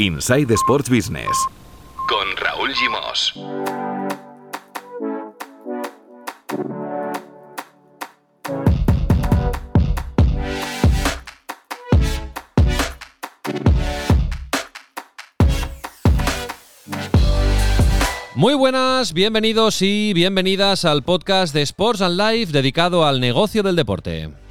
Inside 0.00 0.52
Sports 0.54 0.90
Business 0.90 1.30
con 2.08 2.36
Raúl 2.36 2.74
Gimos. 2.74 3.32
Muy 18.34 18.54
buenas, 18.54 19.12
bienvenidos 19.12 19.80
y 19.80 20.12
bienvenidas 20.12 20.84
al 20.84 21.04
podcast 21.04 21.54
de 21.54 21.62
Sports 21.62 22.02
and 22.02 22.20
Life 22.20 22.50
dedicado 22.52 23.06
al 23.06 23.20
negocio 23.20 23.62
del 23.62 23.76
deporte. 23.76 24.43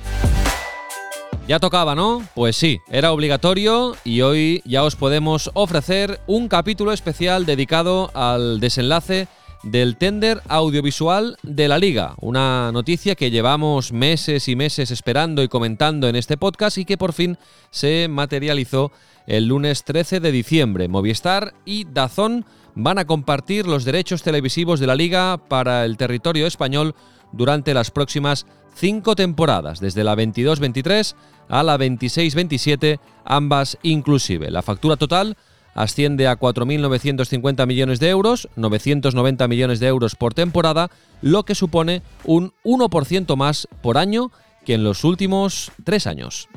Ya 1.45 1.59
tocaba, 1.59 1.93
¿no? 1.93 2.25
Pues 2.35 2.55
sí, 2.55 2.79
era 2.89 3.11
obligatorio 3.11 3.97
y 4.05 4.21
hoy 4.21 4.61
ya 4.63 4.83
os 4.83 4.95
podemos 4.95 5.51
ofrecer 5.53 6.21
un 6.25 6.47
capítulo 6.47 6.93
especial 6.93 7.45
dedicado 7.45 8.11
al 8.13 8.61
desenlace 8.61 9.27
del 9.61 9.98
tender 9.98 10.41
audiovisual 10.48 11.37
de 11.43 11.67
la 11.67 11.79
liga, 11.79 12.15
una 12.21 12.71
noticia 12.71 13.15
que 13.15 13.29
llevamos 13.29 13.91
meses 13.91 14.48
y 14.48 14.55
meses 14.55 14.89
esperando 14.89 15.43
y 15.43 15.49
comentando 15.49 16.07
en 16.07 16.15
este 16.15 16.37
podcast 16.37 16.77
y 16.77 16.85
que 16.85 16.98
por 16.98 17.11
fin 17.11 17.37
se 17.71 18.07
materializó 18.09 18.93
el 19.27 19.48
lunes 19.48 19.84
13 19.84 20.21
de 20.21 20.31
diciembre. 20.31 20.87
Movistar 20.87 21.53
y 21.65 21.84
Dazón 21.84 22.45
van 22.75 22.99
a 22.99 23.05
compartir 23.05 23.67
los 23.67 23.84
derechos 23.84 24.23
televisivos 24.23 24.79
de 24.79 24.87
la 24.87 24.95
liga 24.95 25.37
para 25.49 25.84
el 25.84 25.98
territorio 25.98 26.48
español 26.48 26.95
durante 27.34 27.73
las 27.73 27.91
próximas 27.91 28.45
cinco 28.76 29.16
temporadas, 29.16 29.80
desde 29.80 30.04
la 30.04 30.16
22-23 30.16 31.16
a 31.50 31.63
la 31.63 31.77
26-27, 31.77 32.99
ambas 33.26 33.77
inclusive. 33.84 34.49
La 34.52 34.62
factura 34.62 34.96
total 34.96 35.38
asciende 35.76 36.27
a 36.27 36.38
4.950 36.38 37.66
millones 37.66 37.99
de 37.99 38.10
euros, 38.10 38.48
990 38.55 39.48
millones 39.48 39.80
de 39.80 39.88
euros 39.88 40.15
por 40.15 40.34
temporada, 40.34 40.90
lo 41.21 41.43
que 41.43 41.55
supone 41.55 42.02
un 42.24 42.54
1% 42.63 43.35
más 43.35 43.68
por 43.82 43.98
año 43.98 44.32
que 44.65 44.76
en 44.76 44.84
los 44.84 45.04
últimos 45.04 45.71
tres 45.84 46.08
años. 46.08 46.48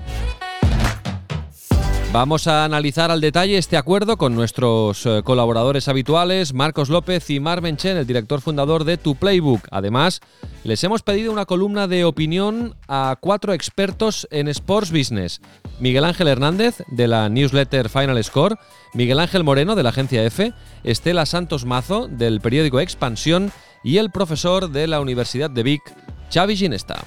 Vamos 2.17 2.47
a 2.47 2.65
analizar 2.65 3.11
al 3.11 3.21
detalle 3.21 3.59
este 3.59 3.77
acuerdo 3.77 4.17
con 4.17 4.35
nuestros 4.35 5.05
eh, 5.05 5.21
colaboradores 5.23 5.87
habituales, 5.87 6.55
Marcos 6.55 6.89
López 6.89 7.29
y 7.29 7.41
Marven 7.41 7.77
Chen, 7.77 7.99
el 7.99 8.07
director 8.07 8.41
fundador 8.41 8.85
de 8.85 8.97
Tu 8.97 9.17
Playbook. 9.17 9.69
Además, 9.71 10.23
les 10.65 10.83
hemos 10.83 11.03
pedido 11.03 11.31
una 11.31 11.45
columna 11.45 11.87
de 11.89 12.07
opinión 12.07 12.75
a 12.89 13.19
cuatro 13.21 13.53
expertos 13.53 14.27
en 14.31 14.49
Sports 14.49 14.93
Business. 14.93 15.43
Miguel 15.79 16.07
Ángel 16.07 16.29
Hernández, 16.29 16.83
de 16.89 17.07
la 17.07 17.29
newsletter 17.29 17.91
Final 17.91 18.25
Score, 18.25 18.57
Miguel 18.95 19.21
Ángel 19.21 19.45
Moreno, 19.45 19.75
de 19.75 19.83
la 19.83 19.91
agencia 19.91 20.25
F, 20.25 20.55
Estela 20.85 21.27
Santos 21.27 21.67
Mazo, 21.67 22.09
del 22.09 22.41
periódico 22.41 22.81
Expansión, 22.81 23.53
y 23.85 23.99
el 23.99 24.11
profesor 24.11 24.71
de 24.71 24.87
la 24.87 25.01
Universidad 25.01 25.51
de 25.51 25.63
Vic, 25.63 25.83
Xavi 26.33 26.57
Ginesta. 26.57 27.05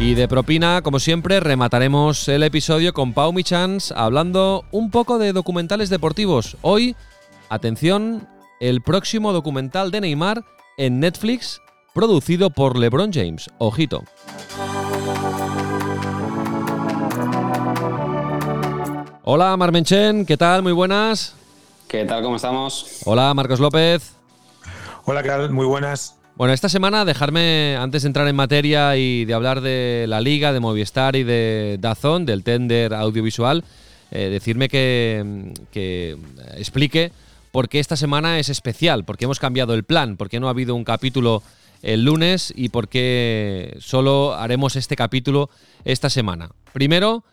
Y 0.00 0.14
de 0.14 0.28
propina, 0.28 0.80
como 0.82 1.00
siempre, 1.00 1.40
remataremos 1.40 2.28
el 2.28 2.44
episodio 2.44 2.92
con 2.92 3.14
Pau 3.14 3.32
Michans 3.32 3.90
hablando 3.90 4.64
un 4.70 4.92
poco 4.92 5.18
de 5.18 5.32
documentales 5.32 5.90
deportivos. 5.90 6.56
Hoy, 6.62 6.94
atención, 7.48 8.28
el 8.60 8.80
próximo 8.80 9.32
documental 9.32 9.90
de 9.90 10.00
Neymar 10.00 10.44
en 10.76 11.00
Netflix, 11.00 11.60
producido 11.94 12.50
por 12.50 12.78
LeBron 12.78 13.12
James. 13.12 13.50
Ojito. 13.58 14.04
Hola 19.24 19.56
Marmenchen, 19.56 20.24
¿qué 20.24 20.36
tal? 20.36 20.62
Muy 20.62 20.72
buenas. 20.72 21.34
¿Qué 21.88 22.04
tal? 22.04 22.22
¿Cómo 22.22 22.36
estamos? 22.36 23.00
Hola 23.04 23.34
Marcos 23.34 23.58
López. 23.58 24.12
Hola, 25.06 25.24
¿qué 25.24 25.28
tal? 25.28 25.50
Muy 25.50 25.66
buenas. 25.66 26.17
Bueno, 26.38 26.54
esta 26.54 26.68
semana 26.68 27.04
dejarme, 27.04 27.76
antes 27.80 28.02
de 28.02 28.06
entrar 28.06 28.28
en 28.28 28.36
materia 28.36 28.96
y 28.96 29.24
de 29.24 29.34
hablar 29.34 29.60
de 29.60 30.04
la 30.06 30.20
liga, 30.20 30.52
de 30.52 30.60
Movistar 30.60 31.16
y 31.16 31.24
de 31.24 31.78
Dazón, 31.80 32.26
del 32.26 32.44
tender 32.44 32.94
audiovisual, 32.94 33.64
eh, 34.12 34.28
decirme 34.28 34.68
que, 34.68 35.52
que 35.72 36.16
explique 36.56 37.10
por 37.50 37.68
qué 37.68 37.80
esta 37.80 37.96
semana 37.96 38.38
es 38.38 38.50
especial, 38.50 39.04
por 39.04 39.18
qué 39.18 39.24
hemos 39.24 39.40
cambiado 39.40 39.74
el 39.74 39.82
plan, 39.82 40.16
por 40.16 40.28
qué 40.28 40.38
no 40.38 40.46
ha 40.46 40.50
habido 40.50 40.76
un 40.76 40.84
capítulo 40.84 41.42
el 41.82 42.04
lunes 42.04 42.52
y 42.54 42.68
por 42.68 42.86
qué 42.86 43.76
solo 43.80 44.36
haremos 44.36 44.76
este 44.76 44.94
capítulo 44.94 45.50
esta 45.84 46.08
semana. 46.08 46.50
Primero, 46.72 47.24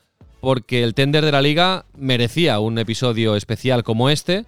porque 0.41 0.81
el 0.81 0.95
tender 0.95 1.23
de 1.23 1.31
la 1.31 1.43
liga 1.43 1.85
merecía 1.95 2.57
un 2.57 2.79
episodio 2.79 3.35
especial 3.35 3.83
como 3.83 4.09
este 4.09 4.45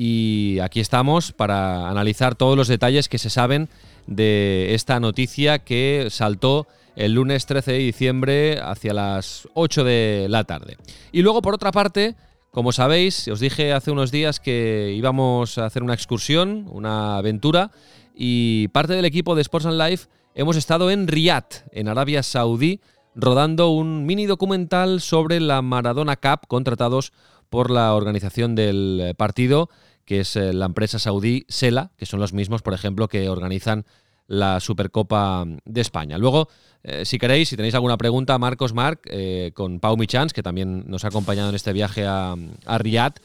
y 0.00 0.60
aquí 0.60 0.78
estamos 0.78 1.32
para 1.32 1.90
analizar 1.90 2.36
todos 2.36 2.56
los 2.56 2.68
detalles 2.68 3.08
que 3.08 3.18
se 3.18 3.30
saben 3.30 3.68
de 4.06 4.72
esta 4.76 5.00
noticia 5.00 5.58
que 5.58 6.06
saltó 6.08 6.68
el 6.94 7.14
lunes 7.14 7.46
13 7.46 7.72
de 7.72 7.78
diciembre 7.78 8.60
hacia 8.60 8.94
las 8.94 9.48
8 9.54 9.82
de 9.82 10.26
la 10.28 10.44
tarde. 10.44 10.76
Y 11.10 11.22
luego, 11.22 11.42
por 11.42 11.52
otra 11.52 11.72
parte, 11.72 12.14
como 12.52 12.70
sabéis, 12.70 13.26
os 13.26 13.40
dije 13.40 13.72
hace 13.72 13.90
unos 13.90 14.12
días 14.12 14.38
que 14.38 14.94
íbamos 14.96 15.58
a 15.58 15.66
hacer 15.66 15.82
una 15.82 15.94
excursión, 15.94 16.68
una 16.70 17.18
aventura, 17.18 17.72
y 18.14 18.68
parte 18.68 18.92
del 18.92 19.04
equipo 19.04 19.34
de 19.34 19.42
Sports 19.42 19.66
and 19.66 19.82
Life 19.82 20.06
hemos 20.36 20.56
estado 20.56 20.92
en 20.92 21.08
Riyadh, 21.08 21.66
en 21.72 21.88
Arabia 21.88 22.22
Saudí, 22.22 22.78
rodando 23.16 23.70
un 23.70 24.06
mini 24.06 24.26
documental 24.26 25.00
sobre 25.00 25.40
la 25.40 25.60
Maradona 25.60 26.14
Cup 26.14 26.46
contratados 26.46 27.12
por 27.50 27.70
la 27.72 27.94
organización 27.94 28.54
del 28.54 29.14
partido 29.16 29.70
que 30.08 30.20
es 30.20 30.36
eh, 30.36 30.54
la 30.54 30.64
empresa 30.64 30.98
saudí 30.98 31.44
Sela, 31.50 31.90
que 31.98 32.06
son 32.06 32.18
los 32.18 32.32
mismos, 32.32 32.62
por 32.62 32.72
ejemplo, 32.72 33.08
que 33.08 33.28
organizan 33.28 33.84
la 34.26 34.58
Supercopa 34.58 35.44
de 35.66 35.80
España. 35.82 36.16
Luego, 36.16 36.48
eh, 36.82 37.04
si 37.04 37.18
queréis, 37.18 37.50
si 37.50 37.56
tenéis 37.56 37.74
alguna 37.74 37.98
pregunta, 37.98 38.38
Marcos 38.38 38.72
Marc, 38.72 39.00
eh, 39.10 39.50
con 39.52 39.80
Pau 39.80 39.98
Michans, 39.98 40.32
que 40.32 40.42
también 40.42 40.84
nos 40.86 41.04
ha 41.04 41.08
acompañado 41.08 41.50
en 41.50 41.54
este 41.54 41.74
viaje 41.74 42.06
a, 42.06 42.34
a 42.64 42.78
Riyadh, 42.78 43.16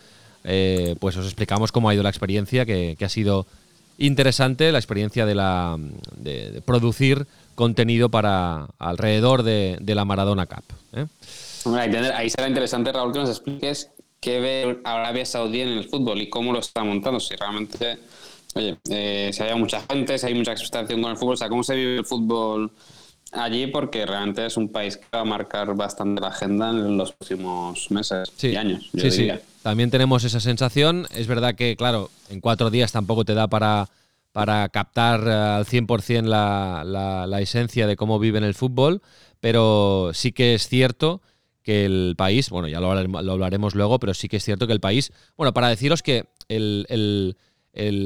pues 0.99 1.15
os 1.15 1.25
explicamos 1.25 1.71
cómo 1.71 1.87
ha 1.87 1.93
ido 1.93 2.03
la 2.03 2.09
experiencia, 2.09 2.65
que, 2.65 2.97
ha 2.99 3.09
sido 3.09 3.45
interesante, 3.97 4.69
la 4.73 4.77
experiencia 4.77 5.25
de, 5.25 5.35
la, 5.35 5.77
de, 6.17 6.61
producir 6.65 7.27
contenido 7.55 8.09
para 8.09 8.67
alrededor 8.77 9.43
de, 9.43 9.79
la 9.85 10.03
Maradona 10.03 10.47
Cup. 10.47 10.65
ahí 11.77 12.29
será 12.29 12.49
interesante, 12.49 12.91
Raúl, 12.91 13.13
que 13.13 13.19
nos 13.19 13.29
expliques 13.29 13.89
qué 14.23 14.39
ve 14.39 14.79
Arabia 14.85 15.25
Saudí 15.25 15.61
en 15.61 15.69
el 15.69 15.83
fútbol 15.83 16.21
y 16.21 16.29
cómo 16.29 16.53
lo 16.53 16.59
está 16.59 16.83
montando. 16.83 17.19
Si 17.19 17.35
realmente, 17.35 17.99
oye, 18.55 18.77
eh, 18.89 19.31
si 19.33 19.43
hay 19.43 19.59
mucha 19.59 19.81
gente, 19.81 20.17
si 20.17 20.27
hay 20.27 20.33
mucha 20.33 20.53
expectación 20.53 21.01
con 21.01 21.11
el 21.11 21.17
fútbol, 21.17 21.33
o 21.33 21.37
sea, 21.37 21.49
cómo 21.49 21.63
se 21.63 21.75
vive 21.75 21.97
el 21.97 22.05
fútbol 22.05 22.71
allí, 23.33 23.67
porque 23.67 24.05
realmente 24.05 24.45
es 24.45 24.55
un 24.55 24.69
país 24.69 24.95
que 24.95 25.05
va 25.13 25.21
a 25.21 25.25
marcar 25.25 25.75
bastante 25.75 26.21
la 26.21 26.29
agenda 26.29 26.69
en 26.69 26.97
los 26.97 27.11
próximos 27.11 27.91
meses 27.91 28.31
y 28.41 28.55
años. 28.55 28.89
sí, 28.97 29.11
sí. 29.11 29.29
También 29.61 29.91
tenemos 29.91 30.23
esa 30.23 30.39
sensación. 30.39 31.07
Es 31.13 31.27
verdad 31.27 31.55
que, 31.55 31.75
claro, 31.75 32.09
en 32.29 32.41
cuatro 32.41 32.69
días 32.69 32.91
tampoco 32.91 33.23
te 33.23 33.33
da 33.33 33.47
para, 33.47 33.89
para 34.31 34.67
captar 34.69 35.21
eh, 35.25 35.31
al 35.31 35.65
100% 35.65 36.23
la, 36.23 36.83
la, 36.85 37.27
la 37.27 37.41
esencia 37.41 37.87
de 37.87 37.95
cómo 37.95 38.19
viven 38.19 38.43
el 38.43 38.55
fútbol, 38.55 39.01
pero 39.39 40.11
sí 40.13 40.31
que 40.31 40.53
es 40.53 40.67
cierto 40.67 41.21
que 41.63 41.85
el 41.85 42.15
país, 42.17 42.49
bueno, 42.49 42.67
ya 42.67 42.79
lo 42.79 42.91
hablaremos, 42.91 43.73
luego, 43.73 43.99
pero 43.99 44.13
sí 44.13 44.27
que 44.27 44.37
es 44.37 44.43
cierto 44.43 44.67
que 44.67 44.73
el 44.73 44.79
país, 44.79 45.11
bueno, 45.37 45.53
para 45.53 45.69
deciros 45.69 46.03
que 46.03 46.25
el, 46.49 47.37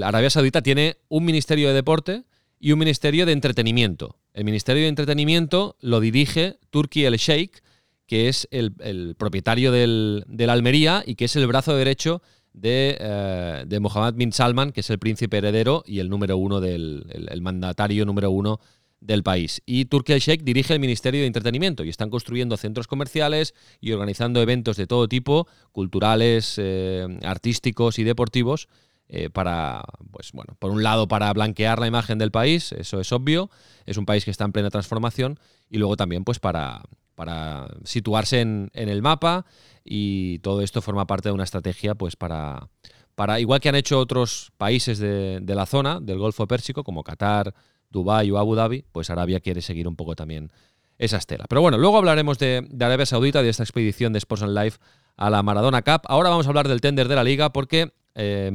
Arabia 0.04 0.30
Saudita 0.30 0.62
tiene 0.62 0.98
un 1.10 1.26
ministerio 1.26 1.68
de 1.68 1.74
deporte 1.74 2.24
y 2.60 2.72
un 2.72 2.80
ministerio 2.80 3.26
de 3.26 3.34
entretenimiento. 3.34 4.16
El 4.34 4.46
ministerio 4.46 4.84
de 4.84 4.90
entretenimiento 4.90 5.76
lo 5.82 6.00
dirige 6.00 6.58
Turki 6.70 7.06
el 7.06 7.18
Sheikh, 7.18 7.64
que 8.06 8.30
es 8.30 8.48
el, 8.52 9.16
propietario 9.18 9.72
del, 9.72 10.24
Almería 10.48 11.04
y 11.06 11.16
que 11.16 11.26
es 11.26 11.36
el 11.36 11.48
brazo 11.48 11.76
derecho 11.76 12.22
de, 12.54 12.98
eh, 13.00 13.64
de, 13.68 13.80
Mohammed 13.80 14.14
bin 14.14 14.32
Salman, 14.32 14.72
que 14.72 14.80
es 14.80 14.90
el 14.90 15.00
príncipe 15.00 15.38
heredero 15.38 15.84
y 15.86 16.00
el 16.00 16.10
número 16.10 16.38
uno 16.38 16.62
del 16.62 17.06
el 17.30 17.42
mandatario 17.42 18.06
número 18.06 18.32
uno 18.32 18.60
del 19.00 19.24
país. 19.24 19.62
Y 19.66 19.86
Turkey 19.86 20.20
Sheikh 20.20 20.44
dirige 20.44 20.74
el 20.74 20.80
Ministerio 20.80 21.22
de 21.22 21.28
Entretenimiento 21.28 21.84
y 21.84 21.90
están 21.90 22.10
construyendo 22.10 22.58
centros 22.58 22.88
comerciales 22.88 23.54
y 23.80 23.92
organizando 23.92 24.42
eventos 24.42 24.78
de 24.78 24.88
todo 24.88 25.08
tipo, 25.08 25.48
culturales, 25.72 26.56
eh, 26.58 27.08
artísticos 27.24 28.00
y 28.00 28.04
deportivos, 28.04 28.68
eh, 29.10 29.30
para, 29.30 29.86
pues 30.12 30.32
bueno, 30.34 30.56
por 30.60 30.72
un 30.72 30.84
lado 30.84 31.08
para 31.08 31.32
blanquear 31.32 31.80
la 31.80 31.88
imagen 31.88 32.18
del 32.18 32.32
país, 32.32 32.74
eso 32.74 33.00
es 33.00 33.12
obvio, 33.14 33.50
es 33.86 33.98
un 33.98 34.06
país 34.06 34.26
que 34.26 34.32
está 34.32 34.44
en 34.44 34.52
plena 34.52 34.70
transformación, 34.70 35.40
y 35.70 35.78
luego 35.78 35.96
también 35.96 36.26
pues 36.26 36.40
para, 36.40 36.84
para 37.16 37.68
situarse 37.86 38.42
en, 38.42 38.70
el 38.74 39.02
mapa 39.02 39.46
y 39.86 40.40
todo 40.40 40.62
esto 40.62 40.82
forma 40.82 41.08
parte 41.08 41.30
de 41.30 41.34
una 41.34 41.46
estrategia 41.46 41.96
pues 41.96 42.18
para, 42.18 42.68
para 43.16 43.40
igual 43.40 43.62
que 43.62 43.70
han 43.70 43.76
hecho 43.76 43.98
otros 43.98 44.52
países 44.58 45.00
de, 45.00 45.40
de 45.42 45.56
la 45.56 45.66
zona, 45.66 46.02
del 46.02 46.18
Golfo 46.18 46.46
Pérsico, 46.46 46.84
como 46.84 47.04
Qatar, 47.04 47.54
Dubái 47.90 48.32
o 48.32 48.38
Abu 48.38 48.56
Dhabi, 48.56 48.86
pues 48.92 49.10
Arabia 49.10 49.40
quiere 49.40 49.62
seguir 49.62 49.88
un 49.88 49.96
poco 49.96 50.16
también 50.16 50.52
esa 50.98 51.18
estela. 51.18 51.46
Pero 51.48 51.62
bueno, 51.62 51.78
luego 51.78 51.98
hablaremos 51.98 52.40
de, 52.40 52.68
Arabia 52.80 53.06
Saudita, 53.06 53.42
de 53.42 53.50
esta 53.50 53.64
expedición 53.64 54.14
de 54.14 54.20
Sports 54.20 54.44
and 54.44 54.58
Life 54.58 54.80
a 55.16 55.30
la 55.30 55.44
Maradona 55.44 55.82
Cup. 55.82 56.02
Ahora 56.06 56.30
vamos 56.30 56.46
a 56.46 56.50
hablar 56.50 56.68
del 56.68 56.82
tender 56.82 57.08
de 57.08 57.16
la 57.16 57.24
liga 57.24 57.52
porque 57.52 57.94
eh, 58.16 58.52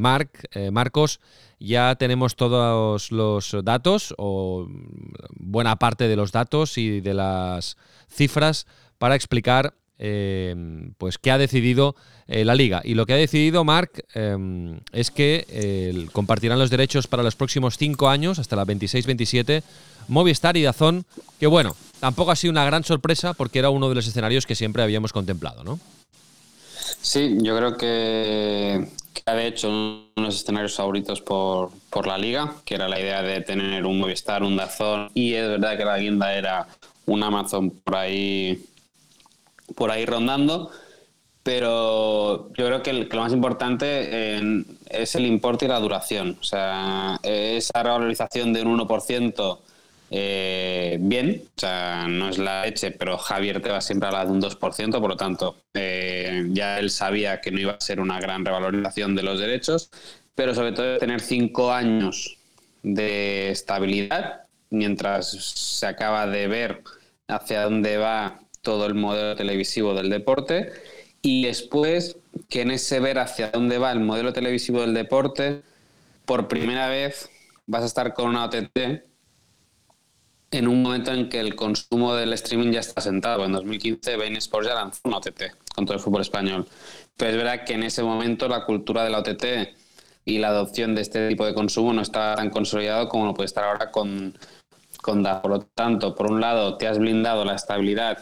eh, 0.52 0.70
Marcos, 0.73 1.20
ya 1.61 1.94
tenemos 1.94 2.34
todos 2.34 3.12
los 3.12 3.56
datos 3.62 4.14
o 4.19 4.67
buena 5.37 5.76
parte 5.76 6.08
de 6.08 6.17
los 6.17 6.32
datos 6.32 6.79
y 6.79 7.00
de 7.00 7.14
las 7.14 7.76
cifras 8.08 8.67
para 8.99 9.14
explicar 9.14 9.75
eh, 10.04 10.56
pues 10.99 11.19
qué 11.19 11.31
ha 11.31 11.38
decidido 11.38 11.94
la 12.26 12.54
liga. 12.54 12.81
Y 12.82 12.94
lo 12.94 13.04
que 13.04 13.12
ha 13.12 13.16
decidido 13.16 13.62
Marc 13.62 14.04
es 14.93 15.10
que 15.10 16.06
compartirán 16.12 16.58
los 16.58 16.70
derechos 16.70 17.06
para 17.06 17.22
los 17.22 17.37
próximos 17.37 17.76
cinco 17.76 18.08
años, 18.08 18.38
hasta 18.38 18.56
la 18.56 18.64
26-27, 18.64 19.62
Movistar 20.08 20.56
y 20.56 20.62
Dazón, 20.62 21.04
que 21.38 21.46
bueno, 21.46 21.76
tampoco 22.00 22.31
ha 22.31 22.37
sido 22.37 22.52
una 22.52 22.64
gran 22.64 22.84
sorpresa 22.84 23.34
porque 23.34 23.58
era 23.58 23.70
uno 23.70 23.88
de 23.88 23.94
los 23.94 24.06
escenarios 24.06 24.46
que 24.46 24.54
siempre 24.54 24.82
habíamos 24.82 25.12
contemplado, 25.12 25.62
¿no? 25.62 25.78
Sí, 27.00 27.37
yo 27.40 27.56
creo 27.56 27.76
que, 27.76 28.88
ha 29.26 29.34
de 29.34 29.46
hecho 29.46 29.69
unos 30.16 30.37
escenarios 30.37 30.75
favoritos 30.75 31.20
por, 31.20 31.70
por, 31.90 32.06
la 32.06 32.19
liga, 32.19 32.55
que 32.64 32.75
era 32.75 32.88
la 32.88 33.00
idea 33.00 33.22
de 33.22 33.40
tener 33.40 33.87
un 33.87 33.98
Movistar, 33.98 34.43
un 34.43 34.56
Dazón, 34.56 35.10
y 35.14 35.34
es 35.34 35.48
verdad 35.48 35.76
que 35.76 35.84
la 35.84 35.98
guinda 35.98 36.34
era 36.34 36.66
un 37.06 37.22
Amazon 37.22 37.70
por 37.70 37.96
ahí, 37.96 38.64
por 39.74 39.90
ahí 39.90 40.06
rondando, 40.06 40.70
pero 41.42 42.52
yo 42.54 42.66
creo 42.66 42.82
que, 42.82 42.92
lo 42.92 43.20
más 43.20 43.32
importante 43.32 44.36
es 44.90 45.14
el 45.14 45.26
importe 45.26 45.64
y 45.64 45.69
la 45.69 45.80
duración. 45.80 46.36
O 46.40 46.44
sea, 46.44 47.19
esa 47.22 47.82
revalorización 47.82 48.52
de 48.52 48.62
un 48.62 48.78
1% 48.78 49.58
eh, 50.14 50.98
bien, 51.00 51.42
o 51.56 51.60
sea, 51.60 52.06
no 52.06 52.28
es 52.28 52.36
la 52.36 52.66
leche, 52.66 52.90
pero 52.90 53.16
Javier 53.16 53.62
te 53.62 53.70
va 53.70 53.80
siempre 53.80 54.10
a 54.10 54.12
la 54.12 54.26
de 54.26 54.30
un 54.30 54.42
2%, 54.42 55.00
por 55.00 55.08
lo 55.08 55.16
tanto, 55.16 55.56
eh, 55.72 56.44
ya 56.50 56.78
él 56.78 56.90
sabía 56.90 57.40
que 57.40 57.50
no 57.50 57.58
iba 57.58 57.72
a 57.72 57.80
ser 57.80 57.98
una 57.98 58.20
gran 58.20 58.44
revalorización 58.44 59.14
de 59.14 59.22
los 59.22 59.40
derechos, 59.40 59.90
pero 60.34 60.54
sobre 60.54 60.72
todo 60.72 60.98
tener 60.98 61.20
cinco 61.20 61.72
años 61.72 62.36
de 62.82 63.50
estabilidad 63.50 64.42
mientras 64.69 65.30
se 65.30 65.86
acaba 65.86 66.26
de 66.26 66.46
ver 66.46 66.82
hacia 67.28 67.62
dónde 67.62 67.96
va 67.96 68.38
todo 68.62 68.86
el 68.86 68.94
modelo 68.94 69.36
televisivo 69.36 69.92
del 69.92 70.08
deporte 70.08 70.72
y 71.20 71.44
después 71.44 72.16
ese 72.48 73.00
ver 73.00 73.18
hacia 73.18 73.50
dónde 73.50 73.78
va 73.78 73.92
el 73.92 74.00
modelo 74.00 74.32
televisivo 74.32 74.80
del 74.80 74.94
deporte, 74.94 75.62
por 76.24 76.48
primera 76.48 76.88
vez 76.88 77.28
vas 77.66 77.82
a 77.82 77.86
estar 77.86 78.14
con 78.14 78.30
una 78.30 78.44
OTT 78.44 79.04
en 80.52 80.68
un 80.68 80.82
momento 80.82 81.12
en 81.12 81.28
que 81.28 81.40
el 81.40 81.56
consumo 81.56 82.14
del 82.14 82.32
streaming 82.34 82.72
ya 82.72 82.80
está 82.80 83.00
sentado. 83.00 83.44
En 83.44 83.52
2015 83.52 84.16
Bein 84.16 84.36
Sports 84.36 84.68
ya 84.68 84.74
lanzó 84.74 85.00
una 85.04 85.18
OTT 85.18 85.42
con 85.74 85.86
todo 85.86 85.96
el 85.96 86.02
fútbol 86.02 86.20
español. 86.20 86.68
Pero 87.16 87.30
es 87.30 87.36
verdad 87.36 87.64
que 87.64 87.74
en 87.74 87.82
ese 87.82 88.02
momento 88.02 88.48
la 88.48 88.64
cultura 88.64 89.02
de 89.04 89.10
la 89.10 89.20
OTT 89.20 89.44
y 90.24 90.38
la 90.38 90.48
adopción 90.48 90.94
de 90.94 91.02
este 91.02 91.28
tipo 91.28 91.46
de 91.46 91.54
consumo 91.54 91.92
no 91.92 92.02
estaba 92.02 92.36
tan 92.36 92.50
consolidado 92.50 93.08
como 93.08 93.26
lo 93.26 93.34
puede 93.34 93.46
estar 93.46 93.64
ahora 93.64 93.90
con, 93.90 94.36
con. 95.00 95.22
Por 95.22 95.50
lo 95.50 95.60
tanto, 95.60 96.14
por 96.14 96.30
un 96.30 96.40
lado, 96.40 96.76
te 96.76 96.86
has 96.86 96.98
blindado 96.98 97.44
la 97.44 97.54
estabilidad 97.54 98.18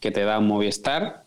que 0.00 0.10
te 0.10 0.24
da 0.24 0.38
un 0.38 0.46
Movistar, 0.46 1.24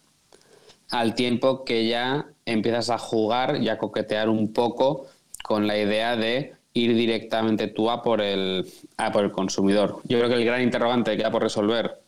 al 0.89 1.15
tiempo 1.15 1.63
que 1.63 1.87
ya 1.87 2.27
empiezas 2.45 2.89
a 2.89 2.97
jugar 2.97 3.61
y 3.61 3.69
a 3.69 3.77
coquetear 3.77 4.29
un 4.29 4.51
poco 4.51 5.07
con 5.43 5.67
la 5.67 5.77
idea 5.77 6.15
de 6.15 6.55
ir 6.73 6.95
directamente 6.95 7.67
tú 7.67 7.89
a 7.89 8.01
por 8.01 8.21
el, 8.21 8.67
a 8.97 9.11
por 9.11 9.23
el 9.23 9.31
consumidor. 9.31 10.01
Yo 10.03 10.17
creo 10.17 10.29
que 10.29 10.35
el 10.35 10.45
gran 10.45 10.61
interrogante 10.61 11.11
que 11.11 11.17
queda 11.17 11.31
por 11.31 11.43
resolver 11.43 11.99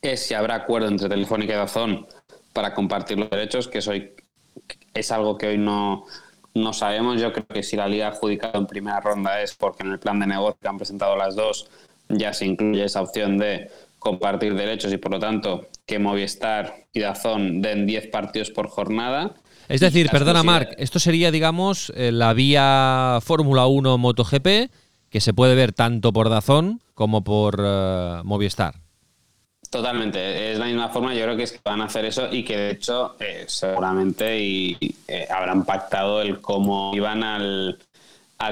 es 0.00 0.20
si 0.20 0.34
habrá 0.34 0.54
acuerdo 0.54 0.88
entre 0.88 1.08
Telefónica 1.08 1.52
y 1.52 1.56
Dazón 1.56 2.06
para 2.52 2.74
compartir 2.74 3.18
los 3.18 3.30
derechos, 3.30 3.68
que 3.68 3.78
eso 3.78 3.92
es 4.94 5.10
algo 5.10 5.36
que 5.36 5.48
hoy 5.48 5.58
no, 5.58 6.04
no 6.54 6.72
sabemos. 6.72 7.20
Yo 7.20 7.32
creo 7.32 7.46
que 7.46 7.62
si 7.62 7.76
la 7.76 7.88
liga 7.88 8.06
ha 8.06 8.10
adjudicado 8.10 8.58
en 8.58 8.66
primera 8.66 9.00
ronda 9.00 9.42
es 9.42 9.54
porque 9.54 9.82
en 9.82 9.92
el 9.92 9.98
plan 9.98 10.20
de 10.20 10.26
negocio 10.26 10.58
que 10.60 10.68
han 10.68 10.78
presentado 10.78 11.16
las 11.16 11.34
dos 11.34 11.68
ya 12.08 12.32
se 12.32 12.46
incluye 12.46 12.84
esa 12.84 13.02
opción 13.02 13.38
de 13.38 13.70
compartir 14.02 14.54
derechos 14.54 14.92
y 14.92 14.98
por 14.98 15.12
lo 15.12 15.18
tanto 15.18 15.68
que 15.86 15.98
Movistar 15.98 16.86
y 16.92 17.00
Dazón 17.00 17.62
den 17.62 17.86
10 17.86 18.08
partidos 18.08 18.50
por 18.50 18.68
jornada 18.68 19.34
es 19.68 19.80
decir, 19.80 20.10
perdona 20.10 20.42
Marc, 20.42 20.74
esto 20.76 20.98
sería, 20.98 21.30
digamos, 21.30 21.92
eh, 21.96 22.12
la 22.12 22.34
vía 22.34 23.20
Fórmula 23.22 23.66
1 23.66 23.96
MotoGP, 23.96 24.70
que 25.08 25.20
se 25.20 25.32
puede 25.32 25.54
ver 25.54 25.72
tanto 25.72 26.12
por 26.12 26.28
Dazón 26.28 26.82
como 26.94 27.24
por 27.24 27.62
eh, 27.64 28.20
Movistar. 28.24 28.74
Totalmente, 29.70 30.52
es 30.52 30.58
la 30.58 30.66
misma 30.66 30.90
forma, 30.90 31.14
yo 31.14 31.22
creo 31.22 31.36
que 31.36 31.44
es 31.44 31.52
que 31.52 31.60
van 31.64 31.80
a 31.80 31.84
hacer 31.84 32.04
eso 32.04 32.28
y 32.30 32.44
que 32.44 32.56
de 32.58 32.70
hecho 32.72 33.16
eh, 33.18 33.44
seguramente 33.46 34.38
y, 34.38 34.76
habrán 35.30 35.64
pactado 35.64 36.20
el 36.20 36.42
cómo 36.42 36.92
iban 36.94 37.22
al, 37.22 37.78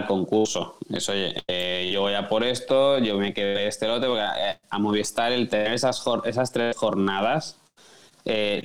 concurso. 0.07 0.77
Eso, 0.93 1.13
oye, 1.13 1.91
yo 1.91 2.03
voy 2.03 2.15
a 2.15 2.29
por 2.29 2.45
esto, 2.45 2.99
yo 2.99 3.19
me 3.19 3.35
quedé 3.35 3.67
este 3.67 3.87
lote, 3.87 4.07
porque 4.07 4.23
a, 4.23 4.79
Movistar 4.79 5.33
el 5.33 5.49
tener 5.49 5.73
esas, 5.73 6.03
esas 6.25 6.53
tres 6.53 6.77
jornadas 6.77 7.57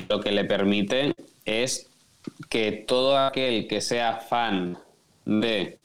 lo 0.09 0.19
que 0.19 0.31
le 0.31 0.45
permite 0.45 1.15
es 1.45 1.89
que 2.49 2.71
todo 2.71 3.17
aquel 3.17 3.67
que 3.67 3.81
sea 3.81 4.17
fan 4.17 4.77
de 5.25 5.79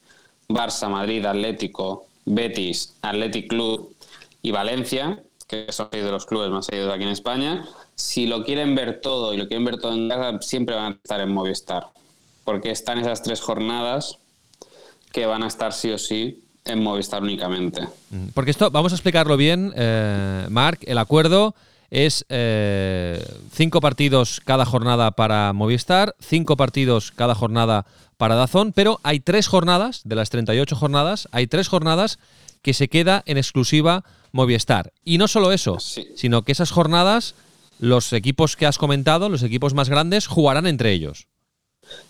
Barça, 0.48 0.88
Madrid, 0.88 1.24
Atlético, 1.24 2.06
Betis, 2.24 2.96
Athletic 3.02 3.48
Club 3.48 3.94
y 4.42 4.50
Valencia, 4.50 5.22
que 5.46 5.66
son 5.70 5.88
de 5.90 6.10
los 6.10 6.26
clubes 6.26 6.50
más 6.50 6.66
seguidos 6.66 6.92
aquí 6.92 7.04
en 7.04 7.10
España, 7.10 7.66
si 7.94 8.26
lo 8.26 8.44
quieren 8.44 8.74
ver 8.74 9.00
todo 9.00 9.34
y 9.34 9.36
lo 9.36 9.46
quieren 9.46 9.64
ver 9.64 9.78
todo 9.78 9.92
en 9.92 10.08
casa, 10.08 10.38
siempre 10.40 10.74
van 10.74 10.92
a 10.92 10.96
estar 10.96 11.20
en 11.20 11.32
Movistar. 11.32 11.88
Porque 12.44 12.70
están 12.70 12.98
esas 12.98 13.22
tres 13.22 13.40
jornadas 13.40 14.18
que 15.12 15.26
van 15.26 15.42
a 15.42 15.46
estar 15.46 15.72
sí 15.72 15.90
o 15.90 15.98
sí 15.98 16.44
en 16.64 16.82
Movistar 16.82 17.22
únicamente. 17.22 17.88
Porque 18.34 18.50
esto, 18.50 18.70
vamos 18.70 18.92
a 18.92 18.94
explicarlo 18.96 19.36
bien, 19.36 19.72
eh, 19.76 20.46
Marc, 20.50 20.82
el 20.86 20.98
acuerdo 20.98 21.54
es 21.90 22.24
eh, 22.28 23.24
cinco 23.52 23.80
partidos 23.80 24.40
cada 24.44 24.64
jornada 24.64 25.10
para 25.12 25.52
Movistar, 25.52 26.14
cinco 26.20 26.56
partidos 26.56 27.10
cada 27.10 27.34
jornada 27.34 27.86
para 28.16 28.34
Dazón, 28.34 28.72
pero 28.72 29.00
hay 29.02 29.20
tres 29.20 29.48
jornadas, 29.48 30.02
de 30.04 30.14
las 30.14 30.30
38 30.30 30.76
jornadas, 30.76 31.26
hay 31.32 31.46
tres 31.46 31.68
jornadas 31.68 32.18
que 32.62 32.74
se 32.74 32.88
queda 32.88 33.22
en 33.26 33.38
exclusiva 33.38 34.04
Movistar. 34.30 34.92
Y 35.04 35.18
no 35.18 35.26
solo 35.26 35.52
eso, 35.52 35.78
sino 35.80 36.42
que 36.42 36.52
esas 36.52 36.70
jornadas, 36.70 37.34
los 37.78 38.12
equipos 38.12 38.56
que 38.56 38.66
has 38.66 38.76
comentado, 38.76 39.30
los 39.30 39.42
equipos 39.42 39.74
más 39.74 39.88
grandes, 39.88 40.26
jugarán 40.26 40.66
entre 40.66 40.92
ellos. 40.92 41.28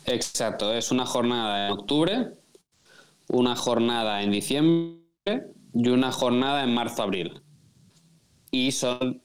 Exacto, 0.04 0.74
es 0.74 0.90
una 0.90 1.06
jornada 1.06 1.66
en 1.66 1.72
octubre, 1.72 2.32
una 3.30 3.56
jornada 3.56 4.22
en 4.22 4.30
diciembre 4.30 5.00
y 5.72 5.88
una 5.88 6.12
jornada 6.12 6.64
en 6.64 6.74
marzo-abril. 6.74 7.42
Y 8.50 8.72
son 8.72 9.22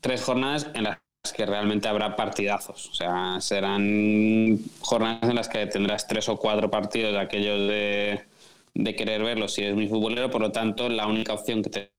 tres 0.00 0.22
jornadas 0.22 0.68
en 0.74 0.84
las 0.84 0.98
que 1.36 1.46
realmente 1.46 1.88
habrá 1.88 2.16
partidazos. 2.16 2.88
O 2.88 2.94
sea, 2.94 3.40
serán 3.40 4.58
jornadas 4.80 5.28
en 5.28 5.36
las 5.36 5.48
que 5.48 5.66
tendrás 5.66 6.06
tres 6.06 6.28
o 6.28 6.36
cuatro 6.36 6.70
partidos 6.70 7.12
de 7.12 7.20
aquellos 7.20 7.68
de, 7.68 8.24
querer 8.96 9.22
verlos 9.22 9.54
si 9.54 9.62
eres 9.62 9.74
muy 9.74 9.86
futbolero. 9.86 10.30
Por 10.30 10.40
lo 10.40 10.50
tanto, 10.50 10.88
la 10.88 11.06
única 11.06 11.34
opción 11.34 11.62
que 11.62 11.90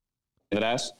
tendrás 0.49 0.95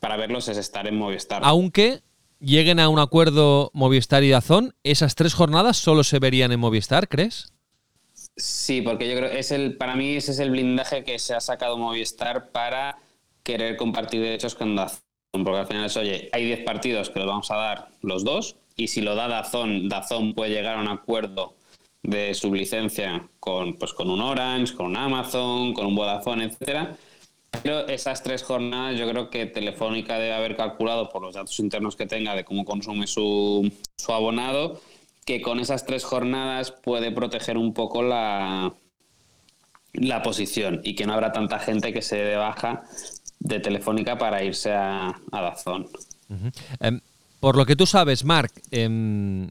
para 0.00 0.16
verlos 0.16 0.48
es 0.48 0.56
estar 0.56 0.86
en 0.88 0.96
Movistar. 0.96 1.42
Aunque 1.44 2.00
lleguen 2.40 2.80
a 2.80 2.88
un 2.88 2.98
acuerdo 2.98 3.70
Movistar 3.74 4.24
y 4.24 4.30
Dazón, 4.30 4.74
¿esas 4.82 5.14
tres 5.14 5.34
jornadas 5.34 5.76
solo 5.76 6.02
se 6.02 6.18
verían 6.18 6.52
en 6.52 6.60
Movistar, 6.60 7.08
crees? 7.08 7.52
Sí, 8.36 8.82
porque 8.82 9.08
yo 9.08 9.16
creo 9.16 9.30
es 9.30 9.50
el, 9.50 9.76
para 9.76 9.96
mí 9.96 10.16
ese 10.16 10.32
es 10.32 10.38
el 10.38 10.50
blindaje 10.50 11.04
que 11.04 11.18
se 11.18 11.34
ha 11.34 11.40
sacado 11.40 11.78
Movistar 11.78 12.50
para 12.50 12.98
querer 13.42 13.76
compartir 13.76 14.20
derechos 14.20 14.54
con 14.54 14.76
Dazón 14.76 15.06
porque 15.44 15.60
al 15.60 15.66
final 15.66 15.86
es, 15.86 15.96
oye, 15.96 16.28
hay 16.32 16.44
10 16.44 16.64
partidos 16.64 17.10
que 17.10 17.18
los 17.18 17.28
vamos 17.28 17.50
a 17.50 17.56
dar 17.56 17.88
los 18.02 18.24
dos, 18.24 18.56
y 18.76 18.88
si 18.88 19.00
lo 19.00 19.14
da 19.14 19.28
Dazón, 19.28 19.88
Dazón 19.88 20.34
puede 20.34 20.50
llegar 20.52 20.76
a 20.76 20.80
un 20.80 20.88
acuerdo 20.88 21.54
de 22.02 22.34
sublicencia 22.34 23.28
con, 23.40 23.74
pues, 23.74 23.92
con 23.92 24.10
un 24.10 24.20
Orange, 24.20 24.74
con 24.74 24.86
un 24.86 24.96
Amazon, 24.96 25.72
con 25.72 25.86
un 25.86 25.96
Vodafone, 25.96 26.44
etcétera. 26.44 26.96
Pero 27.62 27.88
esas 27.88 28.22
tres 28.22 28.42
jornadas 28.42 28.98
yo 28.98 29.08
creo 29.08 29.30
que 29.30 29.46
Telefónica 29.46 30.18
debe 30.18 30.34
haber 30.34 30.56
calculado 30.56 31.08
por 31.08 31.22
los 31.22 31.34
datos 31.34 31.58
internos 31.58 31.96
que 31.96 32.06
tenga 32.06 32.34
de 32.34 32.44
cómo 32.44 32.64
consume 32.64 33.06
su, 33.06 33.72
su 33.96 34.12
abonado, 34.12 34.80
que 35.26 35.42
con 35.42 35.58
esas 35.60 35.84
tres 35.84 36.04
jornadas 36.04 36.70
puede 36.70 37.10
proteger 37.10 37.58
un 37.58 37.74
poco 37.74 38.02
la, 38.02 38.74
la 39.92 40.22
posición 40.22 40.80
y 40.84 40.94
que 40.94 41.04
no 41.04 41.12
habrá 41.12 41.32
tanta 41.32 41.58
gente 41.58 41.92
que 41.92 42.00
se 42.00 42.16
dé 42.16 42.36
baja 42.36 42.84
de 43.40 43.58
Telefónica 43.58 44.16
para 44.16 44.44
irse 44.44 44.72
a, 44.72 45.08
a 45.08 45.40
Dazón. 45.42 45.88
Em, 46.78 47.00
por 47.40 47.56
lo 47.56 47.66
que 47.66 47.74
tú 47.74 47.86
sabes, 47.86 48.24
Marc, 48.24 48.52
em, 48.70 49.48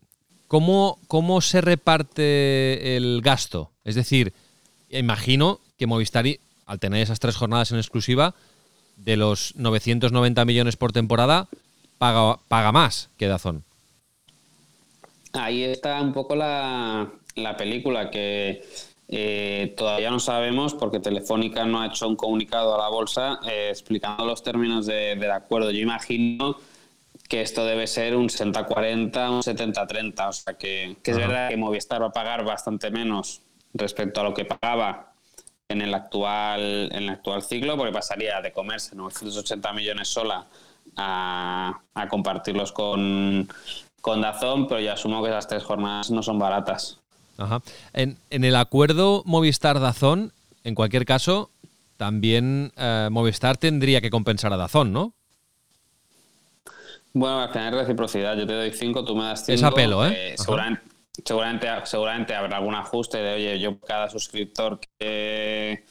¿cómo, 0.47 0.97
¿cómo 1.07 1.41
se 1.41 1.59
reparte 1.59 2.95
el 2.95 3.21
gasto? 3.21 3.73
Es 3.83 3.95
decir, 3.95 4.33
imagino 4.89 5.59
que 5.77 5.87
Movistar, 5.87 6.25
al 6.65 6.79
tener 6.79 7.01
esas 7.01 7.19
tres 7.19 7.35
jornadas 7.35 7.71
en 7.71 7.77
exclusiva, 7.77 8.33
de 8.95 9.17
los 9.17 9.53
990 9.57 10.45
millones 10.45 10.77
por 10.77 10.93
temporada, 10.93 11.49
paga, 11.97 12.39
paga 12.47 12.71
más 12.71 13.09
que 13.17 13.27
Dazón. 13.27 13.64
Ahí 15.35 15.63
está 15.63 16.01
un 16.01 16.13
poco 16.13 16.35
la, 16.35 17.11
la 17.35 17.57
película 17.57 18.09
que 18.09 18.63
eh, 19.07 19.73
todavía 19.77 20.09
no 20.09 20.19
sabemos 20.19 20.73
porque 20.73 20.99
Telefónica 20.99 21.65
no 21.65 21.81
ha 21.81 21.87
hecho 21.87 22.07
un 22.07 22.15
comunicado 22.15 22.73
a 22.75 22.77
la 22.79 22.89
bolsa 22.89 23.39
eh, 23.47 23.67
explicando 23.69 24.25
los 24.25 24.41
términos 24.43 24.85
del 24.85 25.31
acuerdo. 25.31 25.71
Yo 25.71 25.79
imagino 25.79 26.57
que 27.27 27.41
esto 27.41 27.65
debe 27.65 27.87
ser 27.87 28.15
un 28.15 28.29
60-40, 28.29 29.29
un 29.29 29.41
70-30. 29.41 30.29
O 30.29 30.33
sea 30.33 30.53
que, 30.55 30.97
es 31.03 31.17
verdad 31.17 31.49
que 31.49 31.57
Movistar 31.57 32.01
va 32.01 32.07
a 32.07 32.11
pagar 32.11 32.43
bastante 32.43 32.89
menos 32.89 33.41
respecto 33.73 34.21
a 34.21 34.23
lo 34.23 34.33
que 34.33 34.45
pagaba 34.45 35.13
en 35.67 35.81
el 35.81 35.93
actual, 35.93 36.89
en 36.91 37.03
el 37.03 37.09
actual 37.09 37.41
ciclo, 37.41 37.77
porque 37.77 37.91
pasaría 37.91 38.41
de 38.41 38.51
comerse 38.51 38.95
980 38.95 39.73
millones 39.73 40.07
sola 40.07 40.47
a, 40.95 41.81
compartirlos 42.09 42.71
con, 42.71 43.47
con 44.05 44.21
Dazón, 44.21 44.67
pero 44.67 44.79
ya 44.79 44.93
asumo 44.93 45.23
que 45.23 45.29
esas 45.29 45.47
tres 45.47 45.63
jornadas 45.63 46.11
no 46.11 46.21
son 46.21 46.37
baratas. 46.37 46.99
Ajá. 47.39 47.63
En, 47.91 48.19
el 48.29 48.55
acuerdo 48.55 49.23
Movistar-Dazón, 49.25 50.31
en 50.63 50.75
cualquier 50.75 51.05
caso, 51.05 51.49
también 51.97 52.71
eh, 52.77 53.07
Movistar 53.09 53.57
tendría 53.57 54.01
que 54.01 54.11
compensar 54.11 54.53
a 54.53 54.57
Dazón, 54.57 54.93
¿no? 54.93 55.13
Bueno, 57.13 57.39
al 57.39 57.49
final 57.49 57.73
reciprocidad. 57.73 58.37
Yo 58.37 58.45
te 58.45 58.53
doy 58.53 58.69
5, 58.69 59.03
tú 59.05 59.15
me 59.15 59.23
das 59.23 59.43
5. 59.43 59.55
Es 59.55 59.63
apelo, 59.63 60.05
¿eh? 60.05 60.33
eh 60.33 60.35
seguramente, 60.37 61.67
seguramente, 61.85 62.35
habrá 62.35 62.57
algún 62.57 62.75
ajuste 62.75 63.17
de, 63.17 63.33
oye, 63.33 63.59
yo 63.59 63.79
cada 63.79 64.07
suscriptor 64.11 64.79
que, 64.99 65.83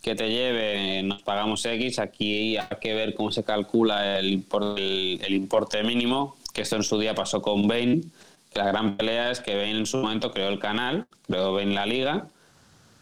que 0.00 0.14
te 0.14 0.30
lleve 0.30 1.02
nos 1.02 1.20
pagamos 1.24 1.64
X. 1.64 1.98
Aquí 1.98 2.56
hay 2.56 2.76
que 2.80 2.94
ver 2.94 3.16
cómo 3.16 3.32
se 3.32 3.42
calcula 3.42 4.20
el, 4.20 4.30
importe, 4.30 5.14
el, 5.26 5.34
importe 5.34 5.82
mínimo, 5.82 6.36
que 6.56 6.62
esto 6.62 6.76
en 6.76 6.82
su 6.82 6.98
día 6.98 7.14
pasó 7.14 7.42
con 7.42 7.68
Bain. 7.68 8.10
Que 8.50 8.60
la 8.60 8.68
gran 8.68 8.96
pelea 8.96 9.30
es 9.30 9.40
que 9.40 9.54
Bain 9.54 9.76
en 9.76 9.84
su 9.84 9.98
momento 9.98 10.32
creó 10.32 10.48
el 10.48 10.58
canal, 10.58 11.06
creó 11.26 11.52
Bain 11.52 11.74
la 11.74 11.84
liga, 11.84 12.28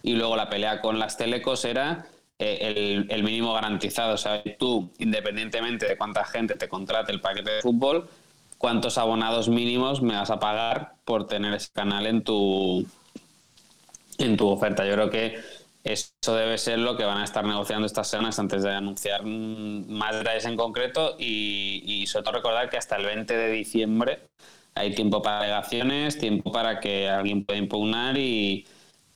y 0.02 0.14
luego 0.14 0.34
la 0.34 0.50
pelea 0.50 0.80
con 0.80 0.98
las 0.98 1.16
telecos 1.16 1.64
era 1.64 2.04
eh, 2.40 3.06
el, 3.08 3.22
mínimo 3.22 3.54
garantizado. 3.54 4.14
O 4.14 4.18
sea, 4.18 4.42
tú, 4.58 4.90
independientemente 4.98 5.86
de 5.86 5.96
cuánta 5.96 6.24
gente 6.24 6.56
te 6.56 6.68
contrate 6.68 7.12
el 7.12 7.20
paquete 7.20 7.52
de 7.52 7.62
fútbol, 7.62 8.08
cuántos 8.58 8.98
abonados 8.98 9.48
mínimos 9.48 10.02
me 10.02 10.16
vas 10.16 10.30
a 10.30 10.40
pagar 10.40 10.94
por 11.04 11.28
tener 11.28 11.54
ese 11.54 11.70
canal 11.72 12.06
en 12.06 12.24
tu, 12.24 12.84
en 14.18 14.36
tu 14.36 14.48
oferta. 14.48 14.84
Yo 14.84 14.94
creo 14.94 15.10
que 15.10 15.38
eso 15.84 16.34
debe 16.34 16.58
ser 16.58 16.78
lo 16.78 16.96
que 16.96 17.04
van 17.04 17.18
a 17.18 17.24
estar 17.24 17.44
negociando 17.44 17.86
estas 17.86 18.08
semanas 18.08 18.38
antes 18.38 18.62
de 18.62 18.72
anunciar 18.74 19.22
más 19.24 20.16
detalles 20.16 20.46
en 20.46 20.56
concreto 20.56 21.16
y, 21.18 21.82
y 21.86 22.06
sobre 22.06 22.24
todo 22.24 22.34
recordar 22.36 22.70
que 22.70 22.78
hasta 22.78 22.96
el 22.96 23.04
20 23.04 23.36
de 23.36 23.50
diciembre 23.50 24.20
hay 24.74 24.94
tiempo 24.94 25.22
para 25.22 25.40
alegaciones, 25.40 26.18
tiempo 26.18 26.50
para 26.50 26.80
que 26.80 27.08
alguien 27.08 27.44
pueda 27.44 27.58
impugnar 27.58 28.16
y, 28.18 28.66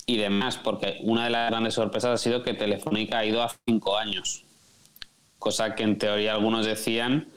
y 0.06 0.16
demás, 0.18 0.58
porque 0.58 0.98
una 1.02 1.24
de 1.24 1.30
las 1.30 1.50
grandes 1.50 1.74
sorpresas 1.74 2.12
ha 2.12 2.22
sido 2.22 2.42
que 2.42 2.54
Telefónica 2.54 3.18
ha 3.18 3.24
ido 3.24 3.42
a 3.42 3.50
cinco 3.66 3.96
años, 3.96 4.44
cosa 5.38 5.74
que 5.74 5.82
en 5.84 5.98
teoría 5.98 6.32
algunos 6.32 6.66
decían 6.66 7.28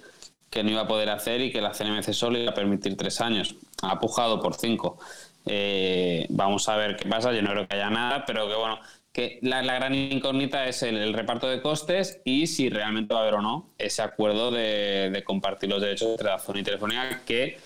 que 0.49 0.63
no 0.63 0.71
iba 0.71 0.81
a 0.81 0.87
poder 0.87 1.09
hacer 1.09 1.41
y 1.41 1.51
que 1.51 1.61
la 1.61 1.73
CNMC 1.73 2.13
solo 2.13 2.37
iba 2.37 2.51
a 2.51 2.53
permitir 2.55 2.97
tres 2.97 3.21
años. 3.21 3.55
Ha 3.83 3.99
pujado 3.99 4.41
por 4.41 4.55
cinco. 4.55 4.99
Eh, 5.45 6.27
vamos 6.29 6.67
a 6.69 6.75
ver 6.75 6.97
qué 6.97 7.09
pasa, 7.09 7.31
yo 7.33 7.41
no 7.41 7.51
creo 7.51 7.67
que 7.67 7.75
haya 7.75 7.89
nada, 7.89 8.25
pero 8.25 8.47
que 8.47 8.55
bueno, 8.55 8.79
que 9.11 9.39
la, 9.41 9.61
gran 9.61 9.93
incógnita 9.93 10.67
es 10.67 10.83
el, 10.83 11.13
reparto 11.13 11.47
de 11.47 11.61
costes 11.61 12.19
y 12.23 12.47
si 12.47 12.69
realmente 12.69 13.13
va 13.13 13.19
a 13.19 13.23
haber 13.23 13.35
o 13.35 13.41
no 13.41 13.69
ese 13.77 14.01
acuerdo 14.01 14.51
de, 14.51 15.09
de 15.11 15.23
compartir 15.23 15.69
los 15.69 15.81
derechos 15.81 16.11
entre 16.11 16.27
la 16.27 16.39
zona 16.39 16.61
y 16.61 16.63
Telefónica 16.63 17.21
que 17.25 17.57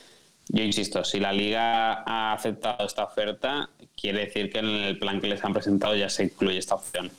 yo 0.50 0.64
insisto, 0.64 1.04
si 1.04 1.20
la 1.20 1.34
liga 1.34 2.04
ha 2.06 2.34
aceptado 2.34 2.86
esta 2.86 3.04
oferta, 3.04 3.70
quiere 4.00 4.26
decir 4.26 4.52
que 4.52 4.60
en 4.60 4.66
el 4.66 5.00
plan 5.00 5.20
que 5.20 5.28
les 5.28 5.44
han 5.44 5.54
presentado 5.54 5.96
ya 5.96 6.10
se 6.10 6.26
incluye 6.26 6.60
esta 6.60 6.76
opción. 6.76 7.12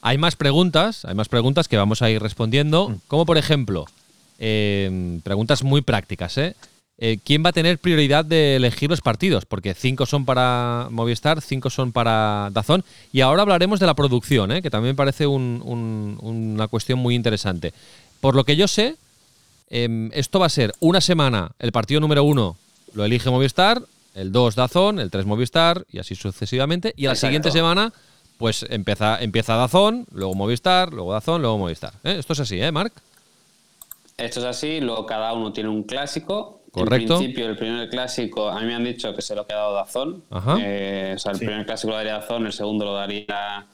Hay 0.00 0.18
más 0.18 0.34
preguntas, 0.34 1.04
hay 1.04 1.14
más 1.14 1.28
preguntas 1.28 1.68
que 1.68 1.76
vamos 1.76 2.02
a 2.02 2.10
ir 2.10 2.20
respondiendo, 2.20 2.88
mm. 2.88 3.00
como 3.06 3.26
por 3.26 3.38
ejemplo, 3.38 3.86
eh, 4.38 5.20
preguntas 5.22 5.62
muy 5.62 5.82
prácticas, 5.82 6.36
¿eh? 6.38 6.56
¿Eh? 6.98 7.18
¿Quién 7.24 7.44
va 7.44 7.50
a 7.50 7.52
tener 7.52 7.78
prioridad 7.78 8.24
de 8.24 8.56
elegir 8.56 8.90
los 8.90 9.00
partidos? 9.00 9.44
Porque 9.44 9.74
cinco 9.74 10.06
son 10.06 10.24
para 10.24 10.88
Movistar, 10.90 11.40
cinco 11.40 11.70
son 11.70 11.92
para 11.92 12.50
Dazón. 12.52 12.84
Y 13.12 13.20
ahora 13.20 13.42
hablaremos 13.42 13.80
de 13.80 13.86
la 13.86 13.94
producción, 13.94 14.52
¿eh? 14.52 14.62
que 14.62 14.70
también 14.70 14.94
me 14.94 14.96
parece 14.96 15.26
una 15.26 16.68
cuestión 16.68 16.98
muy 16.98 17.14
interesante. 17.14 17.72
Por 18.20 18.34
lo 18.34 18.44
que 18.44 18.56
yo 18.56 18.68
sé, 18.68 18.96
em, 19.70 20.10
esto 20.12 20.38
va 20.38 20.46
a 20.46 20.50
ser 20.50 20.72
una 20.80 21.00
semana 21.00 21.52
el 21.58 21.72
partido 21.72 22.00
número 22.00 22.24
uno 22.24 22.56
lo 22.94 23.04
elige 23.04 23.28
Movistar, 23.28 23.82
el 24.14 24.32
2 24.32 24.54
Dazón, 24.54 25.00
el 25.00 25.10
3 25.10 25.26
Movistar 25.26 25.84
y 25.90 25.98
así 25.98 26.14
sucesivamente. 26.14 26.94
Y 26.96 27.06
a 27.06 27.10
la 27.10 27.16
siguiente 27.16 27.50
semana, 27.50 27.92
pues 28.38 28.64
empieza, 28.68 29.20
empieza 29.20 29.56
Dazón, 29.56 30.06
luego 30.12 30.34
Movistar, 30.34 30.92
luego 30.92 31.12
Dazón, 31.12 31.42
luego 31.42 31.58
Movistar. 31.58 31.92
¿Eh? 32.04 32.16
Esto 32.18 32.32
es 32.32 32.40
así, 32.40 32.60
¿eh, 32.60 32.70
Marc? 32.70 32.92
Esto 34.16 34.40
es 34.40 34.46
así, 34.46 34.80
luego 34.80 35.06
cada 35.06 35.32
uno 35.32 35.52
tiene 35.52 35.68
un 35.68 35.82
clásico. 35.82 36.60
Correcto. 36.74 37.12
En 37.14 37.18
principio, 37.20 37.46
el 37.46 37.56
primer 37.56 37.88
clásico, 37.88 38.48
a 38.48 38.60
mí 38.60 38.66
me 38.66 38.74
han 38.74 38.82
dicho 38.82 39.14
que 39.14 39.22
se 39.22 39.36
lo 39.36 39.42
ha 39.42 39.46
quedado 39.46 39.74
Dazón. 39.74 40.24
Eh, 40.58 41.12
o 41.14 41.18
sea, 41.20 41.30
el 41.30 41.38
primer 41.38 41.64
clásico 41.64 41.92
lo 41.92 41.96
daría 41.96 42.14
Dazón, 42.14 42.46
el 42.46 42.52
segundo 42.52 42.84
lo 42.84 42.94
daría 42.94 43.66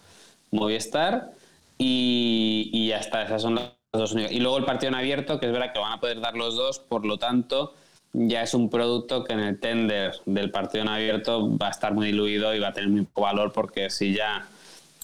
Movistar. 0.51 1.31
Y, 1.79 2.69
y 2.75 2.89
ya 2.89 2.99
está, 2.99 3.23
esas 3.23 3.41
son 3.41 3.55
las 3.55 3.71
dos 3.91 4.13
únicas. 4.13 4.33
Y 4.33 4.41
luego 4.41 4.59
el 4.59 4.65
partido 4.67 4.89
en 4.89 4.97
abierto, 4.97 5.41
que 5.41 5.47
es 5.47 5.53
verdad 5.53 5.73
que 5.73 5.79
van 5.79 5.93
a 5.93 6.01
poder 6.01 6.21
dar 6.21 6.37
los 6.37 6.57
dos, 6.57 6.79
por 6.79 7.07
lo 7.07 7.17
tanto, 7.17 7.75
ya 8.13 8.43
es 8.43 8.53
un 8.53 8.69
producto 8.69 9.25
que 9.25 9.33
en 9.33 9.41
el 9.41 9.59
tender 9.59 10.13
del 10.27 10.51
partido 10.51 10.83
en 10.83 10.89
abierto 10.89 11.57
va 11.57 11.69
a 11.69 11.71
estar 11.71 11.95
muy 11.95 12.09
diluido 12.09 12.55
y 12.55 12.59
va 12.59 12.69
a 12.69 12.73
tener 12.75 12.91
muy 12.91 13.03
poco 13.07 13.23
valor 13.23 13.53
porque 13.53 13.89
si 13.89 14.15
ya 14.15 14.47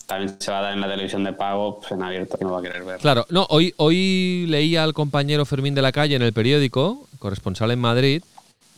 también 0.06 0.36
se 0.38 0.50
va 0.50 0.58
a 0.58 0.62
dar 0.62 0.72
en 0.74 0.80
la 0.80 0.88
televisión 0.88 1.24
de 1.24 1.32
pago, 1.32 1.80
pues 1.80 1.92
en 1.92 2.02
abierto 2.02 2.36
no 2.40 2.52
va 2.52 2.60
a 2.60 2.62
querer 2.62 2.84
ver. 2.84 2.98
Claro, 3.00 3.26
no, 3.28 3.46
hoy, 3.48 3.74
hoy 3.76 4.46
leía 4.48 4.84
al 4.84 4.92
compañero 4.92 5.44
Fermín 5.44 5.74
de 5.74 5.82
la 5.82 5.92
Calle 5.92 6.14
en 6.14 6.22
el 6.22 6.32
periódico, 6.32 7.08
corresponsal 7.26 7.72
en 7.72 7.80
Madrid, 7.80 8.22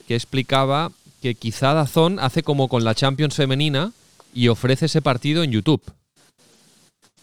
que 0.07 0.15
explicaba 0.15 0.91
que 1.21 1.35
quizá 1.35 1.75
Dazón 1.75 2.19
hace 2.19 2.43
como 2.43 2.69
con 2.69 2.83
la 2.83 2.95
Champions 2.95 3.35
femenina 3.35 3.93
y 4.33 4.49
ofrece 4.49 4.87
ese 4.87 5.03
partido 5.03 5.43
en 5.43 5.53
YouTube. 5.53 5.83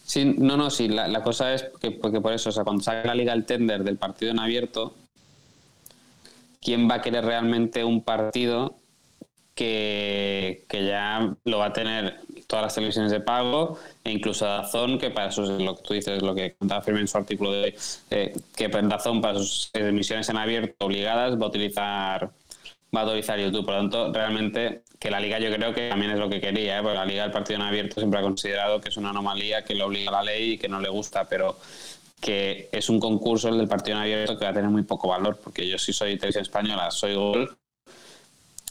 Sí, 0.06 0.24
no, 0.38 0.56
no, 0.56 0.70
sí, 0.70 0.88
la, 0.88 1.24
cosa 1.24 1.56
es 1.56 1.66
que, 1.82 1.90
porque 1.90 2.22
por 2.22 2.32
eso, 2.32 2.50
o 2.50 2.52
sea, 2.52 2.64
cuando 2.64 2.84
sale 2.84 3.06
la 3.06 3.16
liga 3.16 3.34
el 3.34 3.46
tender 3.46 3.84
del 3.84 3.98
partido 3.98 4.32
en 4.32 4.40
abierto, 4.40 4.94
quién 6.62 6.88
va 6.88 6.96
a 6.96 7.02
querer 7.02 7.26
realmente 7.26 7.84
un 7.84 8.04
partido 8.04 8.76
que, 9.56 10.68
ya 10.72 11.36
lo 11.44 11.58
va 11.58 11.68
a 11.68 11.74
tener 11.74 12.20
todas 12.48 12.64
las 12.64 12.76
televisiones 12.76 13.12
de 13.12 13.20
pago 13.20 13.78
e 14.04 14.12
incluso 14.12 14.46
Dazón, 14.46 14.98
que 15.00 15.10
para 15.10 15.32
sus, 15.32 15.50
lo 15.50 15.76
que 15.76 15.84
tú 15.84 15.94
dices, 15.94 16.22
lo 16.22 16.36
que 16.36 16.56
contaba 16.56 16.82
Firme 16.82 17.02
en 17.02 17.08
su 17.08 17.18
artículo 17.18 17.52
de 17.52 17.64
hoy, 17.64 17.76
eh, 18.12 18.36
que 18.56 18.68
Dazón 18.68 19.22
para 19.22 19.38
sus 19.40 19.70
emisiones 19.74 20.30
en 20.30 20.38
abierto 20.38 20.86
obligadas 20.86 21.40
va 21.40 21.46
a 21.46 21.50
utilizar 21.50 22.32
va 22.96 23.02
a 23.02 23.06
utilizar 23.06 23.40
YouTube. 23.40 23.66
Por 23.66 23.76
lo 23.76 23.82
tanto, 23.82 24.14
realmente 24.14 24.84
que 25.00 25.12
la 25.12 25.20
liga 25.20 25.40
yo 25.40 25.54
creo 25.54 25.74
que 25.74 25.90
también 25.90 26.12
es 26.12 26.20
lo 26.20 26.30
que 26.30 26.40
quería, 26.40 26.80
¿eh? 26.80 26.82
porque 26.82 26.98
la 26.98 27.06
liga 27.06 27.24
del 27.24 27.32
partido 27.32 27.60
en 27.60 27.66
abierto 27.66 28.00
siempre 28.00 28.20
ha 28.20 28.24
considerado 28.24 28.80
que 28.80 28.90
es 28.90 28.98
una 28.98 29.10
anomalía 29.10 29.64
que 29.64 29.76
le 29.76 29.84
obliga 29.84 30.10
a 30.10 30.14
la 30.14 30.24
ley 30.24 30.54
y 30.54 30.58
que 30.58 30.70
no 30.70 30.80
le 30.80 30.90
gusta, 30.90 31.26
pero 31.26 31.58
que 32.20 32.70
es 32.72 32.90
un 32.90 33.00
concurso 33.00 33.50
el 33.50 33.58
del 33.58 33.68
partido 33.68 33.98
en 33.98 34.04
abierto 34.04 34.38
que 34.38 34.46
va 34.46 34.52
a 34.52 34.54
tener 34.54 34.70
muy 34.70 34.84
poco 34.84 35.10
valor, 35.10 35.40
porque 35.44 35.68
yo 35.68 35.78
si 35.78 35.94
soy 35.94 36.18
televisión 36.18 36.44
española, 36.44 36.90
soy 36.92 37.16
Gol, 37.16 37.58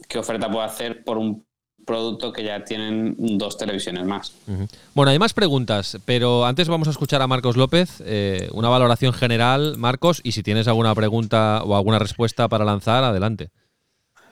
¿qué 0.08 0.18
oferta 0.18 0.48
puedo 0.48 0.62
hacer 0.62 1.04
por 1.04 1.18
un 1.18 1.46
producto 1.84 2.32
que 2.32 2.44
ya 2.44 2.64
tienen 2.64 3.16
dos 3.38 3.56
televisiones 3.56 4.04
más? 4.04 4.32
Bueno, 4.94 5.10
hay 5.10 5.18
más 5.18 5.34
preguntas, 5.34 5.98
pero 6.04 6.46
antes 6.46 6.68
vamos 6.68 6.88
a 6.88 6.90
escuchar 6.90 7.22
a 7.22 7.26
Marcos 7.26 7.56
López, 7.56 8.02
eh, 8.04 8.48
una 8.52 8.68
valoración 8.68 9.12
general, 9.12 9.76
Marcos, 9.76 10.20
y 10.24 10.32
si 10.32 10.42
tienes 10.42 10.68
alguna 10.68 10.94
pregunta 10.94 11.62
o 11.64 11.76
alguna 11.76 11.98
respuesta 11.98 12.48
para 12.48 12.64
lanzar, 12.64 13.04
adelante. 13.04 13.50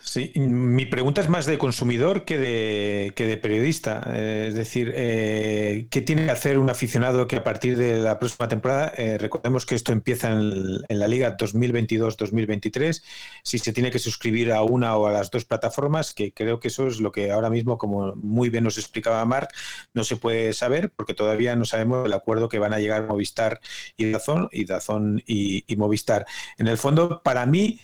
Sí, 0.04 0.32
mi 0.35 0.85
pregunta 0.85 1.21
es 1.21 1.28
más 1.28 1.47
de 1.47 1.59
consumidor 1.59 2.25
que 2.25 2.37
de, 2.37 3.12
que 3.14 3.25
de 3.25 3.37
periodista. 3.37 4.02
Eh, 4.09 4.47
es 4.49 4.54
decir, 4.54 4.92
eh, 4.97 5.87
¿qué 5.90 6.02
tiene 6.02 6.25
que 6.25 6.30
hacer 6.32 6.59
un 6.59 6.68
aficionado 6.68 7.28
que 7.28 7.37
a 7.37 7.44
partir 7.44 7.78
de 7.78 7.99
la 7.99 8.18
próxima 8.18 8.49
temporada, 8.49 8.92
eh, 8.97 9.16
recordemos 9.16 9.64
que 9.64 9.76
esto 9.76 9.92
empieza 9.92 10.32
en, 10.32 10.80
la 10.88 11.09
Liga 11.09 11.37
2022-2023, 11.37 13.02
si 13.44 13.59
se 13.59 13.73
tiene 13.73 13.92
que 13.92 14.00
suscribir 14.00 14.52
a 14.52 14.62
una 14.62 14.97
o 14.97 15.06
a 15.06 15.12
las 15.12 15.30
dos 15.30 15.44
plataformas, 15.44 16.14
que 16.14 16.32
creo 16.32 16.59
que 16.59 16.68
eso 16.68 16.88
es 16.88 17.00
lo 17.00 17.12
que 17.12 17.30
ahora 17.30 17.49
mismo, 17.49 17.78
como 17.78 18.14
muy 18.16 18.50
bien 18.50 18.64
nos 18.64 18.78
explicaba 18.78 19.25
Marc, 19.25 19.54
no 19.94 20.02
se 20.02 20.16
puede 20.16 20.52
saber 20.52 20.90
porque 20.90 21.14
todavía 21.14 21.54
no 21.54 21.64
sabemos 21.64 22.06
el 22.06 22.12
acuerdo 22.12 22.49
que 22.49 22.59
van 22.59 22.75
a 22.75 22.80
llegar 22.80 23.06
Movistar 23.06 23.61
y 23.97 24.11
Dazón 24.11 24.49
y 24.50 24.64
Dazón 24.64 25.23
y 25.26 25.64
Movistar. 25.76 26.26
En 26.59 26.66
el 26.66 26.76
fondo, 26.76 27.23
para 27.23 27.47
mí, 27.47 27.80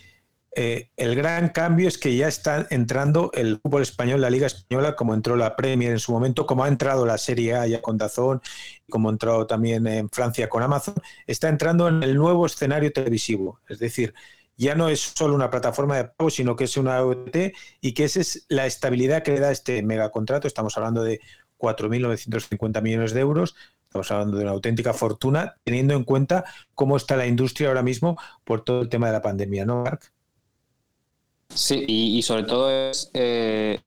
eh, 0.55 0.89
el 0.97 1.15
gran 1.15 1.49
cambio 1.49 1.87
es 1.87 1.97
que 1.97 2.15
ya 2.15 2.27
está 2.27 2.65
entrando 2.69 3.31
el 3.33 3.59
fútbol 3.61 3.83
español, 3.83 4.21
la 4.21 4.29
Liga 4.29 4.47
Española, 4.47 4.95
como 4.95 5.13
entró 5.13 5.35
la 5.35 5.55
Premier 5.55 5.91
en 5.91 5.99
su 5.99 6.11
momento, 6.11 6.45
como 6.45 6.63
ha 6.63 6.67
entrado 6.67 7.05
la 7.05 7.17
Serie 7.17 7.55
A 7.55 7.67
ya 7.67 7.81
con 7.81 7.97
Dazón, 7.97 8.41
como 8.89 9.09
ha 9.09 9.11
entrado 9.11 9.45
también 9.45 9.85
en 9.87 10.09
Francia 10.09 10.49
con 10.49 10.63
Amazon, 10.63 10.95
está 11.27 11.49
entrando 11.49 11.87
en 11.87 12.01
el 12.03 12.15
nuevo 12.15 12.45
escenario 12.45 12.91
televisivo. 12.91 13.59
Es 13.69 13.79
decir, 13.79 14.13
ya 14.57 14.75
no 14.75 14.89
es 14.89 14.99
solo 14.99 15.35
una 15.35 15.49
plataforma 15.49 15.97
de 15.97 16.05
pago, 16.05 16.29
sino 16.29 16.55
que 16.55 16.65
es 16.65 16.77
una 16.77 17.01
OT 17.03 17.53
y 17.79 17.93
que 17.93 18.05
esa 18.05 18.19
es 18.19 18.45
la 18.49 18.65
estabilidad 18.65 19.23
que 19.23 19.31
le 19.31 19.39
da 19.39 19.51
este 19.51 19.83
megacontrato. 19.83 20.47
Estamos 20.47 20.75
hablando 20.77 21.03
de 21.03 21.21
4.950 21.57 22.81
millones 22.81 23.13
de 23.13 23.21
euros. 23.21 23.55
Estamos 23.83 24.11
hablando 24.11 24.37
de 24.37 24.43
una 24.43 24.51
auténtica 24.51 24.93
fortuna, 24.93 25.55
teniendo 25.63 25.93
en 25.93 26.03
cuenta 26.03 26.43
cómo 26.75 26.97
está 26.97 27.15
la 27.15 27.27
industria 27.27 27.69
ahora 27.69 27.83
mismo 27.83 28.17
por 28.43 28.63
todo 28.63 28.81
el 28.81 28.89
tema 28.89 29.07
de 29.07 29.13
la 29.13 29.21
pandemia, 29.21 29.65
¿no, 29.65 29.83
Marc? 29.83 30.11
Sí, 31.53 31.83
y, 31.87 32.21
sobre 32.21 32.43
todo 32.43 32.71
es, 32.71 33.09
eh, 33.13 33.81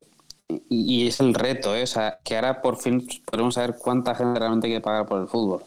y 0.69 1.07
es 1.07 1.21
el 1.21 1.33
reto, 1.35 1.75
¿eh? 1.77 1.85
o 1.85 1.87
sea, 1.87 2.19
que 2.25 2.35
ahora 2.37 2.61
por 2.61 2.77
fin 2.77 3.07
podemos 3.25 3.55
saber 3.55 3.77
cuánta 3.79 4.15
gente 4.15 4.39
realmente 4.39 4.67
quiere 4.67 4.81
pagar 4.81 5.07
por 5.07 5.21
el 5.21 5.29
fútbol. 5.29 5.63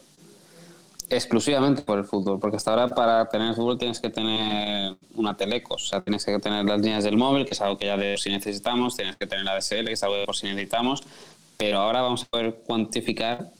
Exclusivamente 1.08 1.82
por 1.82 1.98
el 1.98 2.04
fútbol, 2.04 2.38
porque 2.40 2.56
hasta 2.56 2.72
ahora 2.72 2.88
para 2.88 3.28
tener 3.28 3.54
fútbol 3.54 3.78
tienes 3.78 4.00
que 4.00 4.10
tener 4.10 4.96
una 5.14 5.36
telecos, 5.36 5.84
o 5.84 5.86
sea, 5.86 6.02
tienes 6.02 6.24
que 6.24 6.38
tener 6.38 6.64
las 6.64 6.80
líneas 6.80 7.04
del 7.04 7.16
móvil, 7.16 7.46
que 7.46 7.54
es 7.54 7.60
algo 7.60 7.78
que 7.78 7.86
ya 7.86 7.96
de 7.96 8.16
si 8.16 8.30
necesitamos, 8.30 8.96
tienes 8.96 9.16
que 9.16 9.26
tener 9.26 9.44
la 9.44 9.54
DSL, 9.56 9.86
que 9.86 9.92
es 9.92 10.02
algo 10.02 10.16
de 10.16 10.26
por 10.26 10.36
si 10.36 10.46
necesitamos, 10.46 11.02
pero 11.56 11.78
ahora 11.78 12.02
vamos 12.02 12.24
a 12.24 12.26
poder 12.26 12.62
cuantificar 12.66 13.50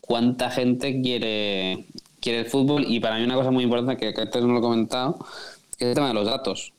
cuánta 0.00 0.50
gente 0.50 1.00
quiere, 1.02 1.86
quiere 2.20 2.40
el 2.40 2.46
fútbol 2.46 2.84
y 2.86 3.00
para 3.00 3.16
mí 3.16 3.24
una 3.24 3.34
cosa 3.34 3.50
muy 3.50 3.64
importante 3.64 3.96
que, 3.96 4.14
que 4.14 4.20
antes 4.22 4.42
no 4.42 4.52
lo 4.52 4.58
he 4.58 4.62
comentado, 4.62 5.18
es 5.78 5.88
el 5.88 5.94
tema 5.94 6.08
de 6.08 6.14
los 6.14 6.26
datos. 6.26 6.72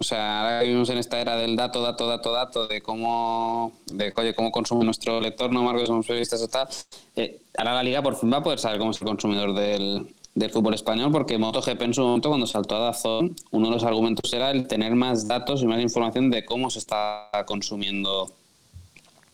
O 0.00 0.04
sea, 0.04 0.40
ahora 0.40 0.62
vivimos 0.62 0.88
en 0.88 0.96
esta 0.96 1.20
era 1.20 1.36
del 1.36 1.56
dato, 1.56 1.82
dato, 1.82 2.06
dato, 2.06 2.32
dato, 2.32 2.66
de 2.66 2.80
cómo, 2.80 3.72
de 3.92 4.14
oye, 4.16 4.34
cómo 4.34 4.50
consume 4.50 4.82
nuestro 4.82 5.20
lector, 5.20 5.52
no 5.52 5.62
Marcos, 5.62 5.88
somos 5.88 6.06
periodistas 6.06 6.42
o 6.42 6.48
tal. 6.48 6.68
Eh, 7.16 7.42
ahora 7.58 7.74
la 7.74 7.82
liga 7.82 8.02
por 8.02 8.16
fin 8.16 8.32
va 8.32 8.38
a 8.38 8.42
poder 8.42 8.58
saber 8.58 8.78
cómo 8.78 8.92
es 8.92 9.00
el 9.02 9.06
consumidor 9.06 9.52
del, 9.52 10.14
del 10.34 10.50
fútbol 10.50 10.72
español, 10.72 11.12
porque 11.12 11.36
MotoGP 11.36 11.82
en 11.82 11.92
su 11.92 12.00
momento, 12.00 12.30
cuando 12.30 12.46
saltó 12.46 12.76
a 12.76 12.78
Dazón, 12.78 13.36
uno 13.50 13.66
de 13.66 13.74
los 13.74 13.84
argumentos 13.84 14.32
era 14.32 14.50
el 14.52 14.66
tener 14.66 14.94
más 14.94 15.28
datos 15.28 15.60
y 15.62 15.66
más 15.66 15.82
información 15.82 16.30
de 16.30 16.46
cómo 16.46 16.70
se 16.70 16.78
está 16.78 17.28
consumiendo 17.46 18.32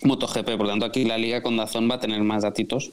MotoGP. 0.02 0.44
Por 0.44 0.62
lo 0.62 0.68
tanto, 0.68 0.86
aquí 0.86 1.04
la 1.04 1.18
liga 1.18 1.42
con 1.42 1.56
Dazón 1.56 1.90
va 1.90 1.96
a 1.96 2.00
tener 2.00 2.22
más 2.22 2.42
datitos 2.42 2.90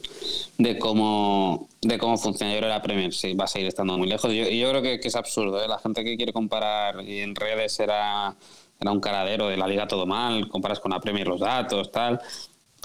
de 0.58 0.78
cómo, 0.78 1.68
de 1.82 1.98
cómo 1.98 2.16
funciona. 2.16 2.52
Yo 2.52 2.58
creo 2.58 2.70
que 2.70 2.74
la 2.74 2.82
Premier 2.82 3.12
sí 3.12 3.34
va 3.34 3.44
a 3.44 3.48
seguir 3.48 3.68
estando 3.68 3.98
muy 3.98 4.08
lejos. 4.08 4.32
y 4.32 4.58
yo 4.58 4.70
creo 4.70 4.82
que, 4.82 5.00
es 5.02 5.16
absurdo. 5.16 5.62
¿eh? 5.62 5.68
La 5.68 5.78
gente 5.78 6.04
que 6.04 6.16
quiere 6.16 6.32
comparar 6.32 7.02
y 7.06 7.20
en 7.20 7.34
redes 7.34 7.78
era, 7.80 8.34
era 8.80 8.90
un 8.90 9.00
caradero 9.00 9.48
de 9.48 9.56
la 9.56 9.66
liga 9.66 9.86
todo 9.86 10.06
mal, 10.06 10.48
comparas 10.48 10.80
con 10.80 10.92
la 10.92 11.00
Premier 11.00 11.26
los 11.26 11.40
datos, 11.40 11.92
tal. 11.92 12.20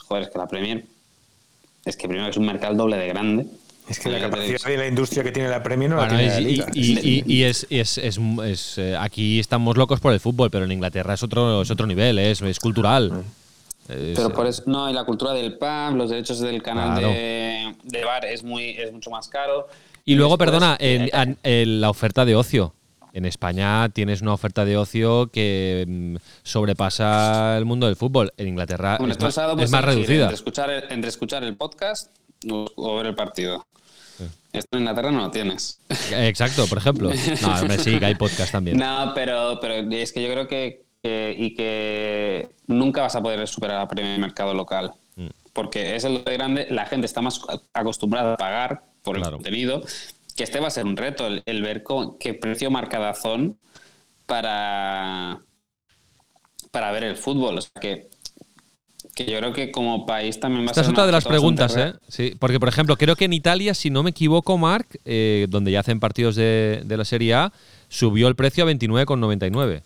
Joder, 0.08 0.24
es 0.24 0.30
que 0.30 0.38
la 0.38 0.48
Premier 0.48 0.86
es 1.86 1.96
que 1.96 2.08
primero 2.08 2.30
es 2.30 2.38
un 2.38 2.46
mercado 2.46 2.76
doble 2.76 2.98
de 2.98 3.08
grande. 3.08 3.46
Es 3.88 4.00
que 4.00 4.10
la 4.10 4.20
capacidad 4.20 4.60
de 4.64 4.78
la 4.78 4.88
industria 4.88 5.24
que 5.24 5.32
tiene 5.32 5.50
la 5.50 5.64
Premier 5.64 5.90
no 5.90 5.96
la 5.96 6.08
tiene 6.08 6.28
la 6.28 6.40
liga. 6.40 6.68
Y, 6.74 7.44
es, 7.44 7.66
es, 7.72 7.98
es, 7.98 8.78
eh, 8.78 8.96
aquí 9.00 9.40
estamos 9.40 9.78
locos 9.78 10.00
por 10.00 10.14
el 10.14 10.20
fútbol, 10.20 10.52
pero 10.52 10.66
en 10.66 10.72
Inglaterra 10.72 11.16
es 11.16 11.24
otro, 11.24 11.64
es 11.64 11.72
otro 11.72 11.88
nivel, 11.88 12.20
es, 12.20 12.42
es 12.44 12.60
cultural. 12.60 13.24
Pero 13.89 14.31
por 14.31 14.46
eso, 14.46 14.63
no, 14.67 14.89
y 14.89 14.93
la 14.93 15.03
cultura 15.03 15.34
del 15.34 15.58
pub, 15.58 15.96
los 15.96 16.10
derechos 16.10 16.39
del 16.39 16.62
canal 16.62 17.01
de, 17.01 18.03
bar 18.05 18.25
es, 18.25 18.43
muy, 18.43 18.69
es 18.69 18.91
mucho 18.91 19.10
más 19.10 19.27
caro. 19.27 19.67
Y, 20.05 20.15
luego, 20.15 20.38
perdona, 20.38 20.77
en, 20.79 21.81
la 21.81 21.89
oferta 21.89 22.25
de 22.25 22.36
ocio. 22.36 22.74
En 23.12 23.25
España 23.25 23.89
tienes 23.89 24.22
una 24.22 24.34
oferta 24.34 24.65
de 24.65 24.77
ocio 24.77 25.31
que 25.31 25.84
mm, 25.88 26.15
sobrepasa 26.43 27.58
el 27.58 27.65
mundo 27.65 27.88
del 27.88 27.96
fútbol. 27.96 28.31
En 28.38 28.48
Inglaterra 28.48 28.98
es, 29.01 29.19
más, 29.19 29.36
pues, 29.55 29.72
reducida. 29.72 30.24
Entre 30.25 30.36
escuchar, 30.36 30.69
el, 30.69 30.84
entre 30.91 31.10
escuchar 31.10 31.43
el 31.43 31.58
podcast 31.58 32.12
o 32.48 32.96
ver 32.98 33.08
el 33.08 33.15
partido. 33.15 33.65
Esto 34.51 34.77
en 34.77 34.79
Inglaterra 34.79 35.12
no 35.12 35.19
lo 35.19 35.31
tienes. 35.31 35.79
Exacto, 36.12 36.67
por 36.67 36.79
ejemplo. 36.79 37.10
No, 37.41 37.77
sí, 37.77 38.00
que 38.00 38.05
hay 38.05 38.15
podcast 38.15 38.51
también. 38.51 38.77
No, 38.77 39.12
pero, 39.13 39.60
pero 39.62 39.75
es 39.75 40.12
que 40.12 40.22
yo 40.24 40.31
creo 40.31 40.48
que 40.48 40.86
y 41.03 41.53
que 41.53 42.50
nunca 42.68 43.01
vas 43.01 43.15
a 43.15 43.22
poder 43.22 43.48
superar 43.48 43.88
a 43.89 44.01
el 44.01 44.20
mercado 44.20 44.53
local. 44.53 44.94
Mm. 45.16 45.27
Porque 45.53 45.96
es 45.96 46.03
el 46.03 46.24
de 46.24 46.33
grande, 46.33 46.68
la 46.70 46.85
gente 46.85 47.05
está 47.05 47.22
más 47.22 47.42
acostumbrada 47.74 48.33
a 48.33 48.38
pagar 48.38 48.83
por 49.03 49.18
el 49.18 49.24
contenido, 49.24 49.83
que 50.35 50.44
este 50.44 50.59
va 50.59 50.68
a 50.68 50.72
ser 50.72 50.85
un 50.85 50.98
reto, 50.98 51.27
el, 51.27 51.62
ver 51.62 51.83
qué 52.20 52.33
precio 52.33 52.70
marca 52.70 53.00
Dazón 53.00 53.57
para, 54.25 55.40
para 56.72 56.92
ver 56.92 57.03
el 57.03 57.16
fútbol. 57.16 57.57
O 57.57 57.62
sea 57.62 57.72
que 57.81 58.09
que 59.16 59.25
yo 59.25 59.38
creo 59.40 59.53
que 59.53 59.72
como 59.72 60.05
país 60.05 60.40
también 60.40 60.66
va 60.66 60.72
a 60.72 60.74
ser. 60.74 60.83
es 60.83 60.90
otra 60.90 61.05
de 61.05 61.12
las 61.12 61.25
preguntas, 61.25 61.75
¿eh? 61.75 61.94
Sí, 62.07 62.35
porque, 62.40 62.59
por 62.59 62.70
ejemplo, 62.70 62.96
creo 62.96 63.16
que 63.16 63.25
en 63.25 63.33
Italia, 63.33 63.74
si 63.74 63.90
no 63.90 64.03
me 64.03 64.12
equivoco, 64.12 64.57
Marc, 64.57 64.98
eh, 65.03 65.48
donde 65.50 65.72
ya 65.72 65.81
hacen 65.81 66.00
partidos 66.00 66.35
de, 66.35 66.83
de, 66.85 66.98
la 66.98 67.03
Serie 67.03 67.33
A, 67.33 67.53
subió 67.90 68.27
el 68.29 68.35
precio 68.35 68.64
a 68.64 68.68
29,99. 68.68 69.83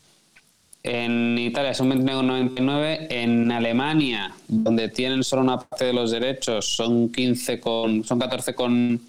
En 0.86 1.38
Italia 1.38 1.74
son 1.74 1.90
29,99. 1.92 3.08
En 3.10 3.52
Alemania, 3.54 4.34
donde 4.50 4.90
tienen 4.90 5.24
solo 5.24 5.42
una 5.42 5.58
parte 5.58 5.86
de 5.86 5.94
los 5.94 6.12
derechos, 6.12 6.66
son 6.66 7.10
15 7.10 7.62
con, 7.62 8.04
son 8.04 8.20
14 8.20 8.54
con, 8.54 9.02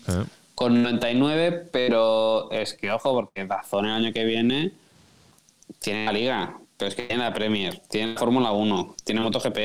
con 0.55 0.83
99. 0.83 1.69
Pero 1.73 2.49
es 2.53 2.75
que 2.75 2.93
ojo, 2.93 3.13
porque 3.13 3.45
Dazón 3.45 3.87
el 3.87 3.91
año 3.91 4.13
que 4.13 4.25
viene 4.25 4.71
tiene 5.81 6.05
la 6.05 6.13
Liga, 6.13 6.59
pero 6.77 6.91
es 6.91 6.95
que 6.95 7.03
tiene 7.03 7.25
la 7.25 7.35
Premier, 7.35 7.81
tiene 7.89 8.17
Fórmula 8.17 8.53
1, 8.53 8.95
tiene 9.03 9.21
MotoGP, 9.23 9.57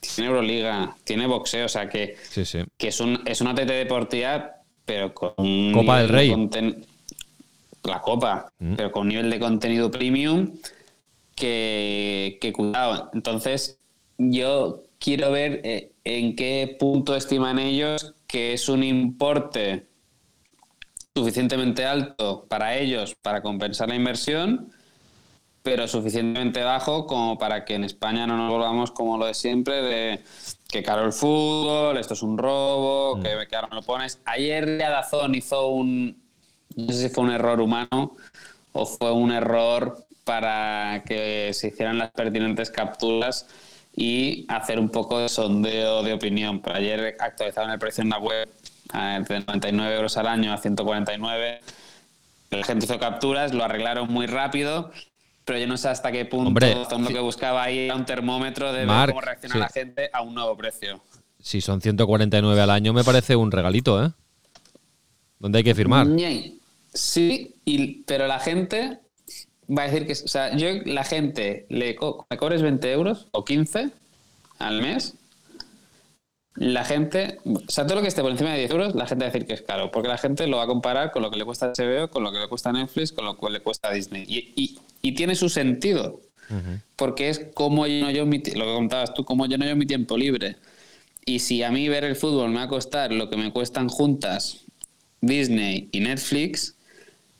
tiene 0.00 0.30
Euroliga, 0.30 0.96
tiene 1.04 1.26
boxeo, 1.28 1.66
o 1.66 1.68
sea 1.68 1.88
que, 1.88 2.16
que 2.76 2.88
es, 2.88 3.00
un, 3.00 3.20
es 3.24 3.40
una 3.40 3.54
TT 3.54 3.68
deportiva, 3.68 4.56
pero 4.84 5.14
con. 5.14 5.72
Copa 5.72 6.00
del 6.00 6.08
Rey. 6.08 6.34
La 7.84 8.00
Copa, 8.00 8.52
mm. 8.58 8.74
pero 8.74 8.92
con 8.92 9.02
un 9.02 9.08
nivel 9.08 9.30
de 9.30 9.40
contenido 9.40 9.90
premium 9.90 10.52
que, 11.42 12.52
cuidado. 12.54 13.10
Entonces, 13.14 13.80
yo 14.16 14.84
quiero 14.98 15.32
ver 15.32 15.60
eh, 15.64 15.92
en 16.04 16.36
qué 16.36 16.76
punto 16.78 17.16
estiman 17.16 17.58
ellos 17.58 18.14
que 18.28 18.52
es 18.52 18.68
un 18.68 18.84
importe 18.84 19.88
suficientemente 21.14 21.84
alto 21.84 22.46
para 22.48 22.76
ellos 22.76 23.14
para 23.20 23.42
compensar 23.42 23.88
la 23.88 23.96
inversión, 23.96 24.72
pero 25.62 25.86
suficientemente 25.88 26.62
bajo 26.62 27.06
como 27.06 27.36
para 27.38 27.64
que 27.64 27.74
en 27.74 27.84
España 27.84 28.26
no 28.26 28.36
nos 28.36 28.50
volvamos 28.50 28.92
como 28.92 29.18
lo 29.18 29.26
de 29.26 29.34
siempre, 29.34 29.82
de 29.82 30.20
que 30.68 30.82
caro 30.82 31.04
el 31.04 31.12
fútbol, 31.12 31.98
esto 31.98 32.14
es 32.14 32.22
un 32.22 32.38
robo, 32.38 33.16
mm. 33.16 33.22
que, 33.22 33.46
que, 33.48 33.56
ahora 33.56 33.68
me 33.68 33.76
lo 33.76 33.82
pones. 33.82 34.20
Ayer 34.24 34.78
Dazón 34.78 35.34
hizo 35.34 35.68
un, 35.68 36.22
no 36.76 36.92
sé 36.92 37.08
si 37.08 37.14
fue 37.14 37.24
un 37.24 37.32
error 37.32 37.60
humano 37.60 38.16
o 38.72 38.86
fue 38.86 39.12
un 39.12 39.32
error 39.32 40.06
para 40.24 41.02
que 41.06 41.50
se 41.52 41.68
hicieran 41.68 41.98
las 41.98 42.10
pertinentes 42.10 42.70
capturas 42.70 43.46
y 43.94 44.46
hacer 44.48 44.78
un 44.78 44.88
poco 44.88 45.18
de 45.18 45.28
sondeo 45.28 46.02
de 46.02 46.12
opinión. 46.12 46.60
Pero 46.60 46.76
ayer 46.76 47.16
actualizaron 47.18 47.70
el 47.70 47.78
precio 47.78 48.02
en 48.02 48.10
la 48.10 48.18
web 48.18 48.48
de 48.92 49.40
99 49.40 49.94
euros 49.94 50.16
al 50.16 50.26
año 50.26 50.52
a 50.52 50.58
149. 50.58 51.60
La 52.50 52.64
gente 52.64 52.84
hizo 52.84 52.98
capturas, 52.98 53.54
lo 53.54 53.64
arreglaron 53.64 54.12
muy 54.12 54.26
rápido, 54.26 54.92
pero 55.44 55.58
yo 55.58 55.66
no 55.66 55.76
sé 55.76 55.88
hasta 55.88 56.12
qué 56.12 56.24
punto 56.24 56.60
lo 56.98 57.08
que 57.08 57.20
buscaba 57.20 57.62
ahí 57.62 57.78
era 57.78 57.96
un 57.96 58.04
termómetro 58.04 58.72
de 58.72 58.84
ver 58.84 59.08
cómo 59.08 59.20
reacciona 59.20 59.56
la 59.56 59.68
gente 59.68 60.10
a 60.12 60.22
un 60.22 60.34
nuevo 60.34 60.56
precio. 60.56 61.02
Si 61.40 61.60
son 61.60 61.80
149 61.80 62.60
al 62.60 62.70
año, 62.70 62.92
me 62.92 63.02
parece 63.02 63.34
un 63.34 63.50
regalito, 63.50 64.04
¿eh? 64.04 64.10
¿Dónde 65.38 65.58
hay 65.58 65.64
que 65.64 65.74
firmar? 65.74 66.06
Sí, 66.94 67.56
pero 68.06 68.28
la 68.28 68.38
gente 68.38 69.00
va 69.76 69.82
a 69.82 69.88
decir 69.88 70.06
que, 70.06 70.12
o 70.12 70.28
sea, 70.28 70.56
yo 70.56 70.68
la 70.84 71.04
gente 71.04 71.66
le 71.68 71.96
me 72.30 72.36
cobres 72.36 72.62
20 72.62 72.92
euros 72.92 73.28
o 73.32 73.44
15 73.44 73.90
al 74.58 74.82
mes, 74.82 75.14
la 76.54 76.84
gente, 76.84 77.38
o 77.44 77.60
sea, 77.68 77.84
todo 77.86 77.96
lo 77.96 78.02
que 78.02 78.08
esté 78.08 78.20
por 78.20 78.30
encima 78.30 78.52
de 78.52 78.58
10 78.58 78.70
euros, 78.72 78.94
la 78.94 79.06
gente 79.06 79.24
va 79.24 79.30
a 79.30 79.32
decir 79.32 79.46
que 79.46 79.54
es 79.54 79.62
caro, 79.62 79.90
porque 79.90 80.08
la 80.08 80.18
gente 80.18 80.46
lo 80.46 80.58
va 80.58 80.64
a 80.64 80.66
comparar 80.66 81.10
con 81.10 81.22
lo 81.22 81.30
que 81.30 81.38
le 81.38 81.44
cuesta 81.44 81.72
HBO, 81.72 82.08
con 82.08 82.22
lo 82.22 82.32
que 82.32 82.38
le 82.38 82.48
cuesta 82.48 82.72
Netflix, 82.72 83.12
con 83.12 83.24
lo 83.24 83.38
que 83.38 83.50
le 83.50 83.60
cuesta 83.60 83.90
Disney. 83.90 84.24
Y, 84.28 84.78
y, 85.02 85.12
tiene 85.12 85.34
su 85.34 85.48
sentido, 85.48 86.20
porque 86.96 87.30
es 87.30 87.46
como 87.54 87.86
lleno 87.86 88.10
yo 88.10 88.26
mi, 88.26 88.38
lo 88.38 88.64
que 88.64 88.74
contabas 88.74 89.14
tú, 89.14 89.24
como 89.24 89.46
lleno 89.46 89.64
yo 89.64 89.74
mi 89.76 89.86
tiempo 89.86 90.16
libre. 90.16 90.56
Y 91.24 91.38
si 91.38 91.62
a 91.62 91.70
mí 91.70 91.88
ver 91.88 92.04
el 92.04 92.16
fútbol 92.16 92.50
me 92.50 92.56
va 92.56 92.62
a 92.64 92.68
costar 92.68 93.12
lo 93.12 93.30
que 93.30 93.36
me 93.36 93.52
cuestan 93.52 93.88
juntas 93.88 94.64
Disney 95.20 95.88
y 95.92 96.00
Netflix, 96.00 96.76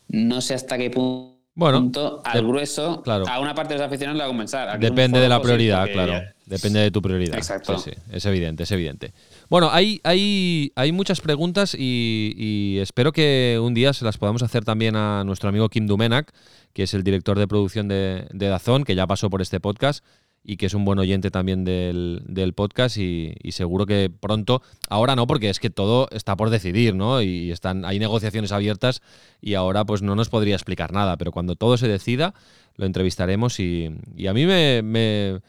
no 0.09 0.41
sé 0.41 0.55
hasta 0.55 0.79
qué 0.79 0.89
punto 0.89 1.32
bueno, 1.55 1.91
al 2.25 2.47
grueso, 2.47 3.03
claro. 3.03 3.29
a 3.29 3.39
una 3.39 3.55
parte 3.55 3.75
de 3.75 3.81
los 3.81 3.87
aficionados 3.87 4.17
le 4.17 4.23
va 4.23 4.27
a 4.27 4.29
compensar. 4.29 4.81
Depende 4.81 5.21
de 5.21 5.29
la 5.29 5.41
prioridad, 5.41 5.91
claro. 5.93 6.15
Depende 6.47 6.81
de 6.81 6.91
tu 6.91 7.01
prioridad. 7.01 7.37
Exacto. 7.37 7.79
Sí, 7.79 7.93
es 8.11 8.25
evidente, 8.27 8.65
es 8.65 8.73
evidente. 8.73 9.13
Bueno, 9.49 9.71
hay, 9.71 10.01
hay, 10.05 10.73
hay 10.77 10.93
muchas 10.93 11.21
preguntas 11.21 11.75
y, 11.79 12.79
espero 12.81 13.13
que 13.13 13.59
un 13.63 13.75
día 13.75 13.93
se 13.93 14.05
las 14.05 14.19
podamos 14.19 14.43
hacer 14.43 14.65
también 14.65 14.97
a 14.97 15.25
nuestro 15.25 15.49
amigo 15.49 15.69
Kim 15.69 15.87
Dumenak, 15.87 16.33
que 16.73 16.85
es 16.85 16.95
el 16.95 17.05
director 17.05 17.39
de 17.39 17.47
producción 17.47 17.87
de, 17.89 18.27
de 18.33 18.49
Dazón, 18.49 18.85
que 18.85 18.95
ya 18.95 19.07
pasó 19.07 19.31
por 19.31 19.43
este 19.43 19.61
podcast 19.61 20.05
y 20.45 20.57
que 20.57 20.67
es 20.67 20.75
un 20.75 20.85
buen 20.85 20.99
oyente 20.99 21.31
también 21.31 21.65
del, 21.65 22.53
podcast 22.57 22.97
y, 22.99 23.35
seguro 23.51 23.87
que 23.87 24.11
pronto, 24.11 24.63
ahora 24.89 25.15
no, 25.15 25.27
porque 25.27 25.51
es 25.51 25.61
que 25.61 25.71
todo 25.71 26.09
está 26.11 26.37
por 26.37 26.51
decidir, 26.51 26.95
¿no? 26.95 27.23
Y 27.23 27.51
están, 27.51 27.85
hay 27.85 27.99
negociaciones 27.99 28.53
abiertas 28.53 29.03
y 29.41 29.55
ahora 29.55 29.85
pues 29.85 30.03
no 30.03 30.17
nos 30.17 30.29
podría 30.29 30.55
explicar 30.55 30.93
nada, 30.93 31.17
pero 31.17 31.33
cuando 31.33 31.55
todo 31.55 31.77
se 31.77 31.89
decida 31.89 32.35
lo 32.77 32.87
entrevistaremos 32.87 33.61
y, 33.61 33.87
a 34.27 34.33
mí 34.33 34.47
me, 34.47 35.41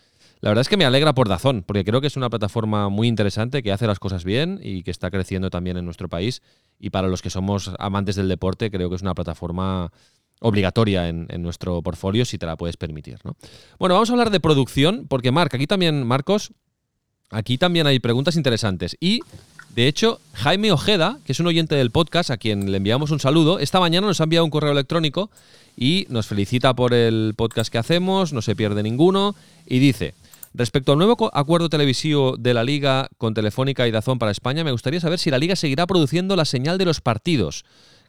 La 0.42 0.50
verdad 0.50 0.62
es 0.62 0.70
que 0.70 0.78
me 0.78 0.86
alegra 0.86 1.14
por 1.14 1.30
Dazón, 1.30 1.64
porque 1.64 1.86
creo 1.86 2.02
que 2.02 2.08
es 2.08 2.18
una 2.18 2.30
plataforma 2.30 2.90
muy 2.90 3.08
interesante, 3.08 3.64
que 3.64 3.72
hace 3.72 3.88
las 3.88 4.00
cosas 4.00 4.24
bien 4.24 4.60
y 4.62 4.84
que 4.84 4.92
está 4.92 5.10
creciendo 5.10 5.50
también 5.50 5.78
en 5.78 5.86
nuestro 5.86 6.10
país. 6.10 6.42
Y 6.80 6.90
para 6.90 7.08
los 7.08 7.22
que 7.22 7.30
somos 7.30 7.72
amantes 7.80 8.16
del 8.16 8.28
deporte, 8.28 8.70
creo 8.70 8.90
que 8.90 8.98
es 8.98 9.02
una 9.02 9.16
plataforma 9.16 9.92
obligatoria 10.44 11.08
en, 11.08 11.28
nuestro 11.42 11.82
portfolio 11.82 12.26
si 12.26 12.38
te 12.38 12.46
la 12.46 12.56
puedes 12.56 12.78
permitir. 12.78 13.18
¿no? 13.24 13.36
Bueno, 13.80 13.96
vamos 13.96 14.10
a 14.10 14.14
hablar 14.14 14.30
de 14.30 14.40
producción, 14.40 15.08
porque 15.08 15.32
Marc, 15.32 15.54
aquí 15.56 15.68
también, 15.68 16.06
Marcos, 16.06 16.52
aquí 17.32 17.58
también 17.58 17.88
hay 17.88 18.00
preguntas 18.00 18.36
interesantes. 18.36 18.96
Y, 19.00 19.22
de 19.74 19.88
hecho, 19.88 20.20
Jaime 20.34 20.72
Ojeda, 20.72 21.20
que 21.26 21.32
es 21.32 21.40
un 21.40 21.48
oyente 21.48 21.76
del 21.76 21.92
podcast, 21.92 22.30
a 22.30 22.38
quien 22.38 22.72
le 22.72 22.78
enviamos 22.78 23.12
un 23.12 23.20
saludo, 23.20 23.60
esta 23.60 23.80
mañana 23.80 24.06
nos 24.06 24.20
ha 24.20 24.26
enviado 24.26 24.46
un 24.46 24.52
correo 24.52 24.74
electrónico 24.74 25.32
y 25.78 26.06
nos 26.10 26.28
felicita 26.28 26.74
por 26.74 26.94
el 26.94 27.34
podcast 27.36 27.72
que 27.72 27.78
hacemos, 27.78 28.34
no 28.34 28.42
se 28.42 28.56
pierde 28.56 28.84
ninguno, 28.84 29.36
y 29.66 29.80
dice... 29.80 30.14
Respecto 30.56 30.92
al 30.92 31.00
nuevo 31.00 31.32
acuerdo 31.34 31.68
televisivo 31.68 32.38
de 32.38 32.54
la 32.54 32.64
Liga 32.64 33.10
con 33.18 33.34
Telefónica 33.34 33.88
y 33.88 33.92
Dazón 33.92 34.20
para 34.20 34.32
España, 34.32 34.64
me 34.64 34.72
gustaría 34.72 35.00
saber 35.00 35.18
si 35.18 35.32
la 35.32 35.40
Liga 35.40 35.56
seguirá 35.56 35.88
produciendo 35.88 36.36
la 36.36 36.46
señal 36.46 36.78
de 36.78 36.86
los 36.86 37.02
partidos 37.02 37.66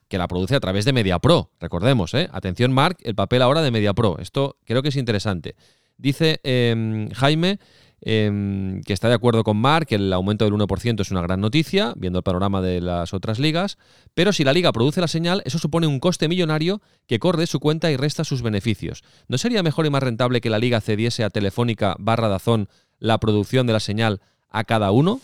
que 0.09 0.19
la 0.19 0.29
produce 0.29 0.55
a 0.55 0.61
través 0.61 0.85
de 0.85 0.93
MediaPro. 0.93 1.51
Recordemos, 1.61 2.15
¿eh? 2.15 2.29
Atención, 2.33 2.73
Mark, 2.73 2.99
el 3.03 3.15
papel 3.15 3.43
ahora 3.43 3.63
de 3.63 3.71
MediaPro. 3.71 4.19
Esto 4.19 4.57
creo 4.65 4.83
que 4.83 4.89
es 4.89 4.97
interesante. 4.97 5.57
Dice 5.97 6.41
em, 6.43 7.09
Jaime 7.11 7.59
em, 8.01 8.83
que 8.83 8.93
está 8.93 9.09
de 9.09 9.15
acuerdo 9.15 9.45
con 9.45 9.57
Mark, 9.57 9.87
que 9.87 9.95
el 9.95 10.13
aumento 10.13 10.45
del 10.45 10.53
1% 10.55 11.01
es 11.01 11.11
una 11.11 11.23
gran 11.23 11.41
noticia, 11.41 11.95
viendo 11.97 12.19
el 12.19 12.23
panorama 12.23 12.61
de 12.61 12.81
las 12.81 13.15
otras 13.15 13.39
ligas, 13.39 13.79
pero 14.13 14.33
si 14.33 14.45
la 14.45 14.53
liga 14.53 14.73
produce 14.73 15.01
la 15.01 15.09
señal, 15.09 15.43
eso 15.47 15.59
supone 15.59 15.87
un 15.87 16.01
coste 16.01 16.29
millonario 16.29 16.83
que 17.07 17.19
corre 17.19 17.47
su 17.47 17.61
cuenta 17.61 17.91
y 17.91 17.97
resta 17.97 18.25
sus 18.25 18.43
beneficios. 18.43 19.05
¿No 19.29 19.39
sería 19.39 19.63
mejor 19.63 19.87
y 19.87 19.91
más 19.91 20.03
rentable 20.03 20.41
que 20.41 20.51
la 20.51 20.59
liga 20.59 20.81
cediese 20.81 21.25
a 21.25 21.31
Telefónica 21.31 21.97
barra 21.99 22.29
Dazón 22.29 22.69
la 22.99 23.19
producción 23.19 23.67
de 23.67 23.73
la 23.73 23.81
señal 23.81 24.21
a 24.51 24.65
cada 24.65 24.91
uno? 24.91 25.21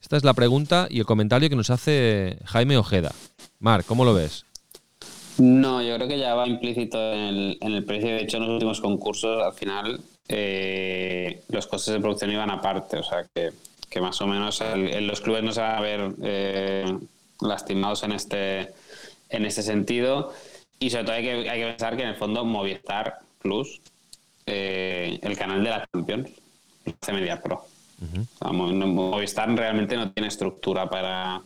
Esta 0.00 0.16
es 0.16 0.24
la 0.24 0.34
pregunta 0.34 0.86
y 0.90 1.00
el 1.00 1.06
comentario 1.06 1.48
que 1.48 1.56
nos 1.56 1.70
hace 1.70 2.38
Jaime 2.44 2.76
Ojeda. 2.76 3.12
Mar, 3.58 3.84
¿cómo 3.84 4.04
lo 4.04 4.14
ves? 4.14 4.44
No, 5.38 5.82
yo 5.82 5.94
creo 5.96 6.08
que 6.08 6.18
ya 6.18 6.34
va 6.34 6.48
implícito 6.48 6.98
en 7.12 7.56
el, 7.60 7.84
precio. 7.84 8.08
De 8.10 8.22
hecho, 8.22 8.38
en 8.38 8.44
los 8.44 8.52
últimos 8.52 8.80
concursos, 8.80 9.42
al 9.42 9.52
final, 9.52 10.00
eh, 10.28 11.42
los 11.48 11.66
costes 11.66 11.94
de 11.94 12.00
producción 12.00 12.32
iban 12.32 12.50
aparte. 12.50 12.98
O 12.98 13.02
sea, 13.02 13.24
que, 13.34 13.52
más 14.00 14.20
o 14.20 14.26
menos 14.28 14.62
los 15.00 15.20
clubes 15.20 15.42
no 15.42 15.52
se 15.52 15.60
van 15.60 15.76
a 15.76 15.80
ver 15.80 16.14
eh, 16.22 16.98
lastimados 17.40 18.04
en 18.04 18.12
este, 18.12 18.72
en 19.28 19.44
este 19.44 19.62
sentido. 19.62 20.32
Y 20.78 20.90
sobre 20.90 21.04
todo 21.04 21.14
hay 21.16 21.22
que, 21.22 21.50
hay 21.50 21.60
que 21.60 21.66
pensar 21.66 21.96
que 21.96 22.02
en 22.02 22.10
el 22.10 22.16
fondo 22.16 22.44
Movistar 22.44 23.18
Plus, 23.40 23.80
eh, 24.46 25.18
el 25.22 25.36
canal 25.36 25.62
de 25.62 25.70
la 25.70 25.88
Champions, 25.92 26.30
hace 27.00 27.12
Media 27.12 27.40
Pro. 27.40 27.64
Movistar 28.40 29.50
realmente 29.54 29.96
no 29.96 30.10
tiene 30.10 30.28
estructura 30.28 30.88
para, 30.88 31.42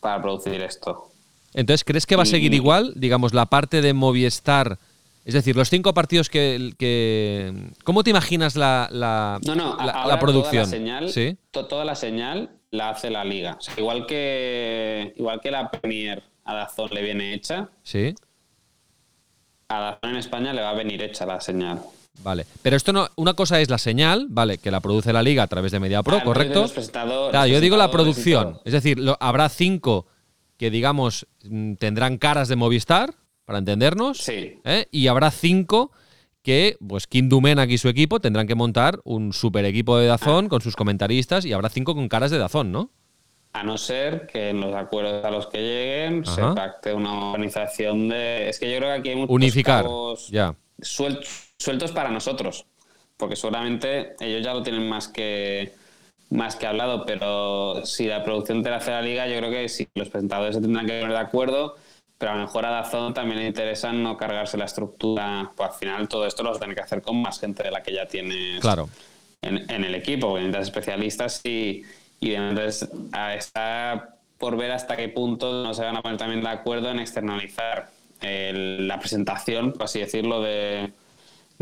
para 0.00 0.22
producir 0.22 0.60
esto. 0.62 1.08
Entonces, 1.54 1.84
¿crees 1.84 2.06
que 2.06 2.16
va 2.16 2.22
a 2.22 2.26
seguir 2.26 2.54
igual? 2.54 2.92
Digamos, 2.96 3.34
la 3.34 3.46
parte 3.46 3.82
de 3.82 3.92
Movistar. 3.92 4.78
Es 5.24 5.34
decir, 5.34 5.54
los 5.54 5.70
cinco 5.70 5.94
partidos 5.94 6.28
que. 6.28 6.72
que 6.78 7.52
¿Cómo 7.84 8.02
te 8.02 8.10
imaginas 8.10 8.56
la, 8.56 8.88
la, 8.90 9.38
no, 9.44 9.54
no, 9.54 9.76
la, 9.76 10.18
producción? 10.18 10.64
Toda 10.64 10.64
la, 10.64 11.06
señal, 11.10 11.38
toda 11.52 11.84
la 11.84 11.94
señal 11.94 12.50
la 12.70 12.90
hace 12.90 13.10
la 13.10 13.24
liga. 13.24 13.58
igual, 13.76 14.06
que, 14.06 15.12
igual 15.16 15.40
que 15.40 15.50
la 15.50 15.70
Premier 15.70 16.22
a 16.44 16.54
Dazón 16.54 16.90
le 16.92 17.02
viene 17.02 17.34
hecha. 17.34 17.68
Sí. 17.82 18.14
A 19.68 19.80
Dazón 19.80 20.10
en 20.10 20.16
España 20.16 20.52
le 20.52 20.62
va 20.62 20.70
a 20.70 20.74
venir 20.74 21.02
hecha 21.02 21.26
la 21.26 21.40
señal. 21.40 21.80
Vale, 22.22 22.46
pero 22.62 22.76
esto 22.76 22.92
no, 22.92 23.08
una 23.16 23.34
cosa 23.34 23.60
es 23.60 23.70
la 23.70 23.78
señal, 23.78 24.26
vale, 24.28 24.58
que 24.58 24.70
la 24.70 24.80
produce 24.80 25.12
la 25.12 25.22
liga 25.22 25.42
a 25.42 25.46
través 25.48 25.72
de 25.72 25.80
MediaPro, 25.80 26.22
¿correcto? 26.22 26.66
Claro, 27.30 27.46
yo 27.46 27.60
digo 27.60 27.76
la 27.76 27.90
producción, 27.90 28.60
es 28.64 28.72
decir, 28.72 28.98
habrá 29.18 29.48
cinco 29.48 30.06
que 30.56 30.70
digamos 30.70 31.26
mm, 31.44 31.74
tendrán 31.74 32.18
caras 32.18 32.48
de 32.48 32.56
Movistar, 32.56 33.14
para 33.44 33.58
entendernos, 33.58 34.18
sí. 34.18 34.60
¿eh? 34.64 34.86
y 34.90 35.08
habrá 35.08 35.30
cinco 35.30 35.90
que, 36.42 36.76
pues 36.86 37.06
Kim 37.06 37.28
y 37.68 37.78
su 37.78 37.88
equipo 37.88 38.20
tendrán 38.20 38.46
que 38.46 38.54
montar 38.54 39.00
un 39.04 39.32
super 39.32 39.64
equipo 39.64 39.96
de 39.98 40.06
Dazón 40.06 40.46
ah. 40.46 40.48
con 40.48 40.60
sus 40.60 40.76
comentaristas 40.76 41.44
y 41.44 41.52
habrá 41.52 41.68
cinco 41.68 41.94
con 41.94 42.08
caras 42.08 42.30
de 42.30 42.38
Dazón, 42.38 42.72
¿no? 42.72 42.90
A 43.52 43.62
no 43.62 43.76
ser 43.76 44.26
que 44.26 44.48
en 44.48 44.60
los 44.60 44.74
acuerdos 44.74 45.24
a 45.24 45.30
los 45.30 45.46
que 45.48 45.58
lleguen 45.58 46.24
se 46.24 46.40
pacte 46.40 46.94
una 46.94 47.32
organización 47.32 48.08
de... 48.08 48.48
Es 48.48 48.58
que 48.58 48.70
yo 48.70 48.78
creo 48.78 48.88
que 48.94 48.98
aquí 49.00 49.08
hay 49.10 49.16
muchos 49.16 49.34
Unificar, 49.34 49.86
ya. 50.30 50.54
Sueltos 50.80 51.51
sueltos 51.62 51.92
para 51.92 52.10
nosotros, 52.10 52.66
porque 53.16 53.36
seguramente 53.36 54.14
ellos 54.20 54.42
ya 54.42 54.52
lo 54.52 54.62
tienen 54.62 54.88
más 54.88 55.08
que 55.08 55.72
más 56.30 56.56
que 56.56 56.66
hablado, 56.66 57.04
pero 57.04 57.84
si 57.84 58.06
la 58.06 58.24
producción 58.24 58.62
te 58.62 58.70
la 58.70 58.76
hace 58.76 58.90
la 58.90 59.02
liga, 59.02 59.26
yo 59.26 59.36
creo 59.36 59.50
que 59.50 59.68
sí, 59.68 59.86
los 59.94 60.08
presentadores 60.08 60.54
se 60.54 60.62
tendrán 60.62 60.86
que 60.86 60.98
poner 60.98 61.14
de 61.14 61.22
acuerdo, 61.22 61.76
pero 62.16 62.32
a 62.32 62.36
lo 62.36 62.42
mejor 62.42 62.64
a 62.64 62.70
Dazón 62.70 63.12
también 63.12 63.40
le 63.40 63.46
interesa 63.46 63.92
no 63.92 64.16
cargarse 64.16 64.56
la 64.56 64.64
estructura, 64.64 65.52
pues 65.54 65.70
al 65.70 65.74
final 65.74 66.08
todo 66.08 66.26
esto 66.26 66.42
lo 66.42 66.58
tiene 66.58 66.74
que 66.74 66.80
hacer 66.80 67.02
con 67.02 67.20
más 67.20 67.38
gente 67.38 67.62
de 67.62 67.70
la 67.70 67.82
que 67.82 67.92
ya 67.92 68.06
tienes 68.06 68.60
claro. 68.60 68.88
en, 69.42 69.84
el 69.84 69.94
equipo, 69.94 70.28
porque 70.28 70.44
necesitas 70.44 70.68
especialistas 70.68 71.40
y, 71.44 71.82
y 72.18 72.34
entonces 72.34 72.88
está 73.36 74.16
por 74.38 74.56
ver 74.56 74.70
hasta 74.70 74.96
qué 74.96 75.08
punto 75.08 75.62
no 75.62 75.74
se 75.74 75.84
van 75.84 75.96
a 75.96 76.02
poner 76.02 76.16
también 76.16 76.42
de 76.42 76.48
acuerdo 76.48 76.90
en 76.90 76.98
externalizar 76.98 77.90
la 78.22 78.98
presentación, 78.98 79.72
por 79.72 79.84
así 79.84 79.98
decirlo, 79.98 80.40
de, 80.40 80.92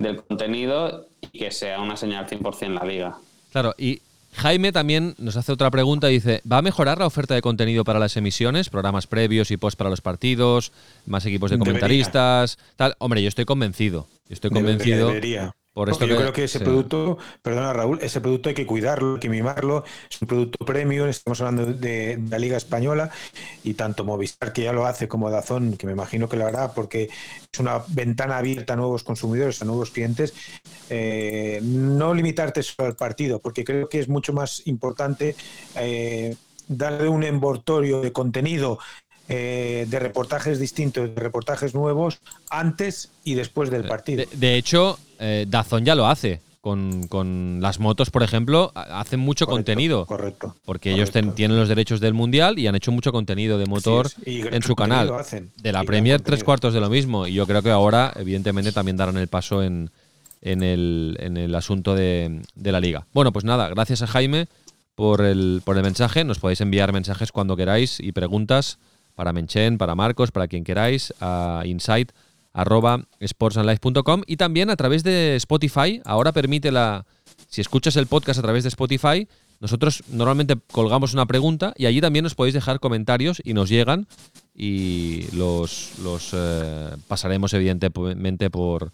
del 0.01 0.23
contenido 0.23 1.07
y 1.21 1.39
que 1.39 1.51
sea 1.51 1.81
una 1.81 1.97
señal 1.97 2.27
100% 2.27 2.63
en 2.67 2.75
la 2.75 2.85
liga. 2.85 3.19
Claro, 3.53 3.75
y 3.77 4.01
Jaime 4.35 4.73
también 4.73 5.15
nos 5.19 5.37
hace 5.37 5.53
otra 5.53 5.71
pregunta, 5.71 6.07
dice, 6.07 6.41
¿va 6.51 6.59
a 6.59 6.63
mejorar 6.63 6.99
la 6.99 7.07
oferta 7.07 7.35
de 7.35 7.43
contenido 7.43 7.85
para 7.85 7.99
las 7.99 8.17
emisiones, 8.17 8.71
programas 8.71 9.07
previos 9.07 9.51
y 9.51 9.57
post 9.57 9.77
para 9.77 9.91
los 9.91 10.01
partidos, 10.01 10.73
más 11.07 11.27
equipos 11.27 11.51
de 11.51 11.59
comentaristas, 11.59 12.59
tal? 12.77 12.95
Hombre, 12.99 13.23
yo 13.23 13.29
estoy 13.29 13.45
convencido, 13.45 14.07
estoy 14.29 14.51
convencido 14.51 15.13
yo 15.75 16.17
creo 16.17 16.33
que 16.33 16.45
ese 16.45 16.59
producto, 16.59 17.17
perdona 17.43 17.73
Raúl, 17.73 18.01
ese 18.03 18.21
producto 18.21 18.49
hay 18.49 18.55
que 18.57 18.67
cuidarlo, 18.67 19.15
hay 19.15 19.21
que 19.21 19.29
mimarlo, 19.29 19.85
es 20.11 20.21
un 20.21 20.27
producto 20.27 20.65
premium, 20.65 21.09
estamos 21.09 21.41
hablando 21.41 21.67
de, 21.67 22.21
la 22.29 22.39
Liga 22.39 22.57
Española 22.57 23.11
y 23.63 23.75
tanto 23.75 24.05
Movistar, 24.05 24.53
que 24.53 24.65
ya 24.65 24.73
lo 24.73 24.85
hace, 24.85 25.07
como 25.07 25.31
Dazón, 25.31 25.77
que 25.77 25.87
me 25.87 25.93
imagino 25.93 26.29
que 26.29 26.37
lo 26.37 26.47
hará 26.47 26.73
porque 26.73 27.05
es 27.53 27.61
una 27.61 27.83
ventana 27.89 28.39
abierta 28.39 28.73
a 28.73 28.77
nuevos 28.77 29.05
consumidores, 29.05 29.63
a 29.63 29.65
nuevos 29.65 29.91
clientes, 29.91 30.35
eh, 30.89 31.61
no 31.63 32.15
limitarte 32.15 32.63
solo 32.65 32.89
al 32.89 32.97
partido, 32.97 33.41
porque 33.41 33.65
creo 33.65 33.89
que 33.89 34.01
es 34.01 34.09
mucho 34.09 34.33
más 34.33 34.67
importante 34.67 35.37
eh, 35.77 36.35
darle 36.67 37.09
un 37.09 37.23
envoltorio 37.23 38.01
de 38.01 38.13
contenido 38.13 38.79
eh, 39.33 39.87
de 39.89 39.99
reportajes 40.01 40.59
distintos, 40.59 41.15
de 41.15 41.21
reportajes 41.21 41.73
nuevos, 41.73 42.19
antes 42.51 43.11
y 43.23 43.35
después 43.35 43.71
del 43.71 43.85
partido. 43.85 44.25
De, 44.33 44.57
hecho, 44.57 44.99
eh, 45.21 45.47
Dazón 45.49 45.85
ya 45.85 45.95
lo 45.95 46.09
hace. 46.09 46.41
Con, 46.61 47.61
las 47.63 47.79
motos, 47.79 48.11
por 48.11 48.25
ejemplo, 48.25 48.73
hacen 48.75 49.21
mucho 49.21 49.47
contenido. 49.47 50.05
Correcto. 50.05 50.57
Porque 50.65 50.93
ellos 50.93 51.13
tienen 51.13 51.57
los 51.57 51.69
derechos 51.69 52.01
del 52.01 52.13
mundial 52.13 52.59
y 52.59 52.67
han 52.67 52.75
hecho 52.75 52.91
mucho 52.91 53.13
contenido 53.13 53.57
de 53.57 53.67
motor 53.67 54.09
en 54.27 54.63
su 54.63 54.75
canal. 54.75 55.11
De 55.57 55.73
la 55.73 55.85
Premier, 55.85 56.21
tres 56.21 56.43
cuartos 56.43 56.75
de 56.75 56.81
lo 56.81 56.91
mismo. 56.91 57.29
Y 57.29 57.35
yo 57.35 57.47
creo 57.47 57.63
que 57.63 57.71
ahora, 57.71 58.13
evidentemente, 58.17 58.73
también 58.73 58.97
darán 58.97 59.17
el 59.17 59.29
paso 59.29 59.63
en, 59.63 59.91
en, 60.43 60.63
el, 60.65 61.17
en 61.21 61.37
el 61.37 61.55
asunto 61.55 61.95
de, 61.95 62.43
de, 62.57 62.73
la 62.73 62.81
liga. 62.81 63.07
Bueno, 63.15 63.33
pues 63.33 63.45
nada, 63.45 63.69
gracias 63.69 64.03
a 64.03 64.09
Jaime 64.09 64.49
por 64.97 65.23
el, 65.23 65.63
por 65.65 65.77
el 65.77 65.83
mensaje. 65.83 66.25
Nos 66.25 66.41
podéis 66.41 66.61
enviar 66.61 66.93
mensajes 66.93 67.33
cuando 67.33 67.57
queráis 67.57 68.01
y 68.01 68.13
preguntas 68.13 68.79
para 69.15 69.33
Menchen, 69.33 69.79
para 69.79 69.95
Marcos, 69.95 70.31
para 70.31 70.49
quien 70.49 70.65
queráis, 70.65 71.13
a 71.21 71.63
insight 71.67 72.13
y 74.27 74.37
también 74.37 74.71
a 74.71 74.77
través 74.77 75.05
de 75.05 75.37
Spotify. 75.37 76.01
Ahora 76.05 76.33
permite 76.33 76.71
la. 76.71 77.07
Si 77.49 77.61
escuchas 77.61 77.97
el 77.97 78.07
podcast 78.07 78.39
a 78.39 78.43
través 78.43 78.65
de 78.65 78.69
Spotify, 78.69 79.27
nosotros 79.61 80.03
normalmente 80.09 80.57
colgamos 80.73 81.15
una 81.15 81.27
pregunta 81.27 81.75
y 81.77 81.87
allí 81.87 82.01
también 82.01 82.23
nos 82.23 82.35
podéis 82.35 82.55
dejar 82.55 82.81
comentarios 82.81 83.43
y 83.45 83.55
nos 83.55 83.69
llegan 83.69 84.07
y 84.55 85.27
los, 85.37 85.99
los 86.03 86.31
eh, 86.33 86.91
pasaremos 87.09 87.53
evidentemente 87.55 88.51
por, 88.51 88.93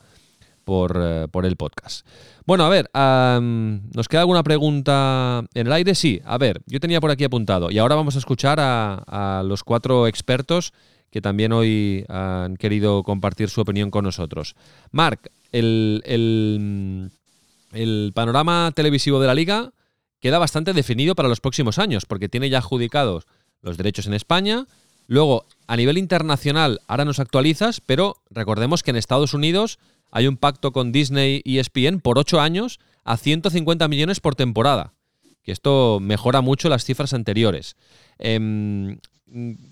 por, 0.66 1.00
eh, 1.00 1.29
por, 1.31 1.46
el 1.46 1.55
podcast. 1.55 2.05
Bueno, 2.44 2.64
a 2.64 2.68
ver, 2.68 2.90
¿nos 2.92 4.09
queda 4.09 4.22
alguna 4.22 4.42
pregunta 4.42 5.44
en 5.55 5.66
el 5.68 5.72
aire? 5.72 5.94
Sí, 5.94 6.20
a 6.24 6.37
ver, 6.38 6.61
yo 6.66 6.81
tenía 6.81 7.00
por 7.00 7.12
aquí 7.12 7.22
apuntado 7.22 7.70
y 7.70 7.79
ahora 7.79 7.94
vamos 7.94 8.16
a 8.16 8.18
escuchar 8.18 8.59
a, 8.61 9.42
los 9.46 9.62
cuatro 9.62 10.09
expertos 10.09 10.72
que 11.11 11.20
también 11.20 11.52
hoy 11.52 12.05
han 12.09 12.57
querido 12.57 13.05
compartir 13.05 13.48
su 13.48 13.61
opinión 13.61 13.92
con 13.92 14.05
nosotros. 14.05 14.57
Marc, 14.90 15.31
el, 15.52 16.02
el 17.72 18.12
panorama 18.12 18.72
televisivo 18.74 19.20
de 19.20 19.29
la 19.29 19.35
liga 19.35 19.70
queda 20.20 20.40
bastante 20.40 20.72
definido 20.72 21.14
para 21.14 21.29
los 21.29 21.40
próximos 21.40 21.79
años, 21.79 22.07
porque 22.07 22.29
tiene 22.29 22.50
ya 22.50 22.59
adjudicados 22.59 23.24
los 23.62 23.76
derechos 23.76 24.09
en 24.09 24.14
España. 24.14 24.66
Luego, 25.07 25.46
a 25.68 25.76
nivel 25.76 25.96
internacional, 25.96 26.81
ahora 26.88 27.05
nos 27.05 27.20
actualizas, 27.20 27.81
pero 27.81 28.16
recordemos 28.31 28.83
que 28.83 28.90
en 28.90 28.96
Estados 28.96 29.33
Unidos 29.33 29.79
hay 30.16 30.29
un 30.29 30.38
pacto 30.38 30.72
con 30.72 30.92
Disney 30.92 31.42
y 31.44 31.59
ESPN 31.59 32.00
por 32.00 32.18
8 32.18 32.40
años 32.40 32.81
a 33.05 33.18
150 33.18 33.87
millones 33.87 34.18
por 34.18 34.35
temporada, 34.35 34.94
que 35.42 35.52
esto 35.52 35.98
mejora 36.00 36.40
mucho 36.40 36.70
las 36.70 36.87
cifras 36.87 37.12
anteriores. 37.12 37.76
Em, 38.18 38.98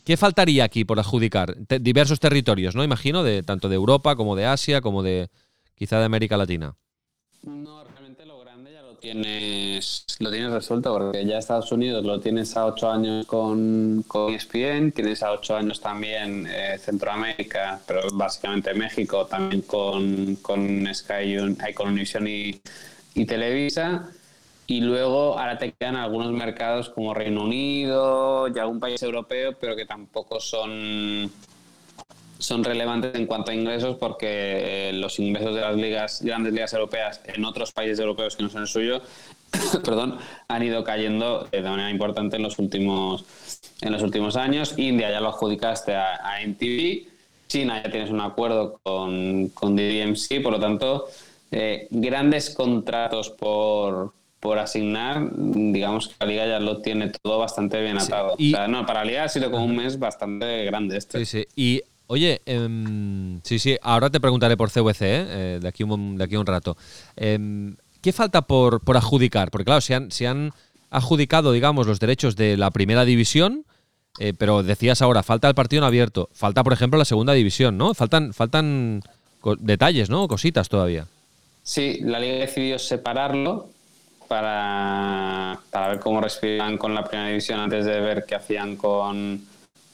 ¿Qué 0.05 0.19
faltaría 0.19 0.65
aquí 0.65 0.85
por 0.85 0.99
adjudicar? 0.99 1.57
diversos 1.81 2.21
territorios, 2.21 2.75
¿no? 2.75 2.85
Imagino, 2.85 3.23
de 3.23 3.43
tanto 3.43 3.71
de 3.71 3.77
Europa 3.77 4.17
como 4.17 4.37
de 4.37 4.45
Asia, 4.45 4.83
como 4.83 5.03
de 5.03 5.31
quizá 5.77 5.99
de 5.99 6.05
América 6.05 6.37
Latina 6.37 6.77
realmente 7.45 8.27
lo 8.27 8.39
grande 8.41 8.73
ya 8.73 8.83
lo 8.83 8.94
tienes, 9.05 10.07
lo 10.19 10.31
tienes 10.31 10.51
resuelto, 10.51 10.93
porque 10.93 11.27
ya 11.27 11.37
Estados 11.37 11.71
Unidos 11.73 12.05
lo 12.05 12.21
tienes 12.21 12.57
a 12.57 12.65
ocho 12.65 12.91
años 12.91 13.27
con, 13.27 14.03
con 14.09 14.33
ESPN, 14.33 14.93
tienes 14.93 15.23
a 15.23 15.33
ocho 15.33 15.57
años 15.57 15.79
también 15.79 16.47
eh, 16.49 16.79
Centroamérica, 16.79 17.81
pero 17.87 18.01
básicamente 18.15 18.73
México, 18.73 19.27
también 19.27 19.61
con, 19.63 20.37
con 20.37 20.89
Sky, 20.95 21.37
con 21.75 21.89
Univision 21.89 22.27
y, 22.27 22.61
y 23.15 23.27
Televisa. 23.27 24.09
Y 24.67 24.81
luego 24.81 25.39
ahora 25.39 25.59
te 25.59 25.73
quedan 25.73 25.97
algunos 25.97 26.33
mercados 26.33 26.89
como 26.89 27.13
Reino 27.13 27.45
Unido 27.45 28.49
y 28.49 28.59
algún 28.59 28.81
país 28.81 29.03
europeo, 29.03 29.53
pero 29.61 29.77
que 29.77 29.85
tampoco 29.85 30.41
son, 30.41 31.31
son 32.45 32.63
relevantes 32.63 33.15
en 33.15 33.27
cuanto 33.27 33.51
a 33.51 33.55
ingresos 33.55 33.97
porque 33.97 34.89
eh, 34.89 34.93
los 34.93 35.19
ingresos 35.19 35.55
de 35.55 35.61
las 35.63 35.77
ligas, 35.77 36.23
grandes 36.23 36.53
ligas 36.53 36.73
europeas 36.75 37.21
en 37.25 37.45
otros 37.45 37.73
países 37.73 37.99
europeos 37.99 38.37
que 38.37 38.43
no 38.43 38.51
son 38.51 38.63
el 38.63 38.69
suyo, 38.69 39.01
perdón, 39.85 40.19
han 40.49 40.63
ido 40.63 40.85
cayendo 40.85 41.49
de 41.51 41.63
manera 41.63 41.91
importante 41.91 42.37
en 42.37 42.43
los 42.43 42.59
últimos, 42.59 43.25
en 43.81 43.93
los 43.93 44.03
últimos 44.03 44.37
años. 44.37 44.75
India 44.77 45.11
ya 45.11 45.21
lo 45.21 45.29
adjudicaste 45.29 45.95
a, 45.95 46.17
a 46.17 46.47
MTV. 46.47 47.09
China 47.49 47.83
ya 47.83 47.91
tienes 47.91 48.11
un 48.11 48.21
acuerdo 48.21 48.79
con, 48.83 49.49
con 49.51 49.77
DDMC, 49.77 50.43
por 50.43 50.53
lo 50.53 50.61
tanto, 50.61 51.07
eh, 51.51 51.87
grandes 51.91 52.51
contratos 52.51 53.31
por, 53.31 54.13
por 54.41 54.59
asignar, 54.59 55.29
digamos 55.33 56.09
que 56.09 56.15
la 56.21 56.27
liga 56.27 56.47
ya 56.47 56.61
lo 56.61 56.83
tiene 56.83 57.13
todo 57.23 57.39
bastante 57.39 57.81
bien 57.81 57.99
atado. 57.99 58.35
y, 58.39 58.53
o 58.53 58.57
sea, 58.57 58.69
no, 58.69 58.85
para 58.85 59.01
la 59.01 59.07
liga 59.07 59.25
ha 59.25 59.29
sido 59.29 59.51
como 59.51 59.65
un 59.65 59.77
mes 59.77 59.99
bastante 59.99 60.65
grande 60.65 60.97
este. 60.97 61.25
Sí, 61.25 61.27
sí. 61.27 61.47
Y 61.55 61.83
oye, 62.07 62.43
em, 62.47 63.41
sí, 63.43 63.59
sí, 63.59 63.77
ahora 63.83 64.11
te 64.11 64.21
preguntaré 64.21 64.57
por 64.57 64.71
CVC, 64.71 65.03
¿eh? 65.03 65.27
eh, 65.29 65.59
de, 65.61 65.69
aquí 65.69 65.83
un, 65.83 66.17
de 66.17 66.25
aquí 66.25 66.37
un 66.37 66.47
rato. 66.47 66.77
Em, 67.17 67.77
¿Qué 68.01 68.13
falta 68.13 68.43
por, 68.43 68.81
por 68.81 68.97
adjudicar? 68.97 69.51
Porque 69.51 69.65
claro, 69.65 69.81
se 69.81 69.95
han, 69.95 70.11
se 70.11 70.27
han 70.27 70.53
adjudicado, 70.91 71.53
digamos, 71.53 71.87
los 71.87 72.01
derechos 72.01 72.37
de 72.37 72.57
la 72.57 72.71
primera 72.71 73.05
división. 73.05 73.65
Eh, 74.21 74.33
pero 74.33 74.63
decías 74.63 75.03
ahora, 75.03 75.25
falta 75.25 75.49
el 75.49 75.55
partido 75.55 75.83
en 75.83 75.87
abierto. 75.87 76.29
Falta, 76.33 76.63
por 76.63 76.73
ejemplo, 76.73 76.99
la 76.99 77.05
segunda 77.05 77.33
división, 77.33 77.77
¿no? 77.77 77.95
Faltan, 77.95 78.33
faltan 78.33 79.03
detalles, 79.59 80.09
¿no? 80.09 80.29
Cositas 80.29 80.69
todavía. 80.69 81.07
Sí, 81.63 81.99
la 82.03 82.21
liga 82.21 82.37
decidió 82.37 82.79
separarlo 82.79 83.71
para, 84.29 85.59
ver 85.73 85.99
cómo 85.99 86.21
respiran 86.21 86.79
con 86.79 86.95
la 86.95 87.05
primera 87.05 87.29
división 87.29 87.59
antes 87.59 87.85
de 87.87 88.01
ver 88.01 88.25
qué 88.27 88.35
hacían 88.37 88.77
con, 88.77 89.45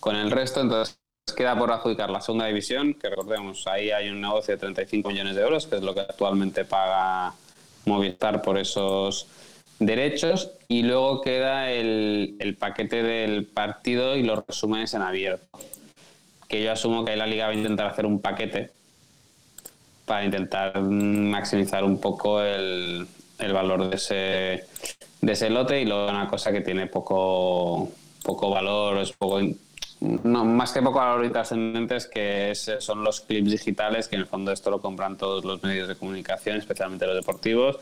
con 0.00 0.16
el 0.16 0.30
resto. 0.30 0.60
Entonces 0.60 0.99
queda 1.32 1.58
por 1.58 1.72
adjudicar 1.72 2.10
la 2.10 2.20
segunda 2.20 2.46
división, 2.46 2.94
que 2.94 3.08
recordemos, 3.08 3.66
ahí 3.66 3.90
hay 3.90 4.08
un 4.08 4.20
negocio 4.20 4.54
de 4.54 4.60
35 4.60 5.08
millones 5.08 5.36
de 5.36 5.42
euros, 5.42 5.66
que 5.66 5.76
es 5.76 5.82
lo 5.82 5.94
que 5.94 6.00
actualmente 6.00 6.64
paga 6.64 7.34
Movistar 7.86 8.42
por 8.42 8.58
esos 8.58 9.26
derechos. 9.78 10.50
Y 10.68 10.82
luego 10.82 11.20
queda 11.20 11.70
el, 11.70 12.56
paquete 12.58 13.02
del 13.02 13.46
partido 13.46 14.16
y 14.16 14.22
los 14.22 14.46
resúmenes 14.46 14.94
en 14.94 15.02
abierto. 15.02 15.58
Que 16.48 16.62
yo 16.62 16.72
asumo 16.72 17.04
que 17.04 17.12
ahí 17.12 17.18
la 17.18 17.26
liga 17.26 17.46
va 17.46 17.52
a 17.52 17.56
intentar 17.56 17.86
hacer 17.86 18.06
un 18.06 18.20
paquete 18.20 18.70
para 20.04 20.24
intentar 20.24 20.80
maximizar 20.80 21.84
un 21.84 22.00
poco 22.00 22.42
el, 22.42 23.06
valor 23.38 23.88
de 23.88 23.96
ese, 23.96 24.64
de 25.20 25.32
ese 25.32 25.50
lote 25.50 25.80
y 25.80 25.84
luego 25.84 26.08
una 26.08 26.28
cosa 26.28 26.52
que 26.52 26.60
tiene 26.60 26.86
poco 26.86 27.90
valor, 28.24 28.98
es 28.98 29.12
poco, 29.12 29.40
no, 30.00 30.44
más 30.46 30.72
que 30.72 30.80
poco 30.80 30.98
valor 30.98 31.24
y 31.26 31.30
trascendente 31.30 31.96
es 31.96 32.06
que 32.06 32.54
son 32.54 33.04
los 33.04 33.20
clips 33.20 33.50
digitales, 33.50 34.08
que 34.08 34.16
en 34.16 34.22
el 34.22 34.26
fondo 34.26 34.50
esto 34.50 34.70
lo 34.70 34.80
compran 34.80 35.18
todos 35.18 35.44
los 35.44 35.62
medios 35.62 35.88
de 35.88 35.94
comunicación, 35.94 36.56
especialmente 36.56 37.06
los 37.06 37.14
deportivos, 37.14 37.76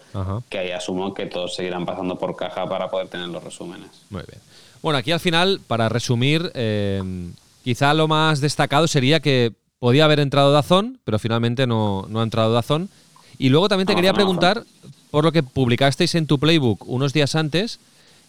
que 0.49 0.59
ahí 0.59 0.73
asumo 0.73 1.15
que 1.15 1.27
todos 1.27 1.55
seguirán 1.55 1.87
pasando 1.87 2.19
por 2.19 2.35
caja 2.35 2.69
para 2.69 2.91
poder 2.91 3.09
tener 3.09 3.29
los 3.29 3.43
resúmenes. 3.43 3.89
Muy 4.11 4.23
bien. 4.27 4.41
Bueno, 4.83 4.99
aquí 4.99 5.13
al 5.13 5.21
final, 5.21 5.61
para 5.67 5.89
resumir, 5.89 6.51
eh, 6.55 7.03
quizá 7.63 7.95
lo 7.95 8.09
más 8.09 8.41
destacado 8.41 8.89
sería 8.89 9.21
que 9.21 9.53
podía 9.79 10.05
haber 10.05 10.19
entrado 10.19 10.53
Dazón, 10.53 10.99
pero 11.05 11.21
finalmente 11.21 11.67
no, 11.69 12.07
no 12.09 12.21
ha 12.21 12.25
entrado 12.25 12.53
Dazón. 12.53 12.89
Y 13.39 13.51
luego 13.51 13.69
también 13.69 13.87
te 13.87 13.95
quería 13.95 14.13
preguntar 14.13 14.65
por 15.13 15.25
lo 15.25 15.31
que 15.31 15.45
publicasteis 15.45 16.17
en 16.17 16.27
tu 16.27 16.41
playbook 16.41 16.89
unos 16.89 17.13
días 17.13 17.37
antes, 17.37 17.79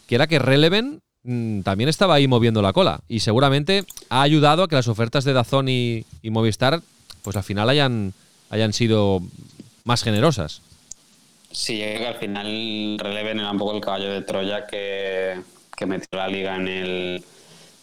que 0.07 0.15
era 0.15 0.27
que 0.27 0.37
Releven 0.37 1.01
también 1.23 1.89
estaba 1.89 2.15
ahí 2.15 2.27
moviendo 2.27 2.61
la 2.61 2.73
cola. 2.73 3.01
Y 3.07 3.19
seguramente 3.19 3.83
ha 4.09 4.21
ayudado 4.21 4.63
a 4.63 4.67
que 4.67 4.75
las 4.75 4.87
ofertas 4.87 5.23
de 5.23 5.33
Dazón 5.33 5.69
y, 5.69 6.05
Movistar 6.23 6.81
pues 7.23 7.35
al 7.35 7.43
final 7.43 7.69
hayan, 7.69 8.13
hayan 8.49 8.73
sido 8.73 9.21
más 9.83 10.03
generosas. 10.03 10.61
Sí, 11.51 11.83
al 11.83 12.15
final 12.15 12.97
Releven 12.99 13.39
era 13.39 13.51
un 13.51 13.57
poco 13.57 13.75
el 13.75 13.81
caballo 13.81 14.11
de 14.11 14.21
Troya 14.21 14.67
que, 14.67 15.41
que 15.75 15.85
metió 15.85 16.07
la 16.11 16.27
liga 16.27 16.55
en 16.55 16.67
el, 16.67 17.25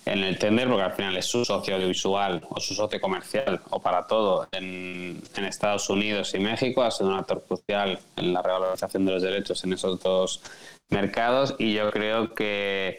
en 0.07 0.22
el 0.22 0.38
tender, 0.38 0.68
porque 0.68 0.85
al 0.85 0.92
final 0.92 1.16
es 1.16 1.27
su 1.27 1.44
socio 1.44 1.75
audiovisual 1.75 2.40
o 2.49 2.61
su 2.61 2.75
socio 2.75 3.01
comercial 3.01 3.61
o 3.70 3.81
para 3.81 4.07
todo 4.07 4.46
en, 4.53 5.20
Estados 5.37 5.88
Unidos 5.90 6.35
y 6.35 6.38
México, 6.38 6.83
ha 6.83 6.90
sido 6.90 7.11
un 7.11 7.16
actor 7.16 7.44
crucial 7.46 7.99
en 8.16 8.33
la 8.33 8.42
revalorización 8.42 9.05
de 9.05 9.12
los 9.12 9.22
derechos 9.22 9.62
en 9.64 9.72
esos 9.72 10.01
dos 10.03 10.42
mercados. 10.90 11.55
Y 11.59 11.72
yo 11.72 11.90
creo 11.90 12.35
que 12.35 12.99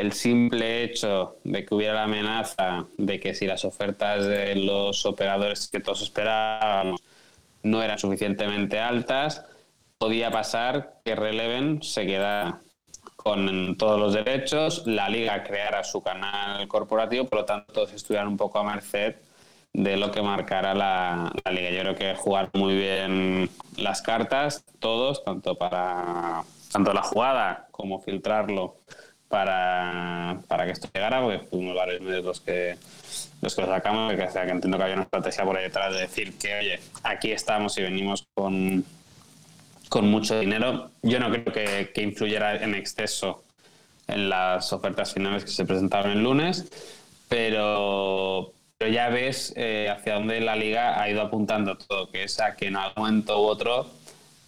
el 0.00 0.12
simple 0.12 0.84
hecho 0.84 1.36
de 1.44 1.64
que 1.64 1.74
hubiera 1.74 1.94
la 1.94 2.04
amenaza 2.04 2.86
de 2.98 3.20
que 3.20 3.34
si 3.34 3.46
las 3.46 3.64
ofertas 3.64 4.26
de 4.26 4.56
los 4.56 5.06
operadores 5.06 5.68
que 5.68 5.80
todos 5.80 6.02
esperábamos 6.02 7.02
no 7.62 7.82
eran 7.82 7.98
suficientemente 7.98 8.78
altas, 8.78 9.44
podía 9.98 10.30
pasar 10.30 11.00
que 11.04 11.14
Releven 11.14 11.82
se 11.82 12.06
quedara 12.06 12.60
con 13.16 13.76
todos 13.78 13.98
los 13.98 14.12
derechos, 14.12 14.86
la 14.86 15.08
liga 15.08 15.42
creara 15.44 15.82
su 15.82 16.02
canal 16.02 16.68
corporativo, 16.68 17.24
por 17.26 17.40
lo 17.40 17.44
tanto 17.46 17.84
estuvieran 17.84 18.28
un 18.28 18.36
poco 18.36 18.58
a 18.58 18.64
merced 18.64 19.16
de 19.72 19.96
lo 19.96 20.10
que 20.10 20.22
marcara 20.22 20.74
la, 20.74 21.32
liga. 21.50 21.70
Yo 21.70 21.80
creo 21.80 21.94
que 21.96 22.14
jugar 22.14 22.50
muy 22.52 22.74
bien 22.74 23.50
las 23.76 24.02
cartas, 24.02 24.64
todos, 24.78 25.24
tanto 25.24 25.56
para 25.56 26.44
tanto 26.70 26.92
la 26.92 27.02
jugada 27.02 27.68
como 27.70 28.00
filtrarlo 28.00 28.76
para, 29.34 30.38
para 30.46 30.64
que 30.64 30.70
esto 30.70 30.88
llegara, 30.94 31.20
porque 31.20 31.40
fuimos 31.40 31.74
varios 31.74 32.00
medios 32.00 32.24
los 32.24 32.40
que 32.40 32.76
los 33.42 33.52
que 33.52 33.62
lo 33.62 33.66
sacamos, 33.66 34.12
que, 34.12 34.18
que 34.18 34.38
entiendo 34.48 34.78
que 34.78 34.84
había 34.84 34.94
una 34.94 35.02
estrategia 35.02 35.44
por 35.44 35.56
ahí 35.56 35.64
detrás 35.64 35.92
de 35.92 36.02
decir 36.02 36.38
que, 36.38 36.54
oye, 36.54 36.78
aquí 37.02 37.32
estamos 37.32 37.76
y 37.76 37.82
venimos 37.82 38.28
con, 38.32 38.84
con 39.88 40.08
mucho 40.08 40.38
dinero. 40.38 40.92
Yo 41.02 41.18
no 41.18 41.32
creo 41.32 41.90
que, 41.92 42.00
influyera 42.00 42.62
en 42.62 42.76
exceso 42.76 43.42
en 44.06 44.28
las 44.28 44.72
ofertas 44.72 45.12
finales 45.12 45.44
que 45.44 45.50
se 45.50 45.64
presentaron 45.64 46.12
el 46.12 46.22
lunes, 46.22 46.70
pero, 47.28 48.52
pero 48.78 48.92
ya 48.92 49.08
ves 49.08 49.52
eh, 49.56 49.88
hacia 49.90 50.14
dónde 50.14 50.40
la 50.42 50.54
liga 50.54 51.02
ha 51.02 51.10
ido 51.10 51.22
apuntando 51.22 51.76
todo, 51.76 52.08
que 52.08 52.22
es 52.22 52.38
a 52.38 52.54
que 52.54 52.68
en 52.68 52.76
algún 52.76 53.02
momento 53.02 53.42
u 53.42 53.46
otro 53.46 53.90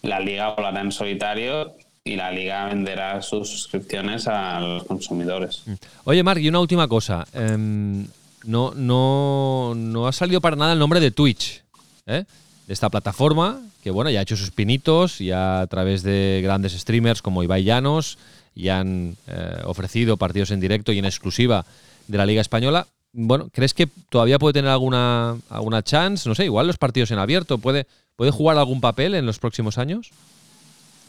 la 0.01 0.21
liga 0.21 0.51
volará 0.51 0.79
en 0.79 0.93
solitario 0.93 1.75
y 2.07 2.15
la 2.15 2.31
liga 2.31 2.65
venderá 2.65 3.21
sus 3.21 3.49
suscripciones 3.49 4.27
a 4.27 4.59
los 4.59 4.83
consumidores. 4.83 5.63
Mm. 5.65 5.73
Oye, 6.05 6.23
Mark, 6.23 6.41
y 6.41 6.49
una 6.49 6.59
última 6.59 6.87
cosa. 6.87 7.27
Em, 7.33 8.07
no, 8.45 8.73
no, 8.75 9.73
no 9.75 10.07
ha 10.07 10.11
salido 10.11 10.41
para 10.41 10.55
nada 10.55 10.73
el 10.73 10.79
nombre 10.79 10.99
de 10.99 11.11
Twitch, 11.11 11.63
¿eh? 12.05 12.25
de 12.67 12.73
esta 12.73 12.89
plataforma 12.89 13.61
que 13.87 13.91
bueno, 13.91 14.09
ya 14.09 14.19
ha 14.19 14.23
hecho 14.23 14.35
sus 14.35 14.51
pinitos, 14.51 15.19
ya 15.19 15.61
a 15.61 15.67
través 15.67 16.03
de 16.03 16.41
grandes 16.43 16.73
streamers 16.73 17.21
como 17.21 17.41
Ibai 17.41 17.63
Llanos, 17.63 18.17
ya 18.53 18.79
han 18.79 19.15
eh, 19.27 19.61
ofrecido 19.63 20.17
partidos 20.17 20.51
en 20.51 20.59
directo 20.59 20.91
y 20.91 20.99
en 20.99 21.05
exclusiva 21.05 21.65
de 22.09 22.17
la 22.17 22.25
Liga 22.25 22.41
Española. 22.41 22.85
Bueno, 23.13 23.47
¿crees 23.53 23.73
que 23.73 23.87
todavía 24.09 24.39
puede 24.39 24.51
tener 24.51 24.71
alguna, 24.71 25.37
alguna 25.49 25.83
chance? 25.83 26.27
No 26.27 26.35
sé, 26.35 26.43
igual 26.43 26.67
los 26.67 26.77
partidos 26.77 27.11
en 27.11 27.19
abierto, 27.19 27.59
¿puede, 27.59 27.87
¿puede 28.17 28.31
jugar 28.31 28.57
algún 28.57 28.81
papel 28.81 29.15
en 29.15 29.25
los 29.25 29.39
próximos 29.39 29.77
años? 29.77 30.11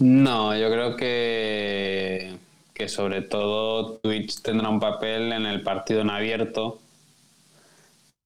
No, 0.00 0.56
yo 0.56 0.70
creo 0.70 0.96
que, 0.96 2.36
que 2.74 2.88
sobre 2.88 3.22
todo 3.22 3.98
Twitch 3.98 4.42
tendrá 4.42 4.68
un 4.68 4.80
papel 4.80 5.32
en 5.32 5.46
el 5.46 5.62
partido 5.62 6.02
en 6.02 6.10
abierto, 6.10 6.80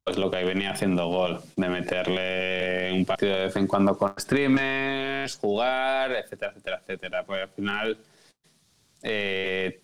pues 0.05 0.19
lo 0.19 0.31
que 0.31 0.45
venía 0.45 0.73
haciendo 0.73 1.09
Gol, 1.09 1.41
de 1.57 1.69
meterle 1.69 2.93
un 2.93 3.05
partido 3.05 3.37
de 3.37 3.45
vez 3.45 3.57
en 3.57 3.67
cuando 3.67 3.97
con 3.97 4.13
streamer 4.19 5.03
condiciones, 5.23 5.37
jugar, 5.37 6.13
etcétera, 6.13 6.53
etcétera, 6.53 6.81
etcétera. 6.81 7.25
Pues 7.25 7.43
al 7.43 7.49
final, 7.51 7.99
eh, 9.03 9.83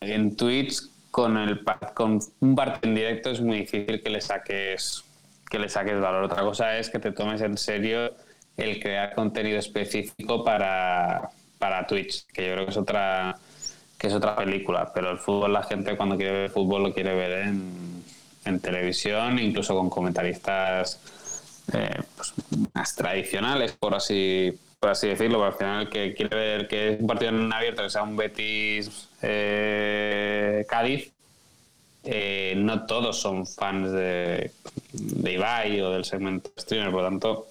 en 0.00 0.36
Twitch, 0.36 0.82
con, 1.10 1.36
el, 1.36 1.62
con 1.94 2.20
un 2.40 2.54
partido 2.54 2.88
en 2.88 2.94
directo 2.94 3.30
es 3.30 3.40
muy 3.40 3.58
difícil 3.60 4.02
que 4.02 4.10
le 4.10 4.20
saques 4.20 5.04
que 5.50 5.58
le 5.58 5.68
saques 5.68 6.00
valor. 6.00 6.24
Otra 6.24 6.42
cosa 6.42 6.78
es 6.78 6.88
que 6.88 6.98
te 6.98 7.12
tomes 7.12 7.42
en 7.42 7.58
serio 7.58 8.14
el 8.56 8.80
crear 8.80 9.14
contenido 9.14 9.58
específico 9.58 10.44
para, 10.44 11.30
para 11.58 11.86
Twitch, 11.86 12.26
que 12.26 12.46
yo 12.48 12.52
creo 12.54 12.64
que 12.66 12.72
es 12.72 12.76
otra 12.76 13.36
que 13.98 14.08
es 14.08 14.14
otra 14.14 14.34
película, 14.34 14.90
pero 14.92 15.12
el 15.12 15.18
fútbol 15.18 15.52
la 15.52 15.62
gente 15.62 15.96
cuando 15.96 16.16
quiere 16.16 16.32
ver 16.32 16.50
fútbol 16.50 16.82
lo 16.82 16.92
quiere 16.92 17.14
ver 17.14 17.46
en, 17.46 18.02
en 18.44 18.58
televisión, 18.58 19.38
incluso 19.38 19.76
con 19.76 19.88
comentaristas 19.88 20.98
eh, 21.72 22.00
pues, 22.16 22.32
más 22.74 22.96
tradicionales, 22.96 23.72
por 23.72 23.94
así, 23.94 24.52
por 24.80 24.90
así 24.90 25.06
decirlo, 25.06 25.38
pero 25.38 25.46
al 25.46 25.54
final 25.54 25.88
que 25.88 26.14
quiere 26.14 26.36
ver 26.36 26.68
que 26.68 26.94
es 26.94 27.00
un 27.00 27.06
partido 27.06 27.30
en 27.30 27.52
abierto, 27.52 27.84
que 27.84 27.90
sea 27.90 28.02
un 28.02 28.16
Betis 28.16 29.08
eh, 29.22 30.66
Cádiz, 30.68 31.12
eh, 32.04 32.54
no 32.56 32.84
todos 32.86 33.20
son 33.20 33.46
fans 33.46 33.92
de, 33.92 34.50
de 34.92 35.32
Ibai 35.32 35.80
o 35.80 35.90
del 35.92 36.04
segmento 36.04 36.50
streamer, 36.58 36.90
por 36.90 37.02
lo 37.02 37.08
tanto, 37.08 37.46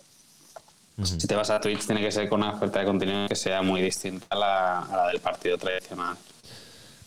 si 1.04 1.27
te 1.27 1.36
vas 1.36 1.49
a 1.49 1.60
Twitch 1.60 1.86
tiene 1.86 2.01
que 2.01 2.12
ser 2.12 2.30
con 2.30 2.41
una 2.41 2.51
oferta 2.51 2.80
de 2.80 2.86
contenido 2.86 3.27
que 3.27 3.36
sea 3.36 3.62
muy 3.62 3.82
distinta 3.82 4.25
a 4.30 4.36
la, 4.36 5.08
del 5.12 5.19
partido 5.19 5.58
tradicional. 5.58 6.15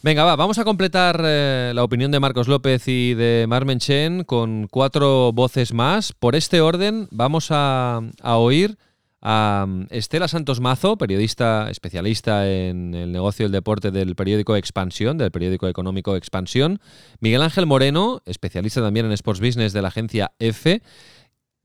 Venga, 0.03 0.25
va, 0.25 0.37
vamos 0.37 0.59
a 0.59 0.65
completar 0.65 1.23
eh, 1.25 1.73
la 1.75 1.83
opinión 1.83 2.11
de 2.11 2.21
Marcos 2.21 2.47
López 2.47 2.87
y 2.89 3.15
de 3.15 3.47
Marmen 3.49 3.79
Chen 3.79 4.25
con 4.25 4.69
cuatro 4.71 5.33
voces 5.33 5.73
más. 5.73 6.13
Por 6.13 6.37
este 6.37 6.61
orden 6.61 7.09
vamos 7.11 7.47
a, 7.49 8.03
oír 8.23 8.77
a 9.23 9.65
mm, 9.67 9.87
Estela 9.89 10.29
Santos 10.29 10.61
Mazo, 10.61 10.99
periodista 10.99 11.71
especialista 11.71 12.47
en 12.51 12.95
el 12.95 13.13
negocio 13.13 13.47
del 13.47 13.53
deporte 13.53 13.91
del 13.93 14.15
periódico 14.15 14.57
Expansión, 14.57 15.17
del 15.17 15.31
periódico 15.31 15.69
económico 15.69 16.17
Expansión, 16.17 16.81
Miguel 17.21 17.41
Ángel 17.41 17.65
Moreno, 17.65 18.21
especialista 18.27 18.83
también 18.83 19.07
en 19.07 19.13
Sports 19.13 19.41
Business 19.41 19.73
de 19.73 19.81
la 19.81 19.89
agencia 19.89 20.33
EFE, 20.39 20.83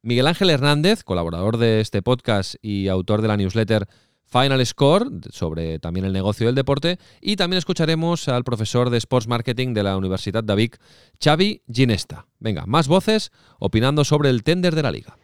Miguel 0.01 0.27
Ángel 0.27 0.49
Hernández, 0.49 1.03
colaborador 1.03 1.57
de 1.57 1.81
este 1.81 2.01
podcast 2.01 2.55
y 2.61 2.87
autor 2.87 3.21
de 3.21 3.27
la 3.27 3.35
newsletter 3.35 3.87
Final 4.25 4.65
Score, 4.65 5.09
sobre 5.31 5.79
también 5.79 6.05
el 6.05 6.13
negocio 6.13 6.45
del 6.45 6.55
deporte, 6.55 6.99
y 7.19 7.35
también 7.35 7.57
escucharemos 7.57 8.27
al 8.29 8.43
profesor 8.43 8.91
de 8.91 8.97
Sports 8.97 9.27
Marketing 9.27 9.73
de 9.73 9.83
la 9.83 9.97
Universidad 9.97 10.43
de 10.43 10.55
Vic, 10.55 10.79
Xavi 11.21 11.63
Ginesta. 11.71 12.27
Venga, 12.39 12.65
más 12.65 12.87
voces 12.87 13.31
opinando 13.59 14.05
sobre 14.05 14.29
el 14.29 14.43
tender 14.43 14.75
de 14.75 14.83
la 14.83 14.91
liga. 14.91 15.17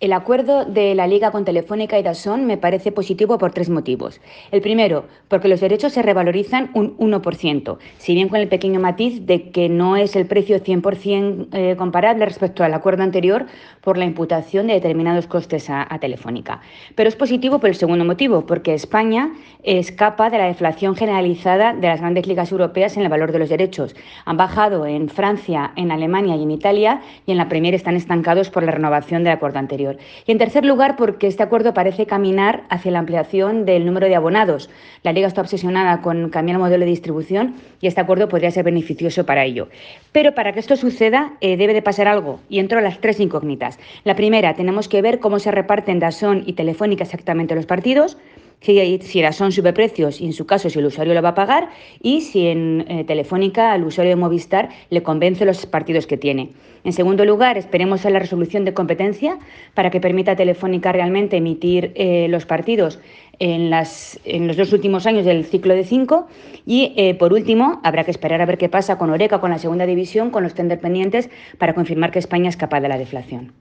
El 0.00 0.14
acuerdo 0.14 0.64
de 0.64 0.94
la 0.94 1.06
Liga 1.06 1.30
con 1.30 1.44
Telefónica 1.44 1.98
y 1.98 2.02
Dazón 2.02 2.46
me 2.46 2.56
parece 2.56 2.90
positivo 2.90 3.36
por 3.36 3.52
tres 3.52 3.68
motivos. 3.68 4.18
El 4.50 4.62
primero, 4.62 5.04
porque 5.28 5.46
los 5.46 5.60
derechos 5.60 5.92
se 5.92 6.00
revalorizan 6.00 6.70
un 6.72 6.96
1%, 6.96 7.76
si 7.98 8.14
bien 8.14 8.30
con 8.30 8.40
el 8.40 8.48
pequeño 8.48 8.80
matiz 8.80 9.26
de 9.26 9.50
que 9.50 9.68
no 9.68 9.98
es 9.98 10.16
el 10.16 10.24
precio 10.24 10.56
100% 10.56 11.48
eh, 11.52 11.76
comparable 11.76 12.24
respecto 12.24 12.64
al 12.64 12.72
acuerdo 12.72 13.02
anterior 13.02 13.44
por 13.82 13.98
la 13.98 14.06
imputación 14.06 14.68
de 14.68 14.72
determinados 14.72 15.26
costes 15.26 15.68
a, 15.68 15.86
Telefónica. 16.00 16.62
Pero 16.94 17.10
es 17.10 17.16
positivo 17.16 17.58
por 17.58 17.68
el 17.68 17.76
segundo 17.76 18.06
motivo, 18.06 18.46
porque 18.46 18.72
España 18.72 19.34
escapa 19.62 20.30
de 20.30 20.38
la 20.38 20.46
deflación 20.46 20.96
generalizada 20.96 21.74
de 21.74 21.88
las 21.88 22.00
grandes 22.00 22.26
ligas 22.26 22.50
europeas 22.52 22.96
en 22.96 23.02
el 23.02 23.10
valor 23.10 23.32
de 23.32 23.38
los 23.38 23.50
derechos. 23.50 23.94
Han 24.24 24.38
bajado 24.38 24.86
en 24.86 25.10
Francia, 25.10 25.72
en 25.76 25.92
Alemania 25.92 26.36
y 26.36 26.42
en 26.42 26.52
Italia, 26.52 27.02
y 27.26 27.32
en 27.32 27.36
la 27.36 27.50
Premier 27.50 27.74
están 27.74 27.96
estancados 27.96 28.48
por 28.48 28.62
la 28.62 28.72
renovación 28.72 29.24
del 29.24 29.34
acuerdo 29.34 29.58
anterior. 29.58 29.89
Y 30.26 30.32
en 30.32 30.38
tercer 30.38 30.64
lugar, 30.64 30.96
porque 30.96 31.26
este 31.26 31.42
acuerdo 31.42 31.74
parece 31.74 32.06
caminar 32.06 32.64
hacia 32.68 32.92
la 32.92 32.98
ampliación 32.98 33.64
del 33.64 33.86
número 33.86 34.06
de 34.06 34.16
abonados. 34.16 34.70
La 35.02 35.12
Liga 35.12 35.28
está 35.28 35.40
obsesionada 35.40 36.02
con 36.02 36.30
cambiar 36.30 36.56
el 36.56 36.62
modelo 36.62 36.84
de 36.84 36.90
distribución 36.90 37.54
y 37.80 37.86
este 37.86 38.00
acuerdo 38.00 38.28
podría 38.28 38.50
ser 38.50 38.64
beneficioso 38.64 39.26
para 39.26 39.44
ello. 39.44 39.68
Pero 40.12 40.34
para 40.34 40.52
que 40.52 40.60
esto 40.60 40.76
suceda 40.76 41.32
eh, 41.40 41.56
debe 41.56 41.74
de 41.74 41.82
pasar 41.82 42.08
algo 42.08 42.40
y 42.48 42.58
entro 42.58 42.78
a 42.78 42.82
las 42.82 43.00
tres 43.00 43.20
incógnitas. 43.20 43.78
La 44.04 44.16
primera, 44.16 44.54
tenemos 44.54 44.88
que 44.88 45.02
ver 45.02 45.20
cómo 45.20 45.38
se 45.38 45.50
reparten 45.50 45.98
Dazón 45.98 46.42
y 46.46 46.54
Telefónica 46.54 47.04
exactamente 47.04 47.54
los 47.54 47.66
partidos 47.66 48.16
si, 48.60 48.98
si 49.02 49.32
son 49.32 49.52
subprecios 49.52 50.20
y 50.20 50.26
en 50.26 50.32
su 50.32 50.46
caso 50.46 50.70
si 50.70 50.78
el 50.78 50.86
usuario 50.86 51.14
lo 51.14 51.22
va 51.22 51.30
a 51.30 51.34
pagar 51.34 51.70
y 52.02 52.20
si 52.20 52.46
en 52.46 52.84
eh, 52.88 53.04
Telefónica 53.04 53.72
al 53.72 53.84
usuario 53.84 54.10
de 54.10 54.16
Movistar 54.16 54.68
le 54.90 55.02
convence 55.02 55.44
los 55.44 55.66
partidos 55.66 56.06
que 56.06 56.16
tiene. 56.16 56.50
En 56.82 56.92
segundo 56.92 57.24
lugar, 57.24 57.58
esperemos 57.58 58.06
a 58.06 58.10
la 58.10 58.18
resolución 58.18 58.64
de 58.64 58.72
competencia 58.72 59.38
para 59.74 59.90
que 59.90 60.00
permita 60.00 60.32
a 60.32 60.36
Telefónica 60.36 60.92
realmente 60.92 61.36
emitir 61.36 61.92
eh, 61.94 62.26
los 62.28 62.46
partidos 62.46 63.00
en, 63.38 63.70
los 63.70 64.56
dos 64.56 64.72
últimos 64.72 65.06
años 65.06 65.24
del 65.24 65.44
ciclo 65.44 65.74
de 65.74 65.84
cinco. 65.84 66.28
Y 66.66 66.94
eh, 66.96 67.14
por 67.14 67.32
último, 67.32 67.80
habrá 67.82 68.04
que 68.04 68.10
esperar 68.10 68.40
a 68.40 68.46
ver 68.46 68.58
qué 68.58 68.68
pasa 68.68 68.96
con 68.96 69.10
Oreca, 69.10 69.40
con 69.40 69.50
la 69.50 69.58
segunda 69.58 69.86
división, 69.86 70.30
con 70.30 70.42
los 70.42 70.54
tender 70.54 70.80
pendientes, 70.80 71.28
para 71.58 71.74
confirmar 71.74 72.12
que 72.12 72.18
España 72.18 72.48
es 72.48 72.56
capaz 72.56 72.80
de 72.80 72.88
la 72.88 72.98
deflación. 72.98 73.52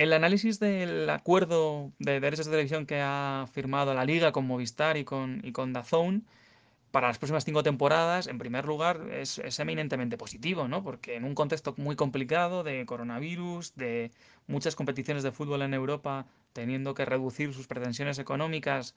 El 0.00 0.14
análisis 0.14 0.58
del 0.58 1.10
acuerdo 1.10 1.92
de 1.98 2.20
derechos 2.20 2.46
de 2.46 2.52
televisión 2.52 2.86
que 2.86 3.02
ha 3.02 3.46
firmado 3.52 3.92
la 3.92 4.06
Liga 4.06 4.32
con 4.32 4.46
Movistar 4.46 4.96
y 4.96 5.04
con, 5.04 5.42
y 5.44 5.52
DAZN 5.52 6.24
para 6.90 7.08
las 7.08 7.18
próximas 7.18 7.44
cinco 7.44 7.62
temporadas, 7.62 8.26
en 8.26 8.38
primer 8.38 8.64
lugar, 8.64 9.02
es, 9.12 9.38
eminentemente 9.58 10.16
positivo, 10.16 10.68
¿no? 10.68 10.82
Porque 10.82 11.16
en 11.16 11.24
un 11.24 11.34
contexto 11.34 11.74
muy 11.76 11.96
complicado 11.96 12.62
de 12.62 12.86
coronavirus, 12.86 13.74
de 13.74 14.10
muchas 14.46 14.74
competiciones 14.74 15.22
de 15.22 15.32
fútbol 15.32 15.60
en 15.60 15.74
Europa 15.74 16.24
teniendo 16.54 16.94
que 16.94 17.04
reducir 17.04 17.52
sus 17.52 17.66
pretensiones 17.66 18.18
económicas 18.18 18.94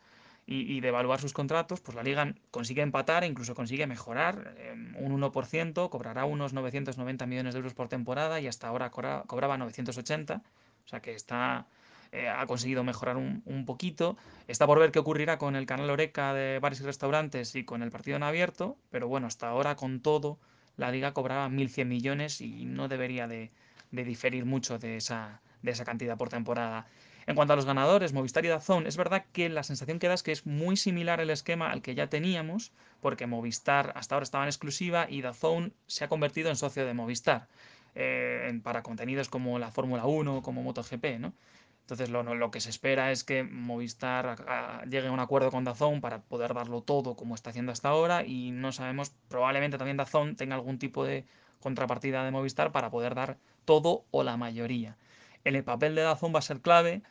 y, 0.47 0.79
devaluar 0.79 1.19
sus 1.19 1.33
contratos, 1.33 1.81
pues 1.81 1.95
la 1.95 2.03
Liga 2.03 2.33
consigue 2.49 2.81
empatar 2.81 3.25
e 3.25 3.27
incluso 3.27 3.55
consigue 3.55 3.87
mejorar 3.87 4.55
un 4.97 5.21
1%, 5.21 5.89
cobrará 5.89 6.23
unos 6.23 6.53
990 6.53 7.25
millones 7.25 7.55
de 7.55 7.57
euros 7.57 7.73
por 7.73 7.89
temporada 7.89 8.39
y 8.39 8.47
hasta 8.47 8.69
ahora 8.69 8.89
cobraba 8.89 9.57
980 9.57 10.41
o 10.85 10.87
sea 10.87 11.01
que 11.01 11.13
está, 11.13 11.65
eh, 12.11 12.29
ha 12.29 12.45
conseguido 12.45 12.83
mejorar 12.83 13.17
un, 13.17 13.65
poquito. 13.65 14.17
Está 14.47 14.67
por 14.67 14.79
ver 14.79 14.91
qué 14.91 14.99
ocurrirá 14.99 15.37
con 15.37 15.55
el 15.55 15.65
canal 15.65 15.89
Oreca 15.89 16.33
de 16.33 16.59
bares 16.59 16.79
y 16.81 16.83
restaurantes 16.83 17.55
y 17.55 17.63
con 17.65 17.81
el 17.81 17.91
partido 17.91 18.17
en 18.17 18.23
abierto, 18.23 18.77
pero 18.91 19.07
bueno, 19.07 19.27
hasta 19.27 19.49
ahora 19.49 19.75
con 19.75 20.01
todo, 20.01 20.39
la 20.77 20.91
liga 20.91 21.13
cobraba 21.13 21.49
1.100 21.49 21.85
millones 21.85 22.41
y 22.41 22.65
no 22.65 22.87
debería 22.87 23.27
de, 23.27 23.51
diferir 23.91 24.45
mucho 24.45 24.79
de 24.79 24.97
esa, 24.97 25.41
de 25.61 25.71
esa 25.71 25.85
cantidad 25.85 26.17
por 26.17 26.29
temporada. 26.29 26.87
En 27.25 27.35
cuanto 27.35 27.53
a 27.53 27.55
los 27.55 27.65
ganadores, 27.65 28.11
Movistar 28.11 28.43
y 28.43 28.49
Dazón, 28.49 28.85
es 28.85 28.97
verdad 28.97 29.25
que 29.31 29.47
la 29.47 29.63
sensación 29.63 29.97
que 29.97 30.07
da 30.07 30.13
es 30.13 30.23
que 30.23 30.33
es 30.33 30.45
muy 30.45 30.75
similar 30.75 31.21
el 31.21 31.29
esquema 31.29 31.71
al 31.71 31.81
que 31.81 31.95
ya 31.95 32.07
teníamos, 32.07 32.73
porque 32.99 33.27
Movistar 33.27 33.93
hasta 33.95 34.15
ahora 34.15 34.23
estaba 34.23 34.43
en 34.43 34.49
exclusiva 34.49 35.07
y 35.09 35.21
Dazón 35.21 35.73
se 35.87 36.03
ha 36.03 36.09
convertido 36.09 36.49
en 36.49 36.57
socio 36.57 36.85
de 36.85 36.93
Movistar. 36.93 37.47
Eh, 37.95 38.59
para 38.63 38.81
contenidos 38.81 39.29
como 39.29 39.59
la 39.59 39.71
Fórmula 39.71 40.05
1, 40.05 40.41
como 40.41 40.63
MotoGP, 40.63 41.19
¿no? 41.19 41.33
Entonces 41.81 42.09
lo, 42.09 42.49
que 42.49 42.61
se 42.61 42.69
espera 42.69 43.11
es 43.11 43.23
que 43.25 43.43
Movistar 43.43 44.85
llegue 44.89 45.09
a 45.09 45.11
un 45.11 45.19
acuerdo 45.19 45.51
con 45.51 45.65
Dazón 45.65 45.99
para 45.99 46.21
poder 46.21 46.53
darlo 46.53 46.81
todo 46.81 47.15
como 47.15 47.35
está 47.35 47.49
haciendo 47.49 47.73
hasta 47.73 47.89
ahora 47.89 48.25
y 48.25 48.51
no 48.51 48.71
sabemos, 48.71 49.11
probablemente 49.27 49.77
también 49.77 49.97
Dazón 49.97 50.37
tenga 50.37 50.55
algún 50.55 50.79
tipo 50.79 51.03
de 51.03 51.25
contrapartida 51.59 52.23
de 52.23 52.31
Movistar 52.31 52.71
para 52.71 52.89
poder 52.89 53.15
dar 53.15 53.37
todo 53.65 54.05
o 54.11 54.23
la 54.23 54.37
mayoría. 54.37 54.95
El 55.43 55.61
papel 55.63 55.93
de 55.93 56.03
Dazón 56.03 56.33
va 56.33 56.39
a 56.39 56.41
ser 56.41 56.61
clave 56.61 57.01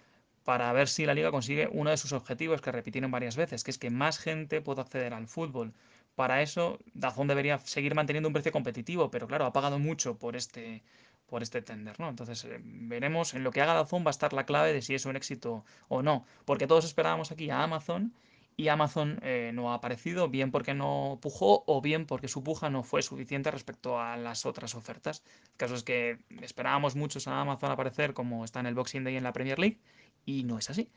para 0.45 0.73
ver 0.73 0.89
si 0.89 1.05
la 1.05 1.15
liga 1.15 1.31
consigue 1.31 1.69
uno 1.71 1.91
de 1.91 1.99
sus 1.99 2.13
objetivos 2.13 2.63
que 2.63 2.73
repitieron 2.73 3.11
varias 3.11 3.37
veces, 3.37 3.65
que 3.65 3.71
es 3.71 3.79
que 3.79 3.91
más 3.91 4.19
gente 4.19 4.63
pueda 4.63 4.83
acceder 4.83 5.13
al 5.13 5.29
fútbol. 5.29 5.75
Para 6.15 6.43
eso, 6.43 6.79
Dazón 6.95 7.29
debería 7.29 7.59
seguir 7.61 7.95
manteniendo 7.95 8.29
un 8.29 8.35
precio 8.35 8.53
competitivo, 8.53 9.11
pero 9.11 9.27
claro, 9.27 9.47
ha 9.47 9.53
pagado 9.53 9.79
mucho 9.79 10.19
por 10.19 10.37
este, 10.37 10.83
por 11.27 11.43
este 11.43 11.63
tender, 11.63 11.99
¿no? 12.01 12.09
Entonces, 12.09 12.45
eh, 12.45 12.59
veremos 12.63 13.35
en 13.35 13.45
lo 13.45 13.51
que 13.51 13.63
haga 13.63 13.75
Dazón 13.75 14.05
va 14.05 14.11
a 14.11 14.11
estar 14.11 14.33
la 14.33 14.45
clave 14.45 14.73
de 14.73 14.83
si 14.83 14.95
es 14.95 15.07
un 15.07 15.17
éxito 15.17 15.65
o 15.89 16.03
no, 16.03 16.27
porque 16.45 16.67
todos 16.67 16.85
esperábamos 16.85 17.33
aquí 17.33 17.51
a 17.51 17.63
Amazon 17.63 18.13
y 18.57 18.69
Amazon 18.69 19.19
eh, 19.23 19.51
no 19.55 19.73
ha 19.73 19.75
aparecido, 19.75 20.29
bien 20.29 20.51
porque 20.51 20.75
no 20.75 21.19
pujó 21.23 21.65
o 21.67 21.81
bien 21.81 22.07
porque 22.07 22.29
su 22.29 22.45
puja 22.45 22.69
no 22.71 22.83
fue 22.83 23.03
suficiente 23.03 23.51
respecto 23.51 23.99
a 23.99 24.17
las 24.17 24.45
otras 24.47 24.75
ofertas. 24.75 25.23
El 25.53 25.57
caso 25.57 25.75
es 25.75 25.83
que 25.83 26.19
esperábamos 26.43 26.95
muchos 26.97 27.29
a 27.29 27.41
Amazon 27.41 27.71
aparecer 27.71 28.13
como 28.15 28.45
está 28.45 28.61
en 28.61 28.67
el 28.67 28.75
Boxing 28.75 29.05
Day 29.05 29.17
en 29.17 29.25
la 29.25 29.33
Premier 29.33 29.59
League 29.59 29.79
y 30.27 30.45
no 30.45 30.59
es 30.59 30.69
así. 30.71 30.91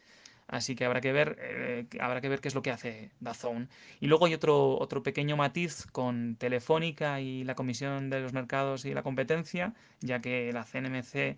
Así 0.47 0.75
que 0.75 0.85
habrá 0.85 1.01
que 1.01 1.11
ver, 1.11 1.37
eh, 1.39 1.85
habrá 1.99 2.21
que 2.21 2.29
ver 2.29 2.39
qué 2.39 2.47
es 2.47 2.55
lo 2.55 2.61
que 2.61 2.71
hace 2.71 3.11
Dazón. 3.19 3.69
Y 3.99 4.07
luego 4.07 4.27
hay 4.27 4.33
otro, 4.35 4.77
otro 4.77 5.01
pequeño 5.01 5.37
matiz 5.37 5.87
con 5.91 6.35
Telefónica 6.35 7.19
y 7.19 7.43
la 7.43 7.55
Comisión 7.55 8.09
de 8.09 8.19
los 8.21 8.33
Mercados 8.33 8.85
y 8.85 8.93
la 8.93 9.03
Competencia, 9.03 9.73
ya 10.01 10.21
que 10.21 10.51
la 10.53 10.63
CNMC 10.63 11.37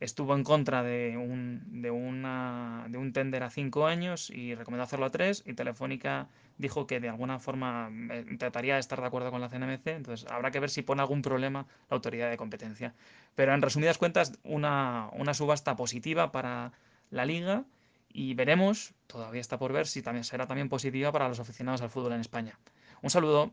estuvo 0.00 0.34
en 0.34 0.44
contra 0.44 0.82
de 0.82 1.16
un, 1.16 1.82
de 1.82 1.90
una, 1.90 2.86
de 2.88 2.98
un 2.98 3.12
tender 3.12 3.42
a 3.42 3.50
cinco 3.50 3.86
años 3.86 4.30
y 4.30 4.54
recomendó 4.54 4.84
hacerlo 4.84 5.06
a 5.06 5.10
tres, 5.10 5.42
y 5.46 5.54
Telefónica 5.54 6.28
dijo 6.56 6.86
que 6.86 7.00
de 7.00 7.08
alguna 7.08 7.38
forma 7.38 7.90
eh, 8.10 8.24
trataría 8.38 8.74
de 8.74 8.80
estar 8.80 9.00
de 9.00 9.06
acuerdo 9.06 9.30
con 9.30 9.40
la 9.40 9.48
CNMC, 9.48 9.86
entonces 9.88 10.28
habrá 10.30 10.50
que 10.50 10.60
ver 10.60 10.70
si 10.70 10.82
pone 10.82 11.00
algún 11.02 11.22
problema 11.22 11.66
la 11.90 11.94
autoridad 11.96 12.30
de 12.30 12.36
competencia. 12.36 12.94
Pero 13.34 13.54
en 13.54 13.62
resumidas 13.62 13.98
cuentas, 13.98 14.38
una, 14.44 15.10
una 15.12 15.34
subasta 15.34 15.76
positiva 15.76 16.32
para 16.32 16.72
la 17.10 17.24
liga 17.24 17.64
y 18.12 18.34
veremos, 18.34 18.94
todavía 19.06 19.40
está 19.40 19.58
por 19.58 19.72
ver, 19.72 19.86
si 19.86 20.02
también 20.02 20.24
será 20.24 20.46
también 20.46 20.68
positiva 20.68 21.12
para 21.12 21.28
los 21.28 21.40
aficionados 21.40 21.82
al 21.82 21.90
fútbol 21.90 22.12
en 22.12 22.20
España. 22.20 22.58
Un 23.02 23.10
saludo. 23.10 23.52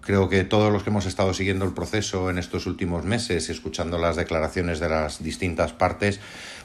Creo 0.00 0.28
que 0.28 0.44
todos 0.44 0.72
los 0.72 0.84
que 0.84 0.90
hemos 0.90 1.06
estado 1.06 1.34
siguiendo 1.34 1.64
el 1.64 1.72
proceso 1.72 2.30
en 2.30 2.38
estos 2.38 2.66
últimos 2.66 3.04
meses, 3.04 3.48
escuchando 3.48 3.98
las 3.98 4.14
declaraciones 4.14 4.78
de 4.78 4.88
las 4.88 5.22
distintas 5.22 5.72
partes, 5.72 6.20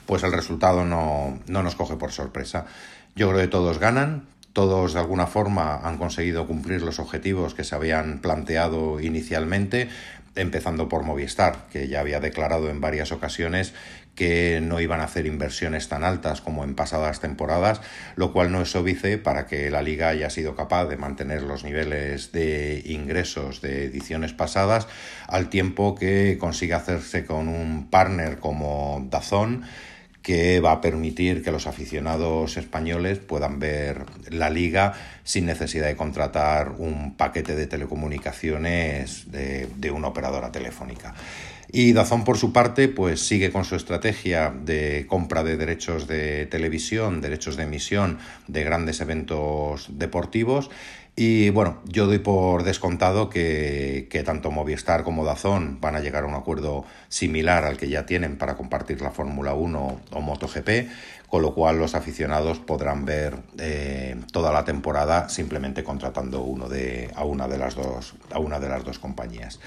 pues 0.05 0.23
el 0.23 0.31
resultado 0.31 0.85
no, 0.85 1.39
no 1.47 1.63
nos 1.63 1.75
coge 1.75 1.95
por 1.95 2.11
sorpresa. 2.11 2.67
Yo 3.15 3.29
creo 3.29 3.41
que 3.41 3.47
todos 3.47 3.79
ganan, 3.79 4.27
todos 4.53 4.93
de 4.93 4.99
alguna 4.99 5.27
forma 5.27 5.77
han 5.77 5.97
conseguido 5.97 6.45
cumplir 6.45 6.81
los 6.81 6.99
objetivos 6.99 7.55
que 7.55 7.63
se 7.63 7.73
habían 7.73 8.19
planteado 8.19 8.99
inicialmente, 8.99 9.89
empezando 10.35 10.87
por 10.87 11.03
Movistar, 11.03 11.67
que 11.71 11.87
ya 11.87 11.99
había 11.99 12.19
declarado 12.19 12.69
en 12.69 12.79
varias 12.79 13.11
ocasiones 13.11 13.73
que 14.15 14.59
no 14.61 14.79
iban 14.81 14.99
a 14.99 15.05
hacer 15.05 15.25
inversiones 15.25 15.87
tan 15.87 16.03
altas 16.03 16.41
como 16.41 16.63
en 16.63 16.75
pasadas 16.75 17.19
temporadas, 17.19 17.81
lo 18.15 18.33
cual 18.33 18.51
no 18.51 18.61
es 18.61 18.75
óbice 18.75 19.17
para 19.17 19.47
que 19.47 19.69
la 19.71 19.81
liga 19.81 20.09
haya 20.09 20.29
sido 20.29 20.55
capaz 20.55 20.85
de 20.85 20.97
mantener 20.97 21.41
los 21.43 21.63
niveles 21.63 22.31
de 22.31 22.81
ingresos 22.85 23.61
de 23.61 23.85
ediciones 23.85 24.33
pasadas, 24.33 24.87
al 25.27 25.49
tiempo 25.49 25.95
que 25.95 26.37
consigue 26.39 26.73
hacerse 26.73 27.25
con 27.25 27.47
un 27.47 27.89
partner 27.89 28.39
como 28.39 29.07
Dazón, 29.09 29.63
que 30.21 30.59
va 30.59 30.73
a 30.73 30.81
permitir 30.81 31.43
que 31.43 31.51
los 31.51 31.65
aficionados 31.65 32.57
españoles 32.57 33.17
puedan 33.17 33.59
ver 33.59 34.05
la 34.29 34.49
liga 34.49 34.93
sin 35.23 35.47
necesidad 35.47 35.87
de 35.87 35.95
contratar 35.95 36.73
un 36.77 37.15
paquete 37.15 37.55
de 37.55 37.65
telecomunicaciones 37.65 39.31
de, 39.31 39.67
de 39.77 39.91
una 39.91 40.09
operadora 40.09 40.51
telefónica. 40.51 41.15
Y 41.71 41.93
Dazón, 41.93 42.25
por 42.25 42.37
su 42.37 42.51
parte, 42.51 42.89
pues 42.89 43.21
sigue 43.21 43.51
con 43.51 43.63
su 43.63 43.75
estrategia 43.75 44.51
de 44.51 45.05
compra 45.07 45.43
de 45.43 45.55
derechos 45.55 46.05
de 46.05 46.45
televisión, 46.47 47.21
derechos 47.21 47.55
de 47.55 47.63
emisión 47.63 48.19
de 48.47 48.63
grandes 48.63 48.99
eventos 48.99 49.87
deportivos 49.89 50.69
y 51.15 51.49
bueno, 51.49 51.81
yo 51.85 52.07
doy 52.07 52.19
por 52.19 52.63
descontado 52.63 53.29
que, 53.29 54.23
tanto 54.25 54.49
Movistar 54.49 55.03
como 55.03 55.25
Dazón 55.25 55.79
van 55.81 55.95
a 55.95 55.99
llegar 55.99 56.23
a 56.23 56.27
un 56.27 56.35
acuerdo 56.35 56.85
similar 57.09 57.65
al 57.65 57.77
que 57.77 57.89
ya 57.89 58.05
tienen 58.05 58.37
para 58.37 58.55
compartir 58.55 59.01
la 59.01 59.11
Fórmula 59.11 59.53
1 59.53 60.01
o 60.11 60.21
MotoGP, 60.21 60.89
con 61.27 61.41
lo 61.41 61.53
cual 61.53 61.77
los 61.77 61.95
aficionados 61.95 62.59
podrán 62.59 63.03
ver 63.03 63.37
eh, 63.59 64.15
toda 64.31 64.53
la 64.53 64.63
temporada 64.63 65.27
simplemente 65.27 65.83
contratando 65.83 66.41
uno 66.43 66.69
de, 66.69 67.11
a, 67.13 67.25
una 67.25 67.47
de 67.47 67.57
las 67.57 67.75
dos, 67.75 68.15
a 68.31 68.39
una 68.39 68.59
de 68.59 68.69
las 68.69 68.85
dos 68.85 68.97
compañías. 68.97 69.59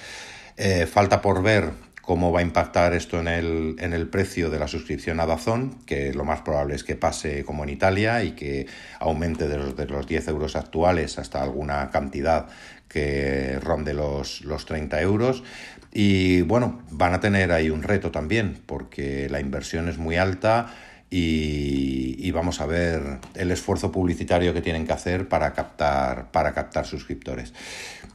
Eh, 0.56 0.86
falta 0.86 1.20
por 1.20 1.42
ver 1.42 1.72
cómo 2.04 2.32
va 2.32 2.40
a 2.40 2.42
impactar 2.42 2.92
esto 2.94 3.18
en 3.18 3.28
el, 3.28 3.76
en 3.78 3.92
el 3.92 4.08
precio 4.08 4.50
de 4.50 4.58
la 4.58 4.68
suscripción 4.68 5.20
a 5.20 5.26
Dazón, 5.26 5.78
que 5.86 6.12
lo 6.12 6.24
más 6.24 6.42
probable 6.42 6.74
es 6.74 6.84
que 6.84 6.96
pase 6.96 7.44
como 7.44 7.64
en 7.64 7.70
Italia 7.70 8.22
y 8.24 8.32
que 8.32 8.66
aumente 9.00 9.48
de 9.48 9.56
los, 9.56 9.76
de 9.76 9.86
los 9.86 10.06
10 10.06 10.28
euros 10.28 10.56
actuales 10.56 11.18
hasta 11.18 11.42
alguna 11.42 11.90
cantidad 11.90 12.48
que 12.88 13.58
ronde 13.60 13.94
los, 13.94 14.42
los 14.42 14.66
30 14.66 15.00
euros. 15.00 15.42
Y 15.92 16.42
bueno, 16.42 16.82
van 16.90 17.14
a 17.14 17.20
tener 17.20 17.52
ahí 17.52 17.70
un 17.70 17.82
reto 17.82 18.10
también, 18.10 18.60
porque 18.66 19.28
la 19.30 19.40
inversión 19.40 19.88
es 19.88 19.98
muy 19.98 20.16
alta 20.16 20.74
y, 21.16 22.30
vamos 22.32 22.60
a 22.60 22.66
ver 22.66 23.20
el 23.34 23.52
esfuerzo 23.52 23.92
publicitario 23.92 24.52
que 24.52 24.60
tienen 24.60 24.84
que 24.84 24.92
hacer 24.92 25.28
para 25.28 25.52
captar, 25.52 26.32
para 26.32 26.52
captar 26.52 26.84
suscriptores. 26.84 27.54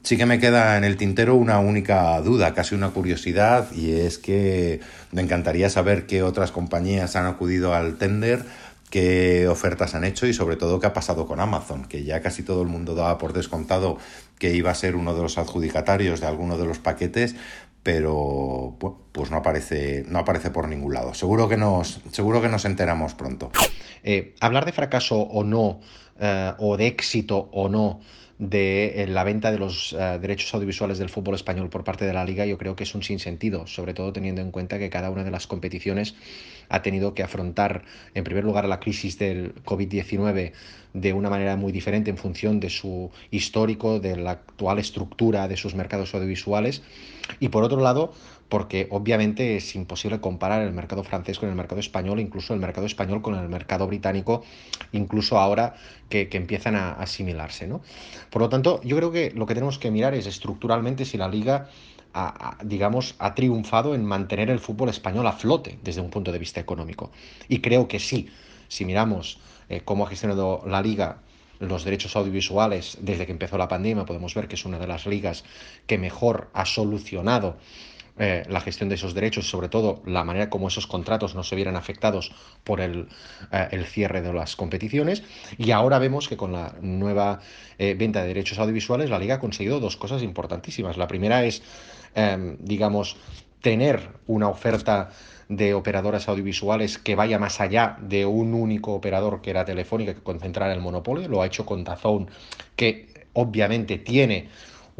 Sí 0.02 0.18
que 0.18 0.26
me 0.26 0.38
queda 0.38 0.76
en 0.76 0.84
el 0.84 0.98
tintero 0.98 1.36
una 1.36 1.58
única 1.60 2.20
duda, 2.20 2.52
casi 2.52 2.74
una 2.74 2.90
curiosidad, 2.90 3.72
y 3.72 3.92
es 3.92 4.18
que 4.18 4.80
me 5.12 5.22
encantaría 5.22 5.70
saber 5.70 6.04
qué 6.04 6.22
otras 6.22 6.52
compañías 6.52 7.16
han 7.16 7.24
acudido 7.24 7.74
al 7.74 7.96
tender, 7.96 8.44
qué 8.90 9.48
ofertas 9.48 9.94
han 9.94 10.04
hecho 10.04 10.26
y 10.26 10.34
sobre 10.34 10.56
todo 10.56 10.78
qué 10.80 10.88
ha 10.88 10.92
pasado 10.92 11.26
con 11.26 11.40
Amazon, 11.40 11.86
que 11.86 12.04
ya 12.04 12.20
casi 12.20 12.42
todo 12.42 12.60
el 12.60 12.68
mundo 12.68 12.94
daba 12.94 13.16
por 13.16 13.32
descontado 13.32 13.96
que 14.38 14.54
iba 14.54 14.70
a 14.70 14.74
ser 14.74 14.96
uno 14.96 15.14
de 15.14 15.22
los 15.22 15.38
adjudicatarios 15.38 16.20
de 16.20 16.26
alguno 16.26 16.58
de 16.58 16.66
los 16.66 16.78
paquetes, 16.78 17.36
pero 17.82 18.76
pues 19.12 19.30
no 19.30 19.38
aparece, 19.38 20.04
no 20.06 20.18
aparece 20.18 20.50
por 20.50 20.68
ningún 20.68 20.94
lado. 20.94 21.14
Seguro 21.14 21.48
que 21.48 21.56
nos, 21.56 22.00
seguro 22.12 22.42
que 22.42 22.48
nos 22.48 22.64
enteramos 22.64 23.14
pronto. 23.14 23.50
Eh, 24.02 24.34
hablar 24.40 24.66
de 24.66 24.72
fracaso 24.72 25.20
o 25.20 25.44
no, 25.44 25.80
eh, 26.18 26.52
o 26.58 26.76
de 26.76 26.86
éxito 26.86 27.48
o 27.52 27.68
no 27.68 28.00
de 28.40 29.02
eh, 29.02 29.06
la 29.06 29.22
venta 29.22 29.52
de 29.52 29.58
los 29.58 29.94
derechos 30.20 30.52
audiovisuales 30.54 30.98
del 30.98 31.10
fútbol 31.10 31.34
español 31.34 31.68
por 31.68 31.84
parte 31.84 32.04
de 32.04 32.12
la 32.12 32.24
liga, 32.24 32.46
yo 32.46 32.58
creo 32.58 32.74
que 32.74 32.84
es 32.84 32.94
un 32.94 33.02
sinsentido, 33.02 33.66
sobre 33.66 33.94
todo 33.94 34.12
teniendo 34.12 34.40
en 34.40 34.50
cuenta 34.50 34.78
que 34.78 34.90
cada 34.90 35.10
una 35.10 35.22
de 35.22 35.30
las 35.30 35.46
competiciones 35.46 36.14
ha 36.70 36.82
tenido 36.82 37.14
que 37.14 37.22
afrontar, 37.22 37.82
en 38.14 38.24
primer 38.24 38.44
lugar, 38.44 38.64
la 38.64 38.80
crisis 38.80 39.18
del 39.18 39.54
COVID-19 39.64 40.52
de 40.94 41.12
una 41.12 41.28
manera 41.28 41.56
muy 41.56 41.72
diferente 41.72 42.10
en 42.10 42.16
función 42.16 42.60
de 42.60 42.70
su 42.70 43.10
histórico, 43.30 44.00
de 44.00 44.16
la 44.16 44.32
actual 44.32 44.78
estructura 44.78 45.46
de 45.48 45.56
sus 45.56 45.74
mercados 45.74 46.14
audiovisuales. 46.14 46.82
Y 47.38 47.48
por 47.48 47.62
otro 47.62 47.80
lado, 47.80 48.12
porque 48.50 48.88
obviamente 48.90 49.56
es 49.56 49.74
imposible 49.76 50.20
comparar 50.20 50.60
el 50.62 50.72
mercado 50.72 51.04
francés 51.04 51.38
con 51.38 51.48
el 51.48 51.54
mercado 51.54 51.80
español, 51.80 52.20
incluso 52.20 52.52
el 52.52 52.60
mercado 52.60 52.86
español 52.86 53.22
con 53.22 53.36
el 53.36 53.48
mercado 53.48 53.86
británico, 53.86 54.42
incluso 54.92 55.38
ahora 55.38 55.76
que, 56.10 56.28
empiezan 56.32 56.74
a 56.74 56.92
asimilarse. 56.94 57.68
¿no? 57.68 57.80
Por 58.28 58.42
lo 58.42 58.48
tanto, 58.48 58.82
yo 58.82 58.96
creo 58.96 59.12
que 59.12 59.30
lo 59.30 59.46
que 59.46 59.54
tenemos 59.54 59.78
que 59.78 59.90
mirar 59.90 60.14
es 60.14 60.26
estructuralmente 60.26 61.06
si 61.06 61.16
la 61.16 61.28
liga 61.28 61.70
digamos, 62.64 63.14
ha 63.20 63.36
triunfado 63.36 63.94
en 63.94 64.04
mantener 64.04 64.50
el 64.50 64.58
fútbol 64.58 64.88
español 64.88 65.28
a 65.28 65.32
flote 65.32 65.78
desde 65.84 66.00
un 66.00 66.10
punto 66.10 66.32
de 66.32 66.40
vista 66.40 66.58
económico. 66.58 67.12
Y 67.48 67.60
creo 67.60 67.86
que 67.86 68.00
sí, 68.00 68.28
si 68.66 68.84
miramos 68.84 69.38
eh, 69.68 69.82
cómo 69.84 70.04
ha 70.04 70.08
gestionado 70.08 70.64
la 70.66 70.82
liga 70.82 71.18
los 71.60 71.84
derechos 71.84 72.16
audiovisuales 72.16 72.98
desde 73.00 73.26
que 73.26 73.32
empezó 73.32 73.58
la 73.58 73.68
pandemia, 73.68 74.06
podemos 74.06 74.34
ver 74.34 74.48
que 74.48 74.56
es 74.56 74.64
una 74.64 74.80
de 74.80 74.88
las 74.88 75.06
ligas 75.06 75.44
que 75.86 75.98
mejor 75.98 76.50
ha 76.52 76.64
solucionado 76.64 77.58
eh, 78.20 78.44
la 78.48 78.60
gestión 78.60 78.88
de 78.88 78.94
esos 78.94 79.14
derechos 79.14 79.50
sobre 79.50 79.68
todo 79.68 80.00
la 80.06 80.22
manera 80.22 80.48
como 80.48 80.68
esos 80.68 80.86
contratos 80.86 81.34
no 81.34 81.42
se 81.42 81.56
vieran 81.56 81.74
afectados 81.74 82.32
por 82.62 82.80
el, 82.80 83.08
eh, 83.50 83.68
el 83.72 83.86
cierre 83.86 84.22
de 84.22 84.32
las 84.32 84.54
competiciones. 84.54 85.24
Y 85.58 85.72
ahora 85.72 85.98
vemos 85.98 86.28
que 86.28 86.36
con 86.36 86.52
la 86.52 86.74
nueva 86.80 87.40
venta 87.78 88.20
de 88.20 88.28
derechos 88.28 88.58
audiovisuales 88.58 89.08
la 89.08 89.18
liga 89.18 89.36
ha 89.36 89.40
conseguido 89.40 89.80
dos 89.80 89.96
cosas 89.96 90.22
importantísimas. 90.22 90.98
La 90.98 91.08
primera 91.08 91.44
es, 91.44 91.62
em, 92.14 92.58
digamos, 92.60 93.16
tener 93.62 94.10
una 94.26 94.48
oferta 94.48 95.10
de 95.48 95.74
operadoras 95.74 96.28
audiovisuales 96.28 96.96
que 96.98 97.16
vaya 97.16 97.38
más 97.38 97.60
allá 97.60 97.96
de 98.00 98.24
un 98.24 98.54
único 98.54 98.94
operador 98.94 99.40
que 99.42 99.50
era 99.50 99.64
Telefónica 99.64 100.14
que 100.14 100.22
concentrara 100.22 100.72
el 100.72 100.80
monopolio. 100.80 101.28
Lo 101.28 101.42
ha 101.42 101.46
hecho 101.46 101.66
con 101.66 101.82
Dazón, 101.82 102.30
que 102.76 103.26
obviamente 103.32 103.98
tiene 103.98 104.48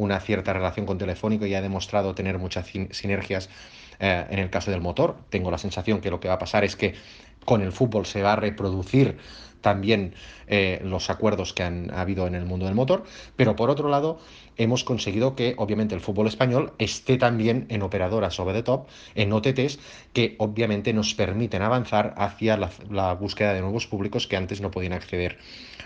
una 0.01 0.19
cierta 0.19 0.51
relación 0.51 0.85
con 0.85 0.97
Telefónica 0.97 1.47
y 1.47 1.53
ha 1.53 1.61
demostrado 1.61 2.15
tener 2.15 2.39
muchas 2.39 2.67
sinergias 2.91 3.49
eh, 3.99 4.25
en 4.29 4.39
el 4.39 4.49
caso 4.49 4.71
del 4.71 4.81
motor. 4.81 5.15
Tengo 5.29 5.51
la 5.51 5.59
sensación 5.59 6.01
que 6.01 6.09
lo 6.09 6.19
que 6.19 6.27
va 6.27 6.35
a 6.35 6.39
pasar 6.39 6.63
es 6.63 6.75
que 6.75 6.95
con 7.45 7.61
el 7.61 7.71
fútbol 7.71 8.05
se 8.07 8.23
va 8.23 8.33
a 8.33 8.35
reproducir 8.35 9.17
también 9.61 10.13
eh, 10.47 10.81
los 10.83 11.09
acuerdos 11.09 11.53
que 11.53 11.63
han 11.63 11.93
habido 11.93 12.27
en 12.27 12.35
el 12.35 12.45
mundo 12.45 12.65
del 12.65 12.75
motor, 12.75 13.03
pero 13.35 13.55
por 13.55 13.69
otro 13.69 13.87
lado 13.89 14.19
hemos 14.57 14.83
conseguido 14.83 15.35
que 15.35 15.55
obviamente 15.57 15.95
el 15.95 16.01
fútbol 16.01 16.27
español 16.27 16.73
esté 16.77 17.17
también 17.17 17.65
en 17.69 17.81
operadoras 17.81 18.39
over 18.39 18.53
the 18.53 18.63
top, 18.63 18.87
en 19.15 19.31
OTTs, 19.33 19.79
que 20.13 20.35
obviamente 20.39 20.93
nos 20.93 21.13
permiten 21.13 21.61
avanzar 21.61 22.13
hacia 22.17 22.57
la, 22.57 23.13
búsqueda 23.13 23.53
de 23.53 23.61
nuevos 23.61 23.87
públicos 23.87 24.27
que 24.27 24.37
antes 24.37 24.61
no 24.61 24.71
podían 24.71 24.93
acceder 24.93 25.37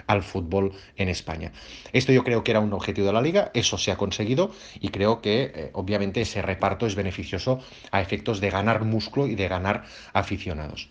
al 0.07 0.23
fútbol 0.23 0.73
en 0.97 1.09
España. 1.09 1.51
Esto 1.93 2.11
yo 2.11 2.23
creo 2.23 2.43
que 2.43 2.51
era 2.51 2.59
un 2.59 2.73
objetivo 2.73 3.07
de 3.07 3.13
la 3.13 3.21
liga, 3.21 3.51
eso 3.53 3.77
se 3.77 3.91
ha 3.91 3.97
conseguido 3.97 4.51
y 4.79 4.89
creo 4.89 5.21
que 5.21 5.51
eh, 5.55 5.69
obviamente 5.73 6.21
ese 6.21 6.41
reparto 6.41 6.85
es 6.85 6.95
beneficioso 6.95 7.59
a 7.91 8.01
efectos 8.01 8.41
de 8.41 8.49
ganar 8.49 8.83
músculo 8.83 9.27
y 9.27 9.35
de 9.35 9.47
ganar 9.47 9.85
aficionados. 10.13 10.89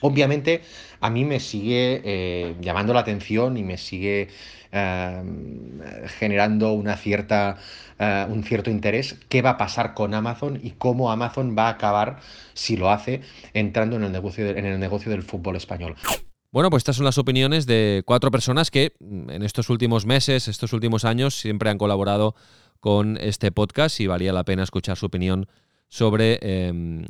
Obviamente 0.00 0.62
a 1.00 1.10
mí 1.10 1.24
me 1.24 1.40
sigue 1.40 2.00
eh, 2.04 2.56
llamando 2.60 2.92
la 2.94 3.00
atención 3.00 3.56
y 3.56 3.62
me 3.62 3.76
sigue 3.76 4.28
eh, 4.72 5.22
generando 6.18 6.72
una 6.72 6.96
cierta, 6.96 7.58
eh, 7.98 8.26
un 8.28 8.42
cierto 8.42 8.70
interés 8.70 9.16
qué 9.28 9.42
va 9.42 9.50
a 9.50 9.58
pasar 9.58 9.94
con 9.94 10.14
Amazon 10.14 10.58
y 10.62 10.72
cómo 10.72 11.10
Amazon 11.10 11.54
va 11.56 11.68
a 11.68 11.72
acabar, 11.72 12.20
si 12.54 12.76
lo 12.76 12.90
hace, 12.90 13.20
entrando 13.52 13.96
en 13.96 14.04
el 14.04 14.12
negocio, 14.12 14.48
en 14.48 14.64
el 14.64 14.80
negocio 14.80 15.10
del 15.10 15.22
fútbol 15.22 15.56
español. 15.56 15.96
Bueno, 16.52 16.68
pues 16.68 16.80
estas 16.80 16.96
son 16.96 17.04
las 17.04 17.18
opiniones 17.18 17.66
de 17.66 18.02
cuatro 18.04 18.30
personas 18.30 18.70
que 18.70 18.94
mm, 18.98 19.30
en 19.30 19.42
estos 19.42 19.68
últimos 19.70 20.06
meses, 20.06 20.48
estos 20.48 20.72
últimos 20.72 21.04
años, 21.04 21.38
siempre 21.38 21.70
han 21.70 21.78
colaborado 21.78 22.34
con 22.80 23.18
este 23.18 23.52
podcast 23.52 24.00
y 24.00 24.06
valía 24.06 24.32
la 24.32 24.44
pena 24.44 24.62
escuchar 24.62 24.96
su 24.96 25.06
opinión 25.06 25.46
sobre 25.88 26.38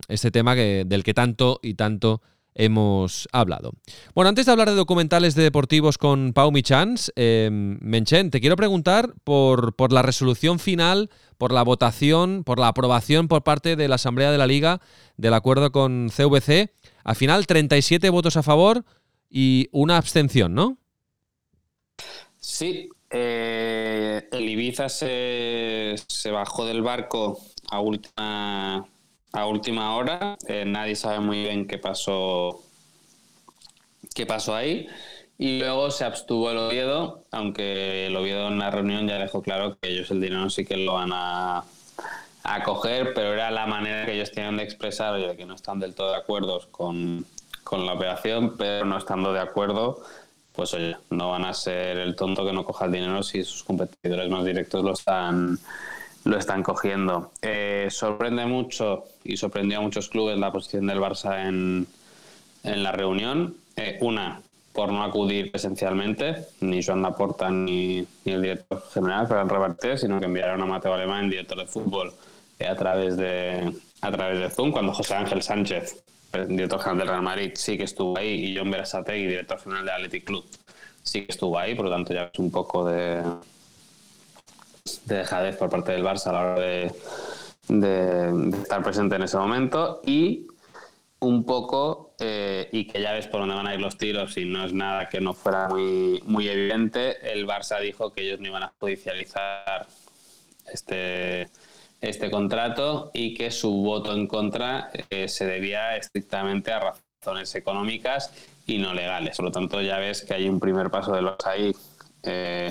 este 0.09 0.30
tema 0.30 0.57
del 0.57 1.05
que 1.05 1.14
tanto 1.14 1.61
y 1.62 1.74
tanto 1.74 2.22
hemos 2.55 3.28
hablado. 3.32 3.72
Bueno, 4.14 4.28
antes 4.28 4.46
de 4.46 4.53
hablar 4.53 4.68
de 4.68 4.76
documentales 4.76 5.34
de 5.34 5.42
deportivos 5.42 5.98
con 5.98 6.32
Pau 6.32 6.51
Michans, 6.53 7.12
eh, 7.16 7.48
Menchen, 7.51 8.30
te 8.30 8.40
quiero 8.40 8.57
preguntar 8.57 9.14
por, 9.24 9.74
por, 9.74 9.92
la 9.92 10.03
resolución 10.03 10.59
final, 10.59 11.11
por 11.38 11.53
la 11.53 11.62
votación, 11.62 12.44
por 12.44 12.59
la 12.59 12.68
aprobación 12.68 13.28
por 13.28 13.42
parte 13.42 13.76
de 13.76 13.88
la 13.88 13.96
Asamblea 13.96 14.30
de 14.30 14.38
la 14.38 14.46
Liga 14.46 14.80
del 15.16 15.34
acuerdo 15.34 15.72
con 15.72 16.09
CVC. 16.09 16.72
Al 17.05 17.16
final, 17.16 17.46
37 17.46 18.11
votos 18.11 18.36
a 18.36 18.42
favor 18.42 18.84
y 19.30 19.68
una 19.72 19.96
abstención, 19.96 20.55
¿no? 20.55 20.78
Sí, 22.38 22.88
eh, 23.11 24.28
el 24.30 24.48
Ibiza 24.48 24.88
se, 24.88 25.96
bajó 26.32 26.64
del 26.64 26.82
barco 26.82 27.38
a 27.70 27.80
última, 27.80 28.86
a 29.33 29.47
última 29.47 29.95
hora. 29.95 30.37
Eh, 30.47 30.64
nadie 30.64 30.97
sabe 30.97 31.20
muy 31.20 31.43
bien 31.43 31.66
qué 31.66 31.78
pasó, 31.78 32.62
qué 34.14 34.26
pasó 34.26 34.55
ahí. 34.55 34.89
Y 35.39 35.59
luego 35.59 35.91
se 35.91 36.05
abstuvo 36.05 36.51
el 36.51 36.59
Oviedo, 36.59 37.24
aunque 37.31 38.09
el 38.09 38.16
Oviedo 38.16 38.49
en 38.49 38.59
la 38.59 38.70
reunión 38.70 39.09
ya 39.09 39.18
dejó 39.18 39.41
claro 39.41 39.78
que 39.81 39.89
ellos 39.89 40.11
el 40.11 40.20
dinero 40.20 40.51
sí 40.51 40.66
que 40.66 40.76
lo 40.76 40.95
van 40.95 41.12
a, 41.14 41.64
a 42.43 42.62
coger, 42.62 43.14
pero 43.14 43.33
era 43.33 43.51
la 43.51 43.66
manera 43.66 44.05
que 44.05 44.12
ellos 44.12 44.33
tenían 44.33 44.59
de 44.59 44.64
expresar 44.64 45.14
oye, 45.14 45.37
que 45.37 45.47
no 45.47 45.55
están 45.55 45.81
del 45.81 45.95
todo 45.95 46.11
de 46.11 46.18
acuerdo 46.18 46.61
con, 46.70 47.24
con 47.64 47.87
la 47.87 47.95
operación, 47.95 48.57
pero 48.59 48.85
no 48.85 48.99
estando 48.99 49.33
de 49.33 49.41
acuerdo, 49.41 50.03
pues 50.53 50.74
oye, 50.74 50.97
no 51.09 51.31
van 51.31 51.47
a 51.47 51.55
ser 51.55 51.97
el 51.97 52.16
tonto 52.16 52.45
que 52.45 52.53
no 52.53 52.64
coja 52.64 52.85
el 52.85 52.93
dinero 52.93 53.22
si 53.22 53.43
sus 53.43 53.64
competidores 53.64 54.28
más 54.28 54.45
directos 54.45 54.85
lo 54.85 54.93
están 54.93 55.59
lo 56.24 56.36
están 56.36 56.62
cogiendo. 56.62 57.32
Eh, 57.42 57.88
sorprende 57.90 58.46
mucho 58.46 59.04
y 59.24 59.36
sorprendió 59.36 59.78
a 59.78 59.80
muchos 59.80 60.08
clubes 60.08 60.38
la 60.38 60.52
posición 60.52 60.86
del 60.86 60.98
Barça 60.98 61.46
en, 61.46 61.86
en 62.64 62.82
la 62.82 62.92
reunión. 62.92 63.56
Eh, 63.76 63.98
una, 64.00 64.42
por 64.72 64.92
no 64.92 65.02
acudir 65.02 65.50
presencialmente, 65.50 66.46
ni 66.60 66.82
Joan 66.82 67.02
Laporta 67.02 67.50
ni, 67.50 68.06
ni 68.24 68.32
el 68.32 68.42
director 68.42 68.82
general, 68.92 69.26
Ferran 69.26 69.48
Reverter, 69.48 69.98
sino 69.98 70.18
que 70.18 70.26
enviaron 70.26 70.62
a 70.62 70.66
Mateo 70.66 70.94
Alemán, 70.94 71.30
director 71.30 71.58
de 71.58 71.66
fútbol, 71.66 72.12
eh, 72.58 72.66
a 72.66 72.76
través 72.76 73.16
de 73.16 73.72
a 74.02 74.10
través 74.10 74.40
de 74.40 74.48
Zoom, 74.48 74.72
cuando 74.72 74.94
José 74.94 75.14
Ángel 75.14 75.42
Sánchez, 75.42 76.02
director 76.48 76.80
general 76.80 76.98
del 76.98 77.08
Real 77.08 77.22
Madrid, 77.22 77.52
sí 77.54 77.76
que 77.76 77.84
estuvo 77.84 78.16
ahí, 78.16 78.46
y 78.46 78.56
John 78.56 78.70
Berasategui, 78.70 79.26
director 79.26 79.60
general 79.60 79.84
del 79.84 79.94
Athletic 79.94 80.24
Club, 80.24 80.46
sí 81.02 81.26
que 81.26 81.32
estuvo 81.32 81.58
ahí, 81.58 81.74
por 81.74 81.84
lo 81.86 81.90
tanto 81.90 82.14
ya 82.14 82.30
es 82.32 82.38
un 82.38 82.50
poco 82.50 82.86
de, 82.86 83.22
de 85.05 85.16
dejadez 85.16 85.57
por 85.57 85.70
parte 85.70 85.93
del 85.93 86.05
Barça 86.05 86.28
a 86.28 86.33
la 86.33 86.41
hora 86.41 86.61
de, 86.61 86.93
estar 88.62 88.83
presente 88.83 89.16
en 89.16 89.22
ese 89.22 89.37
momento 89.37 90.01
y 90.05 90.47
un 91.20 91.45
poco 91.45 92.14
eh, 92.18 92.68
y 92.72 92.87
que 92.87 93.01
ya 93.01 93.12
ves 93.12 93.26
por 93.26 93.41
dónde 93.41 93.55
van 93.55 93.66
a 93.66 93.74
ir 93.74 93.81
los 93.81 93.97
tiros 93.97 94.37
y 94.37 94.45
no 94.45 94.64
es 94.64 94.72
nada 94.72 95.09
que 95.09 95.20
no 95.20 95.35
fuera 95.35 95.68
muy, 95.68 96.22
muy 96.24 96.49
evidente, 96.49 97.33
el 97.33 97.47
Barça 97.47 97.81
dijo 97.81 98.12
que 98.12 98.22
ellos 98.22 98.41
no 98.41 98.49
iban 98.49 98.62
a 98.62 98.72
judicializar 98.78 99.87
este, 100.72 101.49
este 102.01 102.31
contrato 102.31 103.11
y 103.12 103.35
que 103.35 103.51
su 103.51 103.70
voto 103.70 104.12
en 104.14 104.26
contra 104.26 104.91
eh, 105.11 105.28
se 105.28 105.47
debía 105.47 105.97
estrictamente 105.97 106.72
a 106.72 106.95
razones 107.20 107.55
económicas 107.55 108.33
y 108.66 108.78
no 108.78 108.95
legales. 108.95 109.37
Por 109.37 109.47
lo 109.47 109.53
tanto, 109.53 109.81
ya 109.83 109.99
ves 109.99 110.22
que 110.22 110.35
hay 110.35 110.49
un 110.49 110.61
primer 110.61 110.91
paso 110.91 111.12
de 111.12 111.22
los 111.22 111.37
ahí 111.45 111.72
eh, 112.22 112.70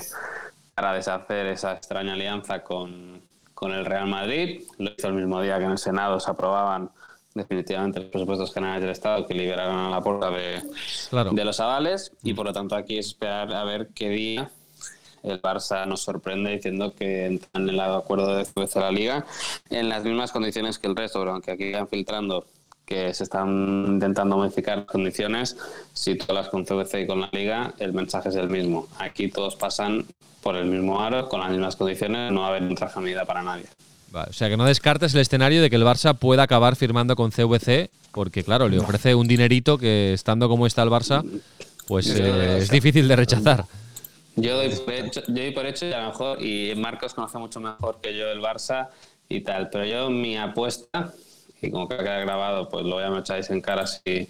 para 0.79 0.93
deshacer 0.93 1.45
esa 1.47 1.73
extraña 1.73 2.13
alianza 2.13 2.63
con, 2.63 3.21
con 3.53 3.73
el 3.73 3.83
Real 3.83 4.07
Madrid. 4.07 4.63
Lo 4.77 4.91
hizo 4.97 5.09
el 5.09 5.13
mismo 5.13 5.41
día 5.41 5.57
que 5.57 5.65
en 5.65 5.71
el 5.71 5.77
Senado 5.77 6.21
se 6.21 6.31
aprobaban 6.31 6.89
definitivamente 7.33 7.99
los 7.99 8.09
presupuestos 8.09 8.53
generales 8.53 8.83
del 8.83 8.91
Estado 8.91 9.27
que 9.27 9.33
liberaron 9.33 9.75
a 9.77 9.89
la 9.89 9.99
puerta 9.99 10.31
de, 10.31 10.61
de 11.33 11.43
los 11.43 11.59
avales. 11.59 12.13
Y 12.23 12.33
por 12.33 12.45
lo 12.45 12.53
tanto 12.53 12.77
aquí 12.77 12.97
es 12.97 13.07
esperar 13.07 13.53
a 13.53 13.65
ver 13.65 13.89
qué 13.93 14.07
día 14.07 14.51
el 15.23 15.41
Barça 15.41 15.85
nos 15.85 15.99
sorprende 15.99 16.51
diciendo 16.51 16.93
que 16.95 17.25
entran 17.25 17.67
en 17.67 17.75
el 17.75 17.79
acuerdo 17.81 18.37
de 18.37 18.45
la 18.75 18.89
Liga 18.89 19.25
en 19.69 19.89
las 19.89 20.05
mismas 20.05 20.31
condiciones 20.31 20.79
que 20.79 20.87
el 20.87 20.95
resto, 20.95 21.29
aunque 21.29 21.51
aquí 21.51 21.73
van 21.73 21.89
filtrando 21.89 22.45
que 22.89 23.13
se 23.13 23.23
están 23.23 23.85
intentando 23.87 24.35
modificar 24.35 24.79
las 24.79 24.87
condiciones, 24.87 25.55
si 25.93 26.15
todas 26.15 26.35
las 26.35 26.49
con 26.49 26.65
CBC 26.65 27.03
y 27.03 27.07
con 27.07 27.21
la 27.21 27.29
Liga, 27.31 27.73
el 27.77 27.93
mensaje 27.93 28.29
es 28.29 28.35
el 28.35 28.49
mismo. 28.49 28.87
Aquí 28.97 29.29
todos 29.29 29.55
pasan 29.55 30.05
por 30.41 30.55
el 30.55 30.65
mismo 30.65 30.99
aro, 30.99 31.29
con 31.29 31.39
las 31.39 31.51
mismas 31.51 31.75
condiciones, 31.75 32.31
no 32.31 32.41
va 32.41 32.47
a 32.47 32.49
haber 32.49 32.63
intrafamilidad 32.63 33.25
para 33.25 33.43
nadie 33.43 33.65
o 34.13 34.33
sea 34.33 34.49
que 34.49 34.57
no 34.57 34.65
descartes 34.65 35.13
el 35.13 35.21
escenario 35.21 35.61
de 35.61 35.69
que 35.69 35.75
el 35.75 35.83
Barça 35.83 36.17
pueda 36.17 36.43
acabar 36.43 36.75
firmando 36.75 37.15
con 37.15 37.31
CVC, 37.31 37.89
porque 38.11 38.43
claro, 38.43 38.67
le 38.67 38.79
ofrece 38.79 39.15
un 39.15 39.27
dinerito 39.27 39.77
que 39.77 40.13
estando 40.13 40.49
como 40.49 40.65
está 40.65 40.83
el 40.83 40.89
Barça, 40.89 41.23
pues 41.87 42.09
eh, 42.09 42.57
es 42.57 42.69
difícil 42.69 43.07
de 43.07 43.15
rechazar. 43.15 43.65
Yo 44.35 44.55
doy, 44.55 44.69
por 44.69 44.93
hecho, 44.93 45.21
yo 45.27 45.53
por 45.53 45.65
hecho 45.65 45.85
y 45.85 45.93
a 45.93 46.01
lo 46.01 46.07
mejor, 46.09 46.41
y 46.43 46.73
Marcos 46.75 47.13
conoce 47.13 47.37
mucho 47.37 47.59
mejor 47.59 47.99
que 48.01 48.17
yo 48.17 48.29
el 48.31 48.39
Barça 48.39 48.89
y 49.27 49.41
tal, 49.41 49.69
pero 49.69 49.85
yo 49.85 50.09
mi 50.09 50.37
apuesta, 50.37 51.13
y 51.61 51.71
como 51.71 51.87
que 51.87 51.97
queda 51.97 52.19
grabado, 52.19 52.69
pues 52.69 52.85
lo 52.85 52.95
voy 52.95 53.03
a 53.03 53.09
me 53.09 53.19
echáis 53.19 53.49
en 53.49 53.61
cara 53.61 53.85
si, 53.87 54.29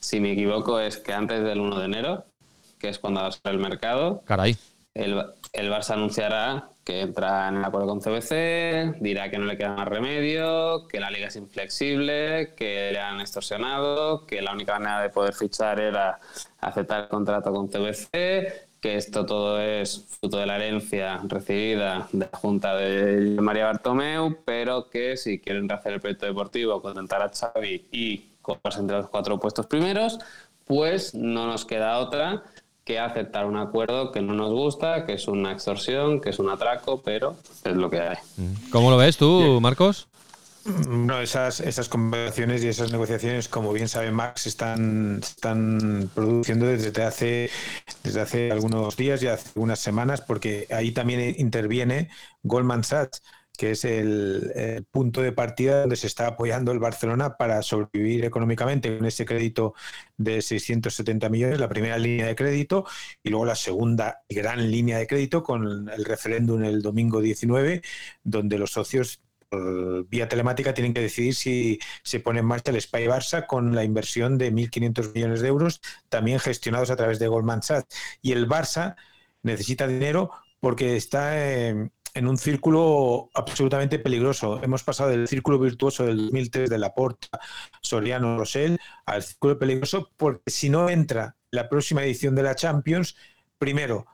si 0.00 0.20
me 0.20 0.32
equivoco, 0.32 0.80
es 0.80 0.98
que 0.98 1.12
antes 1.12 1.42
del 1.42 1.60
1 1.60 1.78
de 1.78 1.84
enero, 1.84 2.24
que 2.78 2.88
es 2.88 2.98
cuando 2.98 3.20
va 3.20 3.28
a 3.28 3.32
ser 3.32 3.52
el 3.52 3.58
mercado, 3.58 4.22
Caray. 4.24 4.56
El, 4.94 5.22
el 5.52 5.70
Barça 5.70 5.92
anunciará 5.92 6.70
que 6.84 7.02
entra 7.02 7.48
en 7.48 7.58
el 7.58 7.64
acuerdo 7.64 7.86
con 7.88 8.00
CBC, 8.00 8.96
dirá 9.00 9.30
que 9.30 9.38
no 9.38 9.44
le 9.44 9.58
queda 9.58 9.74
más 9.74 9.86
remedio, 9.86 10.88
que 10.88 10.98
la 10.98 11.10
liga 11.10 11.28
es 11.28 11.36
inflexible, 11.36 12.54
que 12.56 12.90
le 12.92 12.98
han 12.98 13.20
extorsionado, 13.20 14.26
que 14.26 14.40
la 14.40 14.52
única 14.52 14.72
manera 14.72 15.02
de 15.02 15.10
poder 15.10 15.34
fichar 15.34 15.80
era 15.80 16.18
aceptar 16.60 17.02
el 17.02 17.08
contrato 17.08 17.52
con 17.52 17.68
CBC, 17.68 18.67
que 18.80 18.96
esto 18.96 19.26
todo 19.26 19.60
es 19.60 20.06
fruto 20.20 20.38
de 20.38 20.46
la 20.46 20.56
herencia 20.56 21.20
recibida 21.26 22.08
de 22.12 22.28
la 22.32 22.38
Junta 22.38 22.76
de 22.76 23.40
María 23.40 23.66
Bartomeu, 23.66 24.38
pero 24.44 24.88
que 24.88 25.16
si 25.16 25.40
quieren 25.40 25.70
hacer 25.70 25.94
el 25.94 26.00
proyecto 26.00 26.26
deportivo, 26.26 26.80
contentar 26.80 27.22
a 27.22 27.30
Xavi 27.30 27.86
y 27.90 28.18
coparse 28.42 28.80
entre 28.80 28.98
los 28.98 29.08
cuatro 29.08 29.38
puestos 29.38 29.66
primeros, 29.66 30.18
pues 30.64 31.14
no 31.14 31.46
nos 31.46 31.64
queda 31.64 31.98
otra 31.98 32.44
que 32.84 32.98
aceptar 32.98 33.44
un 33.44 33.56
acuerdo 33.56 34.12
que 34.12 34.22
no 34.22 34.32
nos 34.32 34.50
gusta, 34.50 35.04
que 35.04 35.14
es 35.14 35.28
una 35.28 35.52
extorsión, 35.52 36.20
que 36.20 36.30
es 36.30 36.38
un 36.38 36.48
atraco, 36.48 37.02
pero 37.02 37.36
es 37.64 37.76
lo 37.76 37.90
que 37.90 38.00
hay. 38.00 38.16
¿Cómo 38.70 38.90
lo 38.90 38.96
ves 38.96 39.18
tú, 39.18 39.58
Marcos? 39.60 40.08
Esas, 41.22 41.60
esas 41.60 41.88
conversaciones 41.88 42.62
y 42.62 42.68
esas 42.68 42.92
negociaciones, 42.92 43.48
como 43.48 43.72
bien 43.72 43.88
sabe 43.88 44.10
Max, 44.10 44.46
están, 44.46 45.20
están 45.22 46.10
produciendo 46.14 46.66
desde 46.66 47.02
hace, 47.02 47.50
desde 48.02 48.20
hace 48.20 48.52
algunos 48.52 48.96
días 48.96 49.22
y 49.22 49.28
hace 49.28 49.58
unas 49.58 49.78
semanas, 49.78 50.20
porque 50.20 50.66
ahí 50.70 50.92
también 50.92 51.34
interviene 51.38 52.10
Goldman 52.42 52.84
Sachs 52.84 53.22
que 53.58 53.72
es 53.72 53.84
el, 53.84 54.86
punto 54.92 55.20
de 55.20 55.32
partida 55.32 55.80
donde 55.80 55.96
se 55.96 56.06
está 56.06 56.28
apoyando 56.28 56.70
el 56.70 56.78
Barcelona 56.78 57.36
para 57.36 57.60
sobrevivir 57.62 58.24
económicamente 58.24 58.96
con 58.96 59.04
ese 59.04 59.24
crédito 59.26 59.74
de 60.16 60.40
670 60.42 61.28
millones, 61.28 61.58
la 61.58 61.68
primera 61.68 61.98
línea 61.98 62.28
de 62.28 62.36
crédito, 62.36 62.86
y 63.20 63.30
luego 63.30 63.46
la 63.46 63.56
segunda 63.56 64.22
gran 64.28 64.70
línea 64.70 64.98
de 64.98 65.08
crédito 65.08 65.42
con 65.42 65.88
el 65.90 66.04
referéndum 66.04 66.62
el 66.62 66.82
domingo 66.82 67.20
19, 67.20 67.82
donde 68.22 68.58
los 68.58 68.70
socios 68.70 69.20
por 69.48 70.06
vía 70.08 70.28
telemática 70.28 70.74
tienen 70.74 70.94
que 70.94 71.00
decidir 71.00 71.34
si 71.34 71.78
se 72.02 72.20
pone 72.20 72.40
en 72.40 72.46
marcha 72.46 72.70
el 72.70 72.80
Spy 72.80 73.06
Barça 73.06 73.46
con 73.46 73.74
la 73.74 73.84
inversión 73.84 74.38
de 74.38 74.52
1.500 74.52 75.14
millones 75.14 75.40
de 75.40 75.48
euros, 75.48 75.80
también 76.08 76.38
gestionados 76.38 76.90
a 76.90 76.96
través 76.96 77.18
de 77.18 77.28
Goldman 77.28 77.62
Sachs. 77.62 77.96
Y 78.22 78.32
el 78.32 78.48
Barça 78.48 78.96
necesita 79.42 79.86
dinero 79.86 80.30
porque 80.60 80.96
está 80.96 81.36
en 82.18 82.26
un 82.26 82.36
círculo 82.36 83.30
absolutamente 83.34 83.98
peligroso. 83.98 84.60
Hemos 84.62 84.82
pasado 84.82 85.10
del 85.10 85.28
círculo 85.28 85.58
virtuoso 85.58 86.04
del 86.04 86.16
2003 86.16 86.70
de 86.70 86.78
Laporta, 86.78 87.40
Soriano, 87.80 88.38
Rosell 88.38 88.78
al 89.06 89.22
círculo 89.22 89.58
peligroso 89.58 90.10
porque 90.16 90.50
si 90.50 90.68
no 90.68 90.90
entra 90.90 91.36
la 91.50 91.68
próxima 91.68 92.02
edición 92.02 92.34
de 92.34 92.42
la 92.42 92.54
Champions, 92.54 93.16
primero, 93.58 94.06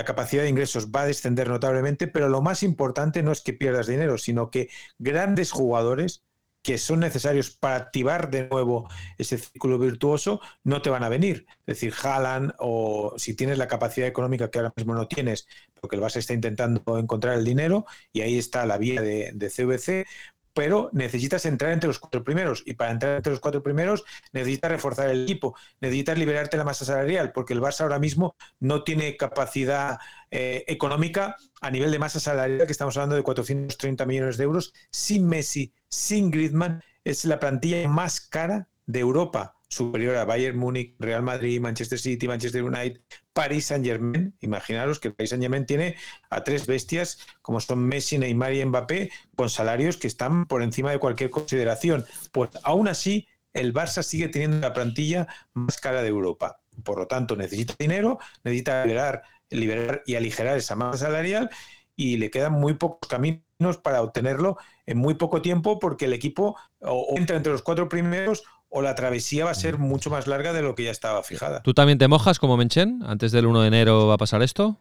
la 0.00 0.04
capacidad 0.06 0.42
de 0.44 0.48
ingresos 0.48 0.88
va 0.90 1.02
a 1.02 1.06
descender 1.06 1.50
notablemente, 1.50 2.06
pero 2.06 2.30
lo 2.30 2.40
más 2.40 2.62
importante 2.62 3.22
no 3.22 3.32
es 3.32 3.42
que 3.42 3.52
pierdas 3.52 3.86
dinero, 3.86 4.16
sino 4.16 4.50
que 4.50 4.70
grandes 4.98 5.52
jugadores 5.52 6.24
que 6.62 6.78
son 6.78 7.00
necesarios 7.00 7.50
para 7.50 7.76
activar 7.76 8.30
de 8.30 8.48
nuevo 8.48 8.88
ese 9.18 9.36
círculo 9.36 9.78
virtuoso 9.78 10.40
no 10.64 10.80
te 10.80 10.88
van 10.88 11.04
a 11.04 11.10
venir. 11.10 11.44
Es 11.66 11.76
decir, 11.76 11.92
jalan 11.92 12.54
o 12.58 13.12
si 13.18 13.34
tienes 13.34 13.58
la 13.58 13.68
capacidad 13.68 14.08
económica 14.08 14.50
que 14.50 14.58
ahora 14.60 14.72
mismo 14.74 14.94
no 14.94 15.06
tienes, 15.06 15.46
porque 15.82 15.96
el 15.96 16.02
Barça 16.02 16.16
está 16.16 16.32
intentando 16.32 16.96
encontrar 16.96 17.36
el 17.36 17.44
dinero 17.44 17.84
y 18.10 18.22
ahí 18.22 18.38
está 18.38 18.64
la 18.64 18.78
vía 18.78 19.02
de, 19.02 19.32
de 19.34 19.50
CVC, 19.50 20.06
pero 20.52 20.90
necesitas 20.92 21.44
entrar 21.46 21.72
entre 21.72 21.88
los 21.88 21.98
cuatro 21.98 22.24
primeros 22.24 22.62
y 22.66 22.74
para 22.74 22.90
entrar 22.90 23.16
entre 23.16 23.32
los 23.32 23.40
cuatro 23.40 23.62
primeros 23.62 24.04
necesitas 24.32 24.70
reforzar 24.70 25.10
el 25.10 25.24
equipo, 25.24 25.56
necesitas 25.80 26.18
liberarte 26.18 26.56
la 26.56 26.64
masa 26.64 26.84
salarial, 26.84 27.32
porque 27.32 27.54
el 27.54 27.60
Barça 27.60 27.82
ahora 27.82 27.98
mismo 27.98 28.36
no 28.58 28.82
tiene 28.84 29.16
capacidad 29.16 29.98
eh, 30.30 30.64
económica 30.66 31.36
a 31.60 31.70
nivel 31.70 31.90
de 31.90 31.98
masa 31.98 32.20
salarial, 32.20 32.66
que 32.66 32.72
estamos 32.72 32.96
hablando 32.96 33.16
de 33.16 33.22
430 33.22 34.06
millones 34.06 34.36
de 34.36 34.44
euros, 34.44 34.72
sin 34.90 35.26
Messi, 35.26 35.72
sin 35.88 36.30
Griezmann, 36.30 36.82
es 37.04 37.24
la 37.24 37.38
plantilla 37.38 37.88
más 37.88 38.20
cara 38.20 38.68
de 38.86 39.00
Europa 39.00 39.56
superior 39.68 40.16
a 40.16 40.24
Bayern 40.24 40.58
Múnich, 40.58 40.96
Real 40.98 41.22
Madrid, 41.22 41.60
Manchester 41.60 41.98
City, 41.98 42.26
Manchester 42.26 42.62
United, 42.62 43.00
Paris 43.32 43.66
Saint 43.66 43.84
Germain. 43.84 44.34
Imaginaros 44.40 45.00
que 45.00 45.08
el 45.08 45.14
Paris 45.14 45.30
Saint 45.30 45.42
Germain 45.42 45.66
tiene 45.66 45.96
a 46.30 46.42
tres 46.44 46.66
bestias 46.66 47.18
como 47.42 47.60
son 47.60 47.86
Messi, 47.86 48.18
Neymar 48.18 48.54
y 48.54 48.64
Mbappé 48.64 49.10
con 49.36 49.50
salarios 49.50 49.96
que 49.96 50.06
están 50.06 50.46
por 50.46 50.62
encima 50.62 50.90
de 50.90 50.98
cualquier 50.98 51.30
consideración. 51.30 52.04
Pues 52.32 52.50
aún 52.62 52.88
así, 52.88 53.28
el 53.52 53.72
Barça 53.72 54.02
sigue 54.02 54.28
teniendo 54.28 54.58
la 54.58 54.72
plantilla 54.72 55.26
más 55.54 55.78
cara 55.78 56.02
de 56.02 56.08
Europa. 56.08 56.60
por 56.84 56.98
lo 56.98 57.06
tanto 57.06 57.36
necesita 57.36 57.74
dinero, 57.78 58.18
necesita 58.44 58.84
liberar, 58.84 59.22
liberar 59.50 60.02
y 60.06 60.14
aligerar 60.14 60.56
esa 60.56 60.76
masa 60.76 61.06
salarial 61.06 61.50
y 61.96 62.16
le 62.16 62.30
quedan 62.30 62.52
muy 62.52 62.74
pocos 62.74 63.08
caminos 63.08 63.76
para 63.82 64.02
obtenerlo 64.02 64.56
en 64.86 64.96
muy 64.98 65.14
poco 65.14 65.42
tiempo 65.42 65.78
porque 65.78 66.06
el 66.06 66.14
equipo 66.14 66.56
o 66.78 67.14
entra 67.16 67.36
entre 67.36 67.52
los 67.52 67.62
cuatro 67.62 67.88
primeros 67.88 68.44
o 68.70 68.82
la 68.82 68.94
travesía 68.94 69.44
va 69.44 69.50
a 69.50 69.54
ser 69.54 69.78
mucho 69.78 70.10
más 70.10 70.26
larga 70.26 70.52
de 70.52 70.62
lo 70.62 70.74
que 70.74 70.84
ya 70.84 70.90
estaba 70.90 71.22
fijada. 71.22 71.62
¿Tú 71.62 71.74
también 71.74 71.98
te 71.98 72.08
mojas 72.08 72.38
como 72.38 72.56
Menchen? 72.56 73.02
¿Antes 73.04 73.32
del 73.32 73.46
1 73.46 73.62
de 73.62 73.68
enero 73.68 74.06
va 74.06 74.14
a 74.14 74.18
pasar 74.18 74.42
esto? 74.42 74.78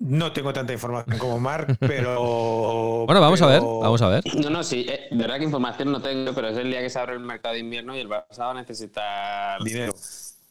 No 0.00 0.32
tengo 0.32 0.52
tanta 0.52 0.72
información 0.72 1.18
como 1.18 1.38
Mark, 1.38 1.76
pero. 1.80 3.04
bueno, 3.06 3.20
vamos 3.20 3.40
a 3.40 3.46
ver, 3.46 3.60
vamos 3.60 4.02
a 4.02 4.08
ver. 4.08 4.24
No, 4.36 4.50
no, 4.50 4.64
sí, 4.64 4.84
eh, 4.88 5.06
de 5.10 5.16
verdad 5.16 5.38
que 5.38 5.44
información 5.44 5.92
no 5.92 6.02
tengo, 6.02 6.34
pero 6.34 6.48
es 6.48 6.58
el 6.58 6.68
día 6.70 6.80
que 6.80 6.90
se 6.90 6.98
abre 6.98 7.14
el 7.14 7.20
mercado 7.20 7.54
de 7.54 7.60
invierno 7.60 7.96
y 7.96 8.00
el 8.00 8.08
Barça 8.08 8.40
va 8.40 8.50
a 8.50 8.54
necesitar. 8.54 9.62
Dinero. 9.62 9.94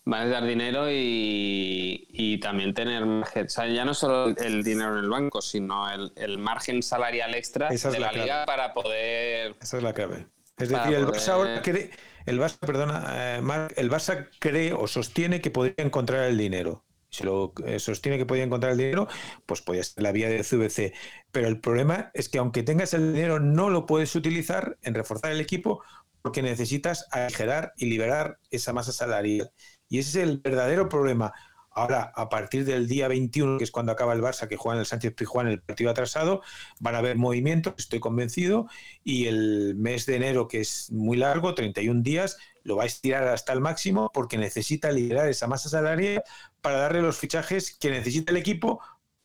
Va 0.09 0.17
a 0.17 0.19
necesitar 0.21 0.47
dinero 0.47 0.91
y, 0.91 2.07
y 2.09 2.37
también 2.39 2.73
tener 2.73 3.05
margen. 3.05 3.45
O 3.45 3.49
sea, 3.49 3.67
ya 3.67 3.85
no 3.85 3.93
solo 3.93 4.35
el 4.37 4.63
dinero 4.63 4.97
en 4.97 5.03
el 5.03 5.09
banco, 5.09 5.41
sino 5.41 5.89
el, 5.91 6.11
el 6.15 6.37
margen 6.37 6.81
salarial 6.81 7.35
extra 7.35 7.69
de 7.69 7.99
la, 7.99 8.11
liga 8.11 8.45
para 8.45 8.73
poder. 8.73 9.55
Esa 9.61 9.77
es 9.77 9.83
la 9.83 9.93
clave. 9.93 10.27
Es 10.57 10.69
decir, 10.69 10.93
el 10.93 11.05
Barça 11.05 11.29
ahora 11.29 11.61
cree, 11.61 11.91
el 12.25 12.39
Barça, 12.39 12.57
perdona, 12.59 13.37
eh, 13.37 13.41
el 13.77 13.91
Barça 13.91 14.29
cree 14.39 14.73
o 14.73 14.87
sostiene 14.87 15.41
que 15.41 15.51
podría 15.51 15.85
encontrar 15.85 16.23
el 16.23 16.37
dinero 16.37 16.83
si 17.13 17.23
lo 17.23 17.53
eh, 17.65 17.79
sostiene 17.79 18.17
que 18.17 18.25
podía 18.25 18.43
encontrar 18.43 18.71
el 18.71 18.79
dinero, 18.79 19.07
pues 19.45 19.61
puede 19.61 19.83
ser 19.83 20.01
la 20.01 20.11
vía 20.11 20.29
de 20.29 20.43
CVC. 20.43 20.93
Pero 21.31 21.47
el 21.47 21.59
problema 21.59 22.09
es 22.15 22.27
que 22.27 22.39
aunque 22.39 22.63
tengas 22.63 22.93
el 22.95 23.13
dinero, 23.13 23.39
no 23.39 23.69
lo 23.69 23.85
puedes 23.85 24.15
utilizar 24.15 24.77
en 24.81 24.95
reforzar 24.95 25.31
el 25.31 25.39
equipo 25.39 25.83
porque 26.23 26.41
necesitas 26.41 27.05
aligerar 27.11 27.73
y 27.77 27.85
liberar 27.85 28.39
esa 28.49 28.73
masa 28.73 28.91
salarial. 28.91 29.51
Y 29.89 29.99
ese 29.99 30.09
es 30.09 30.27
el 30.27 30.39
verdadero 30.39 30.89
problema. 30.89 31.33
Ahora, 31.73 32.11
a 32.15 32.29
partir 32.29 32.65
del 32.65 32.87
día 32.87 33.07
21, 33.07 33.57
que 33.57 33.63
es 33.63 33.71
cuando 33.71 33.91
acaba 33.91 34.13
el 34.13 34.21
Barça, 34.21 34.47
que 34.47 34.57
juega 34.57 34.75
en 34.75 34.81
el 34.81 34.85
Sánchez 34.85 35.13
Pijuán 35.13 35.47
el 35.47 35.61
partido 35.61 35.89
atrasado, 35.89 36.41
van 36.79 36.95
a 36.95 36.99
haber 36.99 37.17
movimientos, 37.17 37.73
estoy 37.77 37.99
convencido, 37.99 38.67
y 39.03 39.27
el 39.27 39.75
mes 39.75 40.05
de 40.05 40.15
enero, 40.15 40.47
que 40.47 40.61
es 40.61 40.91
muy 40.91 41.17
largo, 41.17 41.55
31 41.55 42.01
días, 42.01 42.37
lo 42.63 42.77
va 42.77 42.83
a 42.83 42.85
estirar 42.85 43.27
hasta 43.27 43.53
el 43.53 43.61
máximo 43.61 44.09
porque 44.13 44.37
necesita 44.37 44.91
liberar 44.91 45.27
esa 45.27 45.47
masa 45.47 45.69
salarial 45.69 46.23
para 46.61 46.77
darle 46.77 47.01
los 47.01 47.17
fichajes 47.17 47.77
que 47.77 47.89
necesita 47.89 48.31
el 48.31 48.37
equipo 48.37 48.79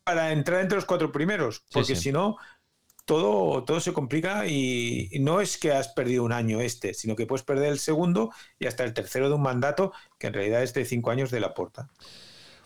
para 0.05 0.33
entrar 0.33 0.61
entre 0.61 0.77
los 0.77 0.87
cuatro 0.87 1.13
primeros, 1.13 1.63
porque 1.71 1.95
si 1.95 2.13
no, 2.13 2.39
todo, 3.05 3.65
todo 3.65 3.81
se 3.81 3.93
complica 3.93 4.47
y, 4.47 5.11
no 5.21 5.41
es 5.41 5.57
que 5.57 5.73
has 5.73 5.89
perdido 5.89 6.25
un 6.25 6.33
año 6.33 6.61
este, 6.61 6.95
sino 6.95 7.17
que 7.17 7.27
puedes 7.27 7.43
perder 7.43 7.73
el 7.73 7.79
segundo 7.79 8.31
y 8.59 8.67
hasta 8.67 8.85
el 8.85 8.93
tercero 8.93 9.29
de 9.29 9.35
un 9.35 9.43
mandato 9.43 9.93
que 10.19 10.27
en 10.27 10.35
realidad 10.35 10.63
es 10.63 10.75
de 10.75 10.85
cinco 10.85 11.11
años 11.11 11.31
de 11.31 11.41
la 11.41 11.55
porta. 11.55 11.89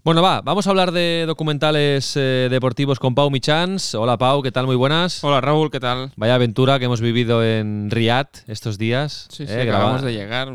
Bueno, 0.04 0.20
va, 0.20 0.40
vamos 0.40 0.66
a 0.66 0.70
hablar 0.70 0.90
de 0.90 1.26
documentales 1.28 2.16
eh, 2.16 2.48
deportivos 2.50 2.98
con 2.98 3.14
Pau 3.14 3.30
Michans. 3.30 3.94
Hola 3.94 4.18
Pau, 4.18 4.42
¿qué 4.42 4.50
tal? 4.50 4.66
Muy 4.66 4.74
buenas. 4.74 5.22
Hola 5.22 5.40
Raúl, 5.40 5.70
¿qué 5.70 5.78
tal? 5.78 6.10
Vaya 6.16 6.34
aventura 6.34 6.80
que 6.80 6.86
hemos 6.86 7.00
vivido 7.00 7.44
en 7.44 7.88
Riyadh 7.88 8.42
estos 8.48 8.78
días. 8.78 9.28
Sí, 9.30 9.46
sí, 9.46 9.52
eh, 9.52 9.62
acabamos 9.62 10.02
de 10.02 10.12
llegar 10.12 10.48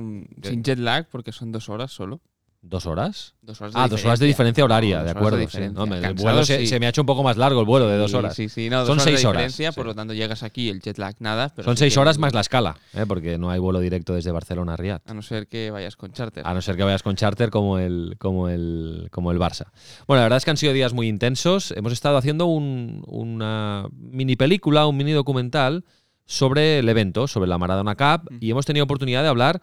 sin 0.43 0.63
jet 0.63 0.79
lag 0.79 1.07
porque 1.09 1.31
son 1.31 1.53
dos 1.53 1.69
horas 1.69 1.93
solo. 1.93 2.19
¿Dos 2.61 2.85
horas? 2.85 3.35
Dos 3.41 3.61
horas 3.61 3.73
ah, 3.77 3.87
dos 3.87 4.03
horas 4.03 4.19
de 4.19 4.25
diferencia 4.25 4.63
horaria, 4.63 5.03
de 5.03 5.11
acuerdo. 5.11 5.37
el 5.37 6.13
vuelo 6.15 6.43
se, 6.43 6.79
me 6.79 6.87
ha 6.87 6.89
hecho 6.89 7.01
un 7.01 7.05
poco 7.05 7.23
más 7.23 7.37
largo 7.37 7.59
el 7.59 7.65
vuelo 7.65 7.87
de 7.87 7.97
dos 7.97 8.13
horas. 8.13 8.35
Sí, 8.35 8.49
sí, 8.49 8.69
no, 8.69 8.85
Son 8.85 8.99
seis 8.99 9.23
horas. 9.25 9.57
Por 9.75 9.85
lo 9.85 9.95
tanto, 9.95 10.13
llegas 10.13 10.43
aquí, 10.43 10.69
el 10.69 10.81
jet 10.81 10.97
lag 10.97 11.15
nada. 11.19 11.53
Son 11.63 11.77
seis 11.77 11.95
horas 11.97 12.17
más 12.17 12.33
la 12.33 12.41
escala, 12.41 12.75
¿eh? 12.93 13.05
porque 13.07 13.37
no 13.37 13.49
hay 13.49 13.59
vuelo 13.59 13.79
directo 13.79 14.13
desde 14.15 14.31
Barcelona 14.31 14.73
a 14.73 14.77
Riyadh. 14.77 15.01
A 15.05 15.13
no 15.13 15.21
ser 15.21 15.47
que 15.47 15.71
vayas 15.71 15.95
con 15.95 16.11
charter. 16.11 16.45
A 16.45 16.53
no 16.53 16.61
ser 16.61 16.75
que 16.75 16.83
vayas 16.83 17.03
con 17.03 17.15
charter 17.15 17.51
como 17.51 17.77
el, 17.77 18.15
como 18.17 18.49
el, 18.49 19.07
como 19.11 19.31
el 19.31 19.37
Barça. 19.37 19.67
Bueno, 20.07 20.21
la 20.21 20.23
verdad 20.23 20.37
es 20.37 20.45
que 20.45 20.51
han 20.51 20.57
sido 20.57 20.73
días 20.73 20.93
muy 20.93 21.07
intensos. 21.07 21.71
Hemos 21.71 21.93
estado 21.93 22.17
haciendo 22.17 22.47
una 22.47 23.87
mini 23.93 24.35
película, 24.35 24.87
un 24.87 24.97
mini 24.97 25.11
documental 25.11 25.85
sobre 26.25 26.79
el 26.79 26.89
evento, 26.89 27.27
sobre 27.27 27.47
la 27.47 27.57
Maradona 27.57 27.95
Cup, 27.95 28.29
y 28.41 28.51
hemos 28.51 28.65
tenido 28.65 28.83
oportunidad 28.83 29.21
de 29.23 29.29
hablar 29.29 29.61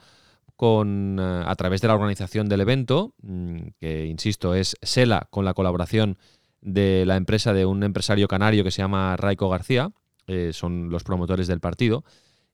con, 0.56 1.18
eh, 1.18 1.42
a 1.46 1.54
través 1.56 1.80
de 1.80 1.88
la 1.88 1.94
organización 1.94 2.48
del 2.48 2.60
evento, 2.60 3.14
mm, 3.22 3.58
que 3.80 4.06
insisto 4.06 4.54
es 4.54 4.76
SELA 4.82 5.26
con 5.30 5.44
la 5.44 5.54
colaboración 5.54 6.18
de 6.60 7.04
la 7.06 7.16
empresa 7.16 7.52
de 7.52 7.66
un 7.66 7.82
empresario 7.82 8.28
canario 8.28 8.64
que 8.64 8.70
se 8.70 8.82
llama 8.82 9.16
Raico 9.16 9.48
García, 9.48 9.90
eh, 10.26 10.52
son 10.52 10.90
los 10.90 11.04
promotores 11.04 11.46
del 11.48 11.60
partido. 11.60 12.04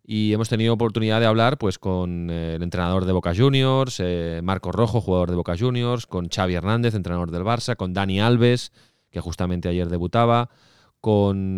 Y 0.03 0.33
hemos 0.33 0.49
tenido 0.49 0.73
oportunidad 0.75 1.21
de 1.21 1.27
hablar 1.27 1.59
pues, 1.59 1.79
con 1.79 2.31
eh, 2.31 2.55
el 2.57 2.63
entrenador 2.63 3.05
de 3.05 3.13
Boca 3.13 3.35
Juniors, 3.37 4.03
Marco 4.43 4.73
Rojo, 4.73 5.01
jugador 5.01 5.31
de 5.31 5.37
Boca 5.37 5.57
Juniors, 5.57 6.07
con 6.07 6.29
Xavi 6.29 6.55
Hernández, 6.55 6.95
entrenador 6.95 7.31
del 7.31 7.45
Barça, 7.45 7.77
con 7.77 7.93
Dani 7.93 8.21
Alves, 8.21 8.73
que 9.11 9.21
justamente 9.21 9.69
ayer 9.69 9.89
debutaba, 9.89 10.49
con 11.01 11.57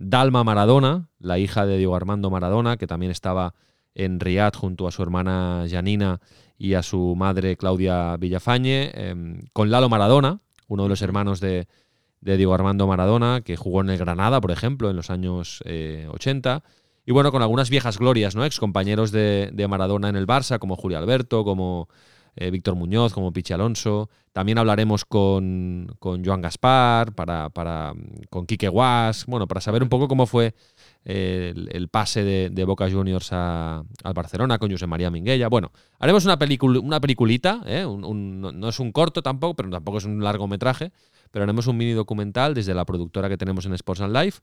Dalma 0.00 0.44
Maradona, 0.44 1.08
la 1.18 1.38
hija 1.38 1.66
de 1.66 1.76
Diego 1.78 1.96
Armando 1.96 2.30
Maradona, 2.30 2.76
que 2.76 2.86
también 2.86 3.10
estaba 3.10 3.54
en 3.98 4.20
Riyadh 4.20 4.56
junto 4.56 4.88
a 4.88 4.92
su 4.92 5.02
hermana 5.02 5.66
Janina 5.68 6.20
y 6.56 6.74
a 6.74 6.82
su 6.82 7.14
madre 7.16 7.56
Claudia 7.56 8.16
Villafañe, 8.16 8.90
em, 8.94 9.42
con 9.52 9.70
Lalo 9.70 9.88
Maradona, 9.88 10.40
uno 10.68 10.84
de 10.84 10.88
los 10.88 11.02
hermanos 11.02 11.40
de, 11.40 11.66
Diego 12.20 12.54
Armando 12.54 12.86
Maradona, 12.86 13.42
que 13.42 13.56
jugó 13.56 13.80
en 13.80 13.90
el 13.90 13.98
Granada, 13.98 14.40
por 14.40 14.50
ejemplo, 14.50 14.90
en 14.90 14.96
los 14.96 15.08
años 15.10 15.62
80. 15.62 16.56
Eh, 16.56 16.70
y 17.06 17.12
bueno, 17.12 17.30
con 17.30 17.42
algunas 17.42 17.70
viejas 17.70 17.98
glorias, 17.98 18.34
¿no? 18.34 18.44
Ex 18.44 18.58
compañeros 18.58 19.12
de, 19.12 19.66
Maradona 19.68 20.08
en 20.08 20.16
el 20.16 20.26
Barça, 20.26 20.58
como 20.58 20.76
Julio 20.76 20.98
Alberto, 20.98 21.44
como 21.44 21.88
eh, 22.36 22.50
Víctor 22.50 22.74
Muñoz, 22.74 23.14
como 23.14 23.32
Pichi 23.32 23.52
Alonso. 23.52 24.10
También 24.32 24.58
hablaremos 24.58 25.04
con, 25.04 25.96
con 26.00 26.24
Joan 26.24 26.42
Gaspar, 26.42 27.14
para, 27.14 27.50
para, 27.50 27.94
con 28.30 28.46
Quique 28.46 28.68
Guas, 28.68 29.26
bueno, 29.26 29.46
para 29.46 29.60
saber 29.60 29.82
un 29.82 29.88
poco 29.88 30.06
cómo 30.08 30.26
fue 30.26 30.54
el, 31.08 31.88
pase 31.90 32.22
de, 32.22 32.64
Boca 32.64 32.90
Juniors 32.90 33.32
al 33.32 33.84
Barcelona 34.14 34.58
con 34.58 34.70
José 34.70 34.86
María 34.86 35.10
Minguella. 35.10 35.48
Bueno, 35.48 35.72
haremos 35.98 36.26
una, 36.26 36.38
una 36.82 37.00
peliculita, 37.00 37.62
¿eh? 37.66 37.86
no, 37.86 38.68
es 38.68 38.78
un 38.78 38.92
corto 38.92 39.22
tampoco, 39.22 39.54
pero 39.56 39.70
tampoco 39.70 39.98
es 39.98 40.04
un 40.04 40.22
largometraje, 40.22 40.92
pero 41.30 41.44
haremos 41.44 41.66
un 41.66 41.78
mini 41.78 41.92
documental 41.92 42.52
desde 42.52 42.74
la 42.74 42.84
productora 42.84 43.30
que 43.30 43.38
tenemos 43.38 43.64
en 43.64 43.72
Sports 43.72 44.02
and 44.02 44.14
Life 44.14 44.40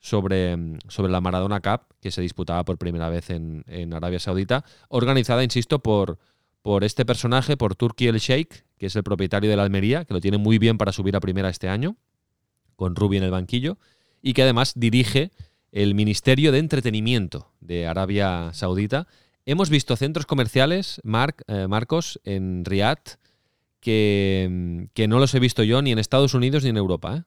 sobre, 0.00 0.78
sobre 0.88 1.10
la 1.10 1.22
Maradona 1.22 1.60
Cup, 1.60 1.94
que 2.00 2.10
se 2.10 2.20
disputaba 2.20 2.62
por 2.64 2.76
primera 2.76 3.08
vez 3.08 3.30
en, 3.30 3.64
Arabia 3.94 4.18
Saudita, 4.18 4.64
organizada, 4.90 5.42
insisto, 5.42 5.78
por, 5.78 6.18
por 6.60 6.84
este 6.84 7.06
personaje, 7.06 7.56
por 7.56 7.74
Turki 7.74 8.08
El 8.08 8.18
Sheikh, 8.18 8.66
que 8.76 8.86
es 8.86 8.96
el 8.96 9.02
propietario 9.02 9.48
de 9.48 9.56
la 9.56 9.62
Almería, 9.62 10.04
que 10.04 10.12
lo 10.12 10.20
tiene 10.20 10.36
muy 10.36 10.58
bien 10.58 10.76
para 10.76 10.92
subir 10.92 11.16
a 11.16 11.20
primera 11.20 11.48
este 11.48 11.70
año, 11.70 11.96
con 12.76 12.96
Rubi 12.96 13.16
en 13.16 13.22
el 13.22 13.30
banquillo, 13.30 13.78
y 14.20 14.34
que 14.34 14.42
además 14.42 14.74
dirige 14.76 15.30
el 15.72 15.94
Ministerio 15.94 16.52
de 16.52 16.58
Entretenimiento 16.58 17.50
de 17.60 17.86
Arabia 17.86 18.50
Saudita. 18.52 19.08
Hemos 19.46 19.70
visto 19.70 19.96
centros 19.96 20.26
comerciales, 20.26 21.00
eh, 21.02 21.66
Marcos, 21.68 22.20
en 22.24 22.64
Riyadh, 22.64 23.16
que, 23.80 24.86
que, 24.94 25.08
no 25.08 25.18
los 25.18 25.34
he 25.34 25.40
visto 25.40 25.64
yo 25.64 25.82
ni 25.82 25.90
en 25.90 25.98
Estados 25.98 26.34
Unidos 26.34 26.62
ni 26.62 26.68
en 26.68 26.76
Europa. 26.76 27.16
¿eh? 27.16 27.22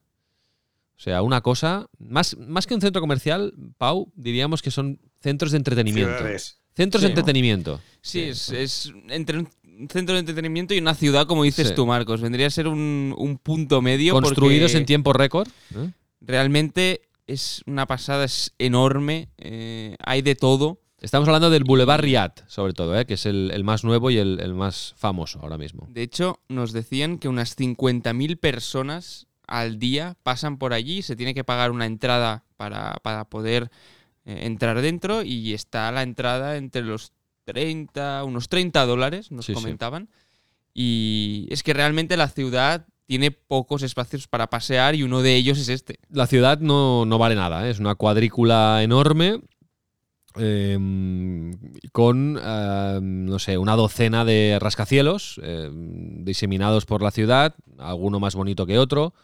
O 0.96 1.00
sea, 1.00 1.20
una 1.20 1.42
cosa, 1.42 1.86
más, 1.98 2.38
más 2.38 2.66
que 2.66 2.74
un 2.74 2.80
centro 2.80 3.02
comercial, 3.02 3.52
Pau, 3.76 4.10
diríamos 4.14 4.62
que 4.62 4.70
son 4.70 4.98
centros 5.20 5.50
de 5.50 5.58
entretenimiento. 5.58 6.24
Centros 6.74 7.02
de 7.02 7.08
entretenimiento. 7.08 7.80
Sí, 8.00 8.20
Es, 8.22 8.92
entre 9.08 9.38
un 9.38 9.48
centro 9.90 10.14
de 10.14 10.20
entretenimiento 10.20 10.72
y 10.72 10.78
una 10.78 10.94
ciudad, 10.94 11.26
como 11.26 11.42
dices 11.42 11.74
tú, 11.74 11.84
Marcos. 11.84 12.20
Vendría 12.20 12.46
a 12.46 12.50
ser 12.50 12.68
un, 12.68 13.40
punto 13.42 13.82
medio. 13.82 14.14
Construidos 14.14 14.74
en 14.74 14.86
tiempo 14.86 15.12
récord. 15.12 15.48
¿eh? 15.74 15.90
Realmente 16.20 17.02
es 17.26 17.62
una 17.66 17.86
pasada, 17.86 18.24
es 18.24 18.54
enorme, 18.58 19.28
eh, 19.38 19.96
hay 20.04 20.22
de 20.22 20.34
todo. 20.34 20.80
Estamos 21.00 21.28
hablando 21.28 21.50
del 21.50 21.64
Boulevard 21.64 22.00
Riad, 22.00 22.32
sobre 22.46 22.72
todo, 22.72 22.98
¿eh? 22.98 23.06
que 23.06 23.14
es 23.14 23.26
el, 23.26 23.62
más 23.64 23.84
nuevo 23.84 24.10
y 24.10 24.18
el, 24.18 24.54
más 24.54 24.94
famoso 24.96 25.40
ahora 25.40 25.58
mismo. 25.58 25.86
De 25.90 26.02
hecho, 26.02 26.40
nos 26.48 26.72
decían 26.72 27.18
que 27.18 27.28
unas 27.28 27.56
50.000 27.56 28.38
personas 28.38 29.26
al 29.46 29.78
día 29.78 30.16
pasan 30.22 30.58
por 30.58 30.72
allí, 30.72 31.02
se 31.02 31.14
tiene 31.14 31.34
que 31.34 31.44
pagar 31.44 31.70
una 31.70 31.86
entrada 31.86 32.44
para, 32.56 33.24
poder 33.28 33.70
eh, 34.24 34.40
entrar 34.46 34.80
dentro 34.80 35.22
y 35.22 35.52
está 35.52 35.92
la 35.92 36.02
entrada 36.02 36.56
entre 36.56 36.82
los 36.82 37.12
30, 37.44 38.24
unos 38.24 38.48
30 38.48 38.86
dólares, 38.86 39.30
nos 39.30 39.46
comentaban. 39.46 40.08
Y 40.72 41.46
es 41.50 41.62
que 41.62 41.74
realmente 41.74 42.16
la 42.16 42.28
ciudad 42.28 42.86
tiene 43.06 43.30
pocos 43.30 43.82
espacios 43.82 44.26
para 44.28 44.48
pasear 44.48 44.94
y 44.94 45.02
uno 45.02 45.22
de 45.22 45.36
ellos 45.36 45.58
es 45.58 45.68
este. 45.68 45.98
La 46.10 46.26
ciudad 46.26 46.58
no, 46.58 47.06
vale 47.18 47.34
nada, 47.34 47.66
¿eh? 47.66 47.70
es 47.70 47.78
una 47.78 47.94
cuadrícula 47.94 48.82
enorme 48.82 49.40
em, 50.34 51.52
con, 51.92 52.38
em, 52.42 53.24
no 53.24 53.38
sé, 53.38 53.58
una 53.58 53.76
docena 53.76 54.24
de 54.24 54.58
rascacielos 54.60 55.40
em, 55.42 56.24
diseminados 56.24 56.84
por 56.84 57.02
la 57.02 57.12
ciudad, 57.12 57.54
alguno 57.78 58.20
más 58.20 58.34
bonito 58.34 58.66
que 58.66 58.78
otro, 58.78 59.14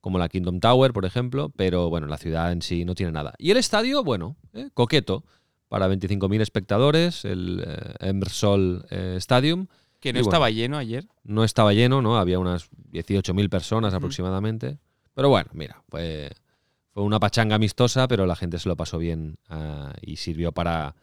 como 0.00 0.18
la 0.18 0.28
Kingdom 0.28 0.60
Tower, 0.60 0.92
por 0.92 1.04
ejemplo, 1.04 1.50
pero 1.56 1.90
bueno, 1.90 2.06
la 2.06 2.18
ciudad 2.18 2.52
en 2.52 2.62
sí 2.62 2.84
no 2.84 2.94
tiene 2.94 3.12
nada. 3.12 3.34
Y 3.38 3.50
el 3.50 3.56
estadio, 3.56 4.04
bueno, 4.04 4.36
¿eh? 4.52 4.70
coqueto, 4.74 5.24
para 5.68 5.88
25.000 5.88 6.40
espectadores, 6.40 7.24
el 7.24 7.64
eh, 7.66 7.94
Emersol 7.98 8.86
Stadium 9.16 9.66
Que 10.04 10.12
no 10.12 10.18
Y 10.18 10.22
bueno. 10.22 10.32
estaba 10.32 10.50
lleno 10.50 10.76
ayer. 10.76 11.06
No 11.22 11.44
estaba 11.44 11.72
lleno, 11.72 12.02
¿no? 12.02 12.18
Había 12.18 12.38
unas 12.38 12.70
18.000 12.92 13.48
personas 13.48 13.94
aproximadamente. 13.94 14.76
Pero 15.14 15.30
bueno, 15.30 15.48
mira, 15.54 15.82
pues 15.88 16.30
fue 16.90 17.04
una 17.04 17.18
pachanga 17.18 17.54
amistosa, 17.56 18.06
pero 18.06 18.26
la 18.26 18.36
gente 18.36 18.58
se 18.58 18.68
lo 18.68 18.76
pasó 18.76 18.98
bien 18.98 19.38
ah, 19.48 19.94
y 20.02 20.16
sirvió 20.16 20.52
para 20.52 20.94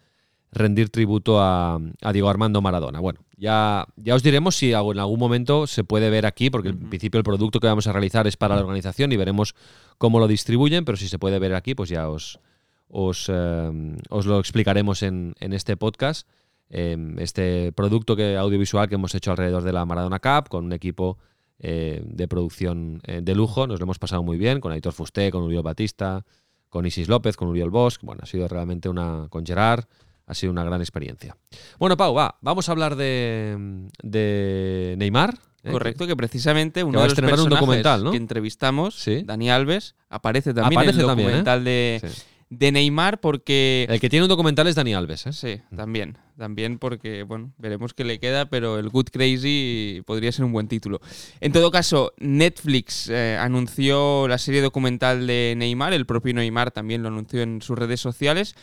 rendir 0.52 0.91
tributo 0.91 1.41
a, 1.41 1.80
a 1.99 2.14
Diego 2.14 2.30
Armando 2.30 2.62
Maradona. 2.62 2.99
Bueno, 2.99 3.22
ya, 3.38 3.88
ya 3.95 4.14
os 4.14 4.22
diremos 4.22 4.56
si 4.56 4.72
en 4.72 4.99
algún 4.99 5.20
momento 5.20 5.66
se 5.66 5.84
puede 5.84 6.12
ver 6.12 6.28
aquí, 6.28 6.52
porque 6.52 6.70
en 6.70 6.88
principio 6.88 7.18
el 7.18 7.24
producto 7.24 7.60
que 7.60 7.66
vamos 7.66 7.88
a 7.88 7.93
realizar 7.93 8.28
es 8.28 8.38
para 8.38 8.54
la 8.54 8.62
organización 8.62 9.12
y 9.12 9.18
veremos 9.18 9.56
cómo 9.97 10.20
lo 10.20 10.28
distribuyen, 10.28 10.86
pero 10.86 10.95
si 10.95 11.08
se 11.08 11.18
puede 11.18 11.39
ver 11.39 11.56
aquí, 11.56 11.74
pues 11.74 11.89
ya 11.89 12.08
os, 12.08 12.39
os, 12.88 13.32
eh, 13.34 13.97
os 14.10 14.28
lo 14.28 14.39
explicaremos 14.39 15.02
en, 15.02 15.34
en 15.39 15.54
este 15.54 15.76
podcast. 15.76 16.28
Eh, 16.74 16.97
este 17.17 17.74
producto 17.74 18.15
que, 18.15 18.38
audiovisual 18.38 18.88
que 18.88 18.95
hemos 18.95 19.13
hecho 19.13 19.32
alrededor 19.32 19.63
de 19.63 19.74
la 19.74 19.86
Maradona 19.86 20.19
Cup 20.19 20.47
con 20.47 20.63
un 20.65 20.72
equipo 20.72 21.17
eh, 21.59 22.01
de 22.05 22.28
producción 22.28 23.01
eh, 23.05 23.19
de 23.22 23.36
lujo. 23.36 23.67
Nos 23.67 23.80
lo 23.80 23.84
hemos 23.84 23.99
pasado 23.99 24.24
muy 24.24 24.38
bien 24.38 24.61
con 24.61 24.72
Aitor 24.72 24.93
Fusté, 24.93 25.32
con 25.32 25.43
Uriol 25.43 25.63
Batista, 25.63 26.26
con 26.69 26.86
Isis 26.86 27.09
López, 27.09 27.36
con 27.36 27.49
Uriol 27.49 27.69
Bosch. 27.69 27.99
Bueno, 28.01 28.22
ha 28.24 28.26
sido 28.26 28.47
realmente 28.47 28.88
una. 28.89 29.28
con 29.30 29.45
Gerard. 29.45 29.84
Ha 30.28 30.34
sido 30.34 30.53
una 30.53 30.63
gran 30.63 30.80
experiencia. 30.80 31.36
Bueno, 31.78 31.97
Pau, 31.97 32.13
va, 32.13 32.38
vamos 32.39 32.69
a 32.69 32.72
hablar 32.72 32.95
de, 32.95 33.89
de 34.01 34.95
Neymar. 34.97 35.38
¿eh? 35.63 35.72
Correcto, 35.72 36.07
que 36.07 36.15
precisamente 36.15 36.84
uno 36.84 36.99
de 36.99 37.05
los 37.05 37.11
estrenar 37.13 37.34
un 37.34 37.38
personajes 37.38 37.59
documental, 37.59 38.03
¿no? 38.03 38.11
que 38.11 38.17
entrevistamos, 38.17 38.95
Sí. 38.95 39.24
Dani 39.26 39.49
Alves, 39.49 39.95
aparece 40.09 40.53
también 40.53 40.80
Aparece 40.80 40.95
en 40.95 41.01
el 41.01 41.07
también, 41.07 41.28
¿eh? 41.28 41.32
documental 41.32 41.63
de, 41.65 42.01
Sí. 42.03 42.22
De 42.52 42.72
Neymar 42.74 43.22
porque... 43.22 43.88
El 43.89 44.02
que 44.02 44.10
tiene 44.10 44.26
un 44.26 44.30
documental 44.30 44.68
es 44.68 44.76
Dani 44.76 44.93
Alves. 44.93 45.26
¿eh? 45.26 45.32
Sí, 45.32 45.62
también, 45.74 46.18
también 46.38 46.80
porque, 46.80 47.24
bueno, 47.24 47.54
veremos 47.58 47.93
qué 47.93 48.04
le 48.04 48.20
queda, 48.20 48.49
pero 48.49 48.78
el 48.78 48.89
Good 48.89 49.08
Crazy 49.12 50.04
podría 50.06 50.34
ser 50.34 50.43
un 50.43 50.52
buen 50.52 50.68
título. 50.68 50.99
En 51.39 51.54
todo 51.54 51.72
caso, 51.72 52.14
Netflix 52.18 53.10
eh, 53.10 53.38
anunció 53.39 54.28
la 54.28 54.38
serie 54.38 54.62
documental 54.62 55.26
de 55.28 55.54
Neymar, 55.58 55.93
el 55.93 56.06
propio 56.06 56.34
Neymar 56.34 56.72
también 56.72 57.02
lo 57.02 57.08
anunció 57.08 57.41
en 57.41 57.62
sus 57.62 57.80
redes 57.80 58.02
sociales. 58.02 58.56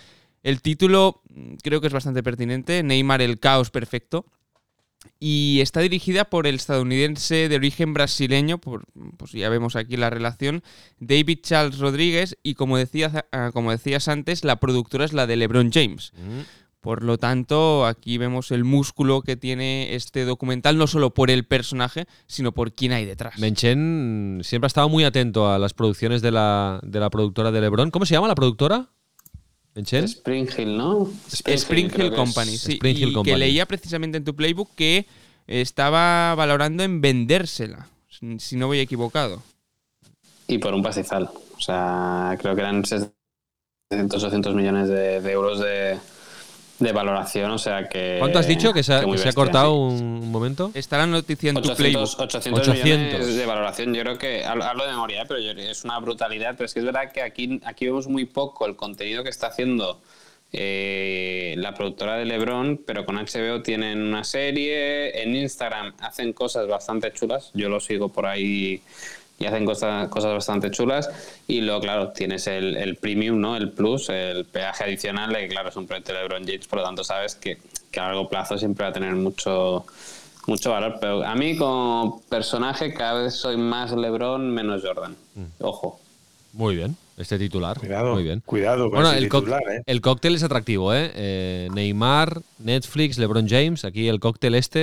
El 0.42 0.60
título 0.60 1.22
mm, 1.30 1.54
creo 1.62 1.80
que 1.80 1.86
es 1.86 1.92
bastante 1.92 2.22
pertinente, 2.22 2.82
Neymar 2.82 3.22
el 3.22 3.40
caos 3.40 3.70
perfecto. 3.70 4.26
Y 5.20 5.60
está 5.60 5.80
dirigida 5.80 6.24
por 6.24 6.46
el 6.46 6.56
estadounidense 6.56 7.48
de 7.48 7.56
origen 7.56 7.94
brasileño, 7.94 8.58
por, 8.58 8.84
pues 9.16 9.32
ya 9.32 9.48
vemos 9.48 9.76
aquí 9.76 9.96
la 9.96 10.10
relación, 10.10 10.62
David 10.98 11.40
Charles 11.42 11.78
Rodríguez, 11.78 12.36
y 12.42 12.54
como, 12.54 12.76
decías, 12.76 13.24
ah, 13.32 13.50
como 13.52 13.70
decías 13.70 14.08
antes, 14.08 14.44
la 14.44 14.60
productora 14.60 15.04
es 15.04 15.12
la 15.12 15.26
de 15.26 15.36
LeBron 15.36 15.70
James. 15.72 16.12
Mm. 16.14 16.40
Por 16.80 17.02
lo 17.02 17.18
tanto, 17.18 17.86
aquí 17.86 18.18
vemos 18.18 18.52
el 18.52 18.62
músculo 18.62 19.22
que 19.22 19.36
tiene 19.36 19.96
este 19.96 20.24
documental, 20.24 20.78
no 20.78 20.86
solo 20.86 21.12
por 21.12 21.30
el 21.30 21.44
personaje, 21.44 22.06
sino 22.26 22.52
por 22.52 22.72
quién 22.72 22.92
hay 22.92 23.04
detrás. 23.04 23.38
Menchen 23.38 24.40
siempre 24.44 24.66
ha 24.66 24.68
estado 24.68 24.88
muy 24.88 25.02
atento 25.02 25.50
a 25.50 25.58
las 25.58 25.74
producciones 25.74 26.22
de 26.22 26.30
la, 26.30 26.78
de 26.84 27.00
la 27.00 27.10
productora 27.10 27.50
de 27.50 27.60
LeBron. 27.60 27.90
¿Cómo 27.90 28.06
se 28.06 28.14
llama 28.14 28.28
la 28.28 28.36
productora? 28.36 28.90
Spring 29.86 30.48
Hill, 30.56 30.76
¿no? 30.76 31.10
Spring 31.28 31.90
Hill 31.96 32.12
Company, 32.12 32.54
es. 32.54 32.60
sí. 32.60 32.72
Spring 32.74 32.96
Hill 32.96 33.08
y 33.10 33.12
Company. 33.12 33.32
que 33.34 33.38
leía 33.38 33.66
precisamente 33.66 34.18
en 34.18 34.24
tu 34.24 34.34
playbook 34.34 34.74
que 34.74 35.06
estaba 35.46 36.34
valorando 36.34 36.82
en 36.82 37.00
vendérsela, 37.00 37.88
si 38.08 38.38
si 38.38 38.56
no 38.56 38.66
voy 38.66 38.80
equivocado. 38.80 39.42
Y 40.46 40.58
por 40.58 40.74
un 40.74 40.82
pastizal. 40.82 41.30
O 41.56 41.60
sea, 41.60 42.36
creo 42.40 42.54
que 42.54 42.60
eran 42.62 42.84
600 42.84 43.12
800 43.90 44.54
millones 44.54 44.88
de, 44.88 45.20
de 45.20 45.32
euros 45.32 45.60
de, 45.60 45.98
de 46.78 46.92
valoración. 46.92 47.50
O 47.50 47.58
sea 47.58 47.88
que. 47.88 48.16
¿Cuánto 48.18 48.38
has 48.38 48.46
dicho 48.46 48.72
que 48.72 48.82
se 48.82 48.94
ha, 48.94 49.00
que 49.00 49.06
muy 49.06 49.16
que 49.16 49.18
se 49.18 49.24
ha 49.24 49.26
bestia, 49.28 49.42
cortado 49.44 49.72
sí. 49.90 50.02
un, 50.02 50.02
un 50.22 50.30
momento? 50.30 50.70
Está 50.74 50.98
la 50.98 51.06
noticia 51.06 51.50
en 51.50 51.54
tu 51.56 51.70
800, 51.70 51.76
playbook. 52.16 52.20
800, 52.20 52.68
800. 52.68 52.84
millones 52.84 53.36
de 53.36 53.46
valoración. 53.46 53.94
Yo 53.94 54.02
creo 54.02 54.18
que 54.18 54.44
hablo, 54.44 54.64
hablo 54.64 54.84
de 54.84 54.90
memoria, 54.92 55.22
¿eh? 55.22 55.24
pero 55.26 55.40
yo- 55.40 55.50
es 55.52 55.84
una 55.84 55.98
brutalidad. 55.98 56.54
Pero 56.56 56.66
es 56.66 56.74
que 56.74 56.80
es 56.80 56.86
verdad 56.86 57.10
que 57.12 57.22
aquí, 57.22 57.60
aquí 57.64 57.86
vemos 57.86 58.06
muy 58.08 58.24
poco 58.24 58.66
el 58.66 58.76
contenido 58.76 59.22
que 59.24 59.30
está 59.30 59.48
haciendo 59.48 60.00
eh, 60.52 61.54
la 61.58 61.74
productora 61.74 62.16
de 62.16 62.24
LeBron, 62.24 62.80
pero 62.86 63.04
con 63.04 63.16
HBO 63.16 63.62
tienen 63.62 64.00
una 64.02 64.24
serie. 64.24 65.22
En 65.22 65.34
Instagram 65.36 65.92
hacen 66.00 66.32
cosas 66.32 66.66
bastante 66.68 67.12
chulas. 67.12 67.50
Yo 67.54 67.68
lo 67.68 67.80
sigo 67.80 68.08
por 68.08 68.24
ahí 68.26 68.80
y 69.38 69.46
hacen 69.46 69.64
cosas, 69.64 70.08
cosas 70.08 70.32
bastante 70.32 70.70
chulas. 70.70 71.10
Y 71.46 71.60
luego, 71.60 71.80
claro, 71.80 72.08
tienes 72.10 72.46
el, 72.46 72.76
el 72.76 72.96
premium, 72.96 73.40
¿no? 73.40 73.56
El 73.56 73.70
plus, 73.70 74.08
el 74.08 74.44
peaje 74.44 74.84
adicional, 74.84 75.34
que 75.34 75.48
claro, 75.48 75.68
es 75.68 75.76
un 75.76 75.86
proyecto 75.86 76.12
de 76.12 76.20
LeBron 76.20 76.44
James, 76.44 76.66
por 76.66 76.80
lo 76.80 76.84
tanto 76.84 77.04
sabes 77.04 77.34
que, 77.34 77.58
que 77.90 78.00
a 78.00 78.04
largo 78.04 78.28
plazo 78.28 78.58
siempre 78.58 78.84
va 78.84 78.90
a 78.90 78.92
tener 78.92 79.14
mucho 79.14 79.84
mucho 80.46 80.70
valor, 80.70 80.96
pero 80.98 81.22
a 81.22 81.34
mí 81.34 81.58
como 81.58 82.22
personaje 82.30 82.94
cada 82.94 83.22
vez 83.22 83.34
soy 83.34 83.58
más 83.58 83.92
LeBron, 83.92 84.50
menos 84.50 84.82
Jordan. 84.82 85.14
Ojo. 85.60 86.00
Muy 86.52 86.76
bien, 86.76 86.96
este 87.18 87.38
titular. 87.38 87.78
Cuidado, 87.78 88.14
Muy 88.14 88.22
bien. 88.24 88.42
cuidado 88.44 88.84
con 88.84 88.92
Bueno, 89.00 89.10
ese 89.10 89.18
el, 89.18 89.28
co- 89.28 89.40
titular, 89.40 89.62
¿eh? 89.70 89.82
el 89.86 90.00
cóctel 90.00 90.34
es 90.34 90.42
atractivo, 90.42 90.94
¿eh? 90.94 91.12
Eh, 91.14 91.68
Neymar, 91.72 92.40
Netflix, 92.58 93.18
LeBron 93.18 93.46
James. 93.48 93.84
Aquí 93.84 94.08
el 94.08 94.18
cóctel 94.18 94.54
este, 94.54 94.78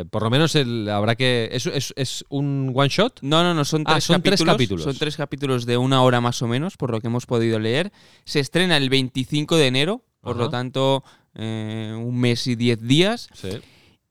eh, 0.00 0.04
por 0.10 0.22
lo 0.22 0.30
menos 0.30 0.54
el, 0.56 0.88
habrá 0.88 1.14
que. 1.16 1.48
¿Es, 1.52 1.66
es, 1.66 1.92
es 1.96 2.24
un 2.30 2.72
one 2.74 2.88
shot? 2.88 3.18
No, 3.22 3.42
no, 3.42 3.54
no, 3.54 3.64
son 3.64 3.82
Ah, 3.86 3.92
tres, 3.94 4.04
son 4.04 4.22
tres 4.22 4.32
capítulos, 4.40 4.54
capítulos. 4.54 4.84
Son 4.84 4.96
tres 4.98 5.16
capítulos 5.16 5.66
de 5.66 5.76
una 5.76 6.02
hora 6.02 6.20
más 6.20 6.40
o 6.42 6.48
menos, 6.48 6.76
por 6.76 6.90
lo 6.90 7.00
que 7.00 7.08
hemos 7.08 7.26
podido 7.26 7.58
leer. 7.58 7.92
Se 8.24 8.40
estrena 8.40 8.76
el 8.76 8.88
25 8.88 9.56
de 9.56 9.66
enero, 9.66 10.02
por 10.22 10.32
Ajá. 10.36 10.44
lo 10.44 10.50
tanto, 10.50 11.04
eh, 11.34 11.94
un 11.96 12.18
mes 12.18 12.46
y 12.46 12.56
diez 12.56 12.80
días. 12.80 13.28
Sí. 13.34 13.50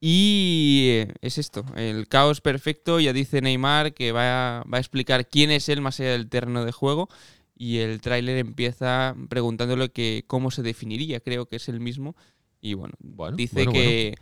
Y 0.01 1.01
es 1.21 1.37
esto, 1.37 1.65
el 1.75 2.07
caos 2.07 2.39
perfecto, 2.39 3.01
ya 3.01 3.11
dice 3.11 3.41
Neymar 3.41 3.93
que 3.93 4.13
va 4.13 4.59
a, 4.59 4.63
va 4.63 4.77
a 4.77 4.79
explicar 4.79 5.27
quién 5.27 5.51
es 5.51 5.67
él 5.67 5.81
más 5.81 5.99
allá 5.99 6.11
del 6.11 6.29
terreno 6.29 6.63
de 6.63 6.71
juego 6.71 7.09
y 7.53 7.79
el 7.79 7.99
tráiler 7.99 8.37
empieza 8.37 9.13
preguntándole 9.27 9.89
que 9.89 10.23
cómo 10.25 10.51
se 10.51 10.63
definiría, 10.63 11.19
creo 11.19 11.47
que 11.47 11.57
es 11.57 11.67
el 11.67 11.81
mismo 11.81 12.15
y 12.61 12.75
bueno, 12.75 12.93
Bueno, 12.99 13.35
dice 13.35 13.55
bueno, 13.55 13.73
que, 13.73 14.15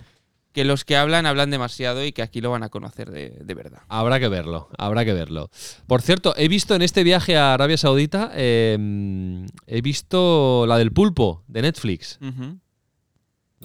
que 0.51 0.65
los 0.65 0.83
que 0.83 0.97
hablan 0.97 1.27
hablan 1.27 1.51
demasiado 1.51 2.03
y 2.03 2.11
que 2.11 2.23
aquí 2.23 2.41
lo 2.41 2.49
van 2.49 2.63
a 2.63 2.69
conocer 2.69 3.11
de, 3.11 3.37
de 3.43 3.53
verdad. 3.53 3.83
Habrá 3.87 4.19
que 4.19 4.29
verlo, 4.29 4.69
habrá 4.79 5.05
que 5.05 5.13
verlo. 5.13 5.51
Por 5.85 6.01
cierto, 6.01 6.33
he 6.37 6.47
visto 6.47 6.73
en 6.73 6.81
este 6.81 7.03
viaje 7.03 7.37
a 7.37 7.53
Arabia 7.53 7.77
Saudita, 7.77 8.31
eh, 8.33 9.45
he 9.67 9.81
visto 9.81 10.65
la 10.67 10.79
del 10.79 10.91
pulpo 10.91 11.43
de 11.47 11.61
Netflix. 11.61 12.17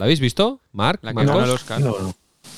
¿La 0.02 0.06
habéis 0.06 0.18
visto, 0.18 0.58
Marc? 0.72 0.98
La 1.04 1.14
que 1.14 1.24
ganó 1.24 1.44
el 1.44 1.50
Oscar. 1.50 1.78
No, 1.80 1.96
no. 1.96 2.12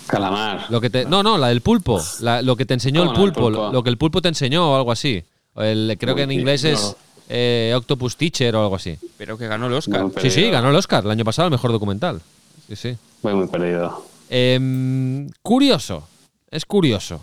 Calamar. 0.07 0.65
Lo 0.71 0.81
que 0.81 0.89
te, 0.89 1.05
no, 1.05 1.23
no, 1.23 1.37
la 1.37 1.49
del 1.49 1.61
pulpo. 1.61 2.01
La- 2.21 2.41
lo 2.41 2.57
que 2.57 2.65
te 2.65 2.73
enseñó 2.73 3.03
el 3.03 3.09
¿Cómo 3.09 3.19
la 3.19 3.25
del 3.27 3.33
pulpo? 3.35 3.71
Lo 3.71 3.83
que 3.83 3.91
el 3.91 3.99
pulpo 3.99 4.23
te 4.23 4.29
enseñó 4.29 4.73
o 4.73 4.77
algo 4.77 4.91
así. 4.91 5.23
O 5.53 5.61
el- 5.63 5.95
creo 6.01 6.15
que 6.15 6.23
en 6.23 6.33
inglés 6.33 6.65
es 6.65 6.97
eh, 7.29 7.75
Octopus 7.77 8.17
Teacher 8.17 8.57
o 8.57 8.63
algo 8.63 8.77
así. 8.77 8.97
Pero 9.19 9.37
que 9.37 9.47
ganó 9.47 9.67
el 9.67 9.75
Oscar. 9.75 10.07
Sí, 10.23 10.31
sí, 10.31 10.49
ganó 10.49 10.71
el 10.71 10.77
Oscar 10.77 11.05
el 11.05 11.11
año 11.11 11.23
pasado, 11.27 11.49
el 11.49 11.53
mejor 11.53 11.71
documental. 11.71 12.23
Sí, 12.67 12.77
sí. 12.77 12.97
Voy 13.23 13.35
muy 13.35 13.47
perdido. 13.47 14.07
Em, 14.31 15.29
curioso, 15.43 16.09
es 16.51 16.65
curioso. 16.65 17.21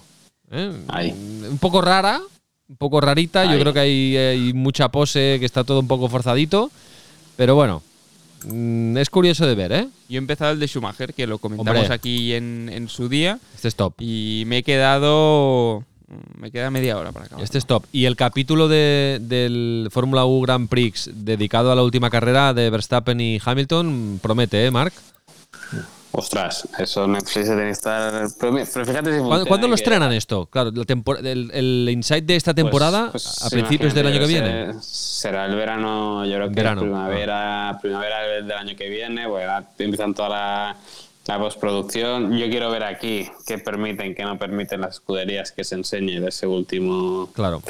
¿eh? 0.52 0.72
Un 1.50 1.58
poco 1.58 1.82
rara, 1.82 2.22
un 2.70 2.76
poco 2.76 3.02
rarita. 3.02 3.46
Yo 3.52 3.60
creo 3.60 3.74
que 3.74 3.80
hay, 3.80 4.16
hay 4.18 4.54
mucha 4.54 4.90
pose, 4.90 5.38
que 5.40 5.48
está 5.48 5.64
todo 5.64 5.80
un 5.80 5.88
poco 5.88 6.08
forzadito. 6.10 6.70
Pero 7.38 7.56
bueno, 7.56 7.82
mm, 8.46 8.98
es 8.98 9.10
curioso 9.10 9.46
de 9.46 9.56
ver, 9.56 9.72
¿eh? 9.72 9.88
Yo 10.10 10.16
he 10.16 10.18
empezado 10.18 10.52
el 10.52 10.60
de 10.60 10.68
Schumacher, 10.68 11.14
que 11.14 11.28
lo 11.28 11.38
comentamos 11.38 11.82
Hombre. 11.82 11.94
aquí 11.94 12.34
en, 12.34 12.70
en 12.72 12.90
su 12.90 13.08
día, 13.10 13.40
Este 13.56 13.68
es 13.68 13.76
top. 13.76 13.94
y 14.00 14.44
me 14.48 14.60
he 14.60 14.64
quedado... 14.64 15.84
Me 16.38 16.52
queda 16.52 16.70
media 16.72 16.98
hora 16.98 17.14
para 17.14 17.26
acabar. 17.28 17.42
Este 17.42 17.58
es 17.58 17.66
top. 17.66 17.86
Y 17.94 18.04
el 18.04 18.18
capítulo 18.18 18.68
de- 18.68 19.20
del 19.22 19.88
Fórmula 19.92 20.26
U 20.26 20.42
Grand 20.42 20.68
Prix 20.68 21.10
dedicado 21.14 21.72
a 21.72 21.76
la 21.76 21.84
última 21.84 22.10
carrera 22.10 22.54
de 22.54 22.70
Verstappen 22.70 23.22
y 23.22 23.40
Hamilton 23.44 24.20
promete, 24.22 24.66
¿eh, 24.66 24.72
Marc? 24.72 24.94
Ostras, 26.14 26.68
eso 26.78 27.08
Netflix 27.08 27.48
que 27.48 27.70
estar. 27.70 28.28
Pero, 28.40 28.66
fíjate 28.66 29.14
si 29.18 29.20
¿Cuándo, 29.24 29.46
cuándo 29.46 29.68
lo 29.68 29.76
que- 29.76 29.82
estrenan 29.82 30.12
esto? 30.12 30.46
Claro, 30.48 30.72
la 30.74 30.84
tempor- 30.84 31.26
el, 31.26 31.50
el 31.54 31.88
insight 31.90 32.26
de 32.26 32.36
esta 32.36 32.54
pues- 32.54 32.64
temporada 32.66 33.12
pues 33.12 33.42
a 33.42 33.50
principios 33.50 33.94
del 33.94 34.08
año 34.08 34.20
que 34.20 34.28
viene. 34.28 34.74
será- 34.82 35.46
el 35.46 35.56
verano, 35.56 36.26
yo 36.26 36.36
creo 36.36 36.50
que 36.50 36.56
Verano, 36.56 36.82
primavera, 36.82 37.78
primavera 37.82 38.20
del 38.22 38.52
año 38.52 38.76
que 38.76 38.90
viene, 38.90 39.28
pues 39.28 39.48
ahora 39.48 39.66
empiezan 39.80 40.14
toda 40.14 40.30
la, 40.30 40.76
la 41.28 41.40
postproducción. 41.40 42.38
Yo 42.38 42.50
quiero 42.50 42.70
ver 42.72 42.84
aquí 42.84 43.30
qué 43.46 43.58
permiten, 43.58 44.14
qué 44.14 44.24
no 44.24 44.38
permiten 44.38 44.82
las 44.82 44.96
escuderías 44.96 45.54
que 45.54 45.64
se 45.64 45.76
enseñe 45.76 46.20
de 46.20 46.28
ese 46.28 46.46
último 46.46 47.30
Claro. 47.34 47.62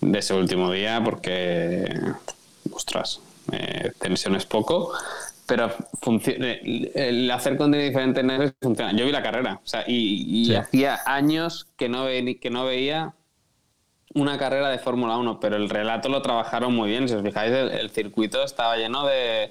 de 0.00 0.18
ese 0.20 0.34
último 0.34 0.70
día 0.70 1.00
porque, 1.04 1.84
ostras, 2.72 3.20
eh, 3.50 3.90
tensión 3.98 4.36
es 4.36 4.46
poco, 4.46 4.92
pero 5.48 5.70
el 6.06 6.90
el 6.94 7.30
hacer 7.30 7.56
contenido 7.56 7.88
diferente 7.88 8.20
en 8.20 8.54
funciona. 8.62 8.92
Yo 8.92 9.04
vi 9.06 9.10
la 9.12 9.22
carrera, 9.22 9.60
o 9.64 9.66
sea, 9.66 9.82
y, 9.86 10.42
y 10.42 10.44
Sí. 10.44 10.54
hacía 10.54 11.00
años 11.06 11.66
que 11.76 11.88
no, 11.88 12.04
ve- 12.04 12.38
que 12.40 12.50
no 12.50 12.64
veía 12.66 13.14
una 14.14 14.38
carrera 14.38 14.68
de 14.68 14.78
Fórmula 14.78 15.16
1, 15.16 15.40
pero 15.40 15.56
el 15.56 15.68
relato 15.68 16.08
lo 16.08 16.22
trabajaron 16.22 16.74
muy 16.74 16.90
bien. 16.90 17.08
Si 17.08 17.14
os 17.14 17.22
fijáis, 17.22 17.52
el, 17.52 17.70
el 17.70 17.90
circuito 17.90 18.42
estaba 18.42 18.76
lleno 18.76 19.06
de, 19.06 19.50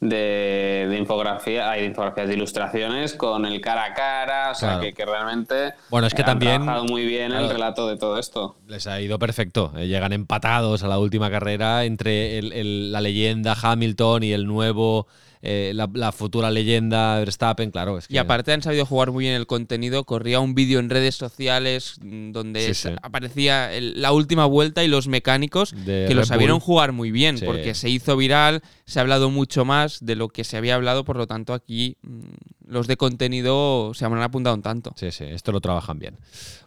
de, 0.00 0.96
infografía, 0.98 1.70
hay 1.70 1.80
de 1.82 1.86
infografías 1.88 2.28
de 2.28 2.34
ilustraciones 2.34 3.14
con 3.14 3.44
el 3.44 3.60
cara 3.60 3.84
a 3.86 3.94
cara, 3.94 4.50
o 4.52 4.54
sea 4.54 4.80
que, 4.80 5.04
realmente 5.04 5.74
bueno, 5.90 6.06
es 6.06 6.14
que 6.14 6.22
han 6.22 6.26
también 6.26 6.62
trabajado 6.62 6.84
muy 6.84 7.04
bien 7.06 7.32
el 7.32 7.48
relato 7.50 7.88
de 7.88 7.96
todo 7.96 8.18
esto. 8.18 8.56
Les 8.66 8.86
ha 8.86 9.00
ido 9.00 9.18
perfecto, 9.18 9.72
eh, 9.76 9.88
llegan 9.88 10.12
empatados 10.12 10.84
a 10.84 10.88
la 10.88 10.98
última 10.98 11.30
carrera 11.30 11.84
entre 11.84 12.40
la 12.42 13.00
leyenda 13.00 13.56
Hamilton 13.60 14.22
y 14.22 14.32
el 14.32 14.46
nuevo 14.46 15.08
eh, 15.42 15.72
la, 15.74 16.12
futura 16.12 16.50
leyenda 16.50 17.18
Verstappen, 17.18 17.70
claro. 17.70 17.98
Y 18.08 18.18
aparte 18.18 18.52
han 18.52 18.62
sabido 18.62 18.86
jugar 18.86 19.12
muy 19.12 19.24
bien 19.24 19.34
el 19.34 19.46
contenido. 19.46 20.04
Corría 20.04 20.40
un 20.40 20.54
vídeo 20.54 20.80
en 20.80 20.90
redes 20.90 21.14
sociales 21.14 21.96
mm, 22.00 22.32
donde 22.32 22.76
aparecía 23.02 23.70
la 23.80 24.12
última 24.12 24.46
vuelta 24.46 24.82
y 24.84 24.88
los 24.88 25.08
mecánicos 25.08 25.74
que 25.84 26.14
lo 26.14 26.24
sabieron 26.24 26.60
jugar 26.60 26.92
muy 26.92 27.10
bien 27.10 27.38
porque 27.44 27.74
se 27.74 27.88
hizo 27.88 28.16
viral, 28.16 28.62
se 28.84 28.98
ha 28.98 29.02
hablado 29.02 29.30
mucho 29.30 29.64
más 29.64 30.04
de 30.04 30.16
lo 30.16 30.28
que 30.28 30.44
se 30.44 30.56
había 30.56 30.74
hablado, 30.74 31.04
por 31.04 31.16
lo 31.16 31.26
tanto 31.26 31.52
aquí 31.52 31.96
mm, 32.02 32.20
los 32.66 32.86
de 32.86 32.96
contenido 32.96 33.92
se 33.94 34.04
han 34.04 34.20
apuntado 34.20 34.54
un 34.54 34.62
tanto. 34.62 34.92
Sí, 34.96 35.10
sí, 35.10 35.24
esto 35.24 35.52
lo 35.52 35.60
trabajan 35.60 35.98
bien. 35.98 36.18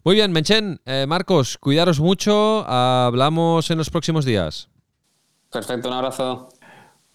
Muy 0.03 0.15
bien, 0.15 0.31
Menchen, 0.31 0.81
eh, 0.85 1.05
Marcos, 1.07 1.57
cuidaros 1.57 1.99
mucho, 1.99 2.65
hablamos 2.67 3.69
en 3.69 3.77
los 3.77 3.89
próximos 3.89 4.25
días. 4.25 4.69
Perfecto, 5.51 5.89
un 5.89 5.93
abrazo. 5.93 6.49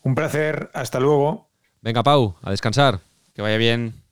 Un 0.03 0.15
placer, 0.15 0.71
hasta 0.73 1.01
luego. 1.01 1.46
Venga, 1.83 2.03
Pau, 2.03 2.37
a 2.43 2.51
descansar. 2.51 3.01
Que 3.35 3.43
vaya 3.43 3.59
bien. 3.59 4.03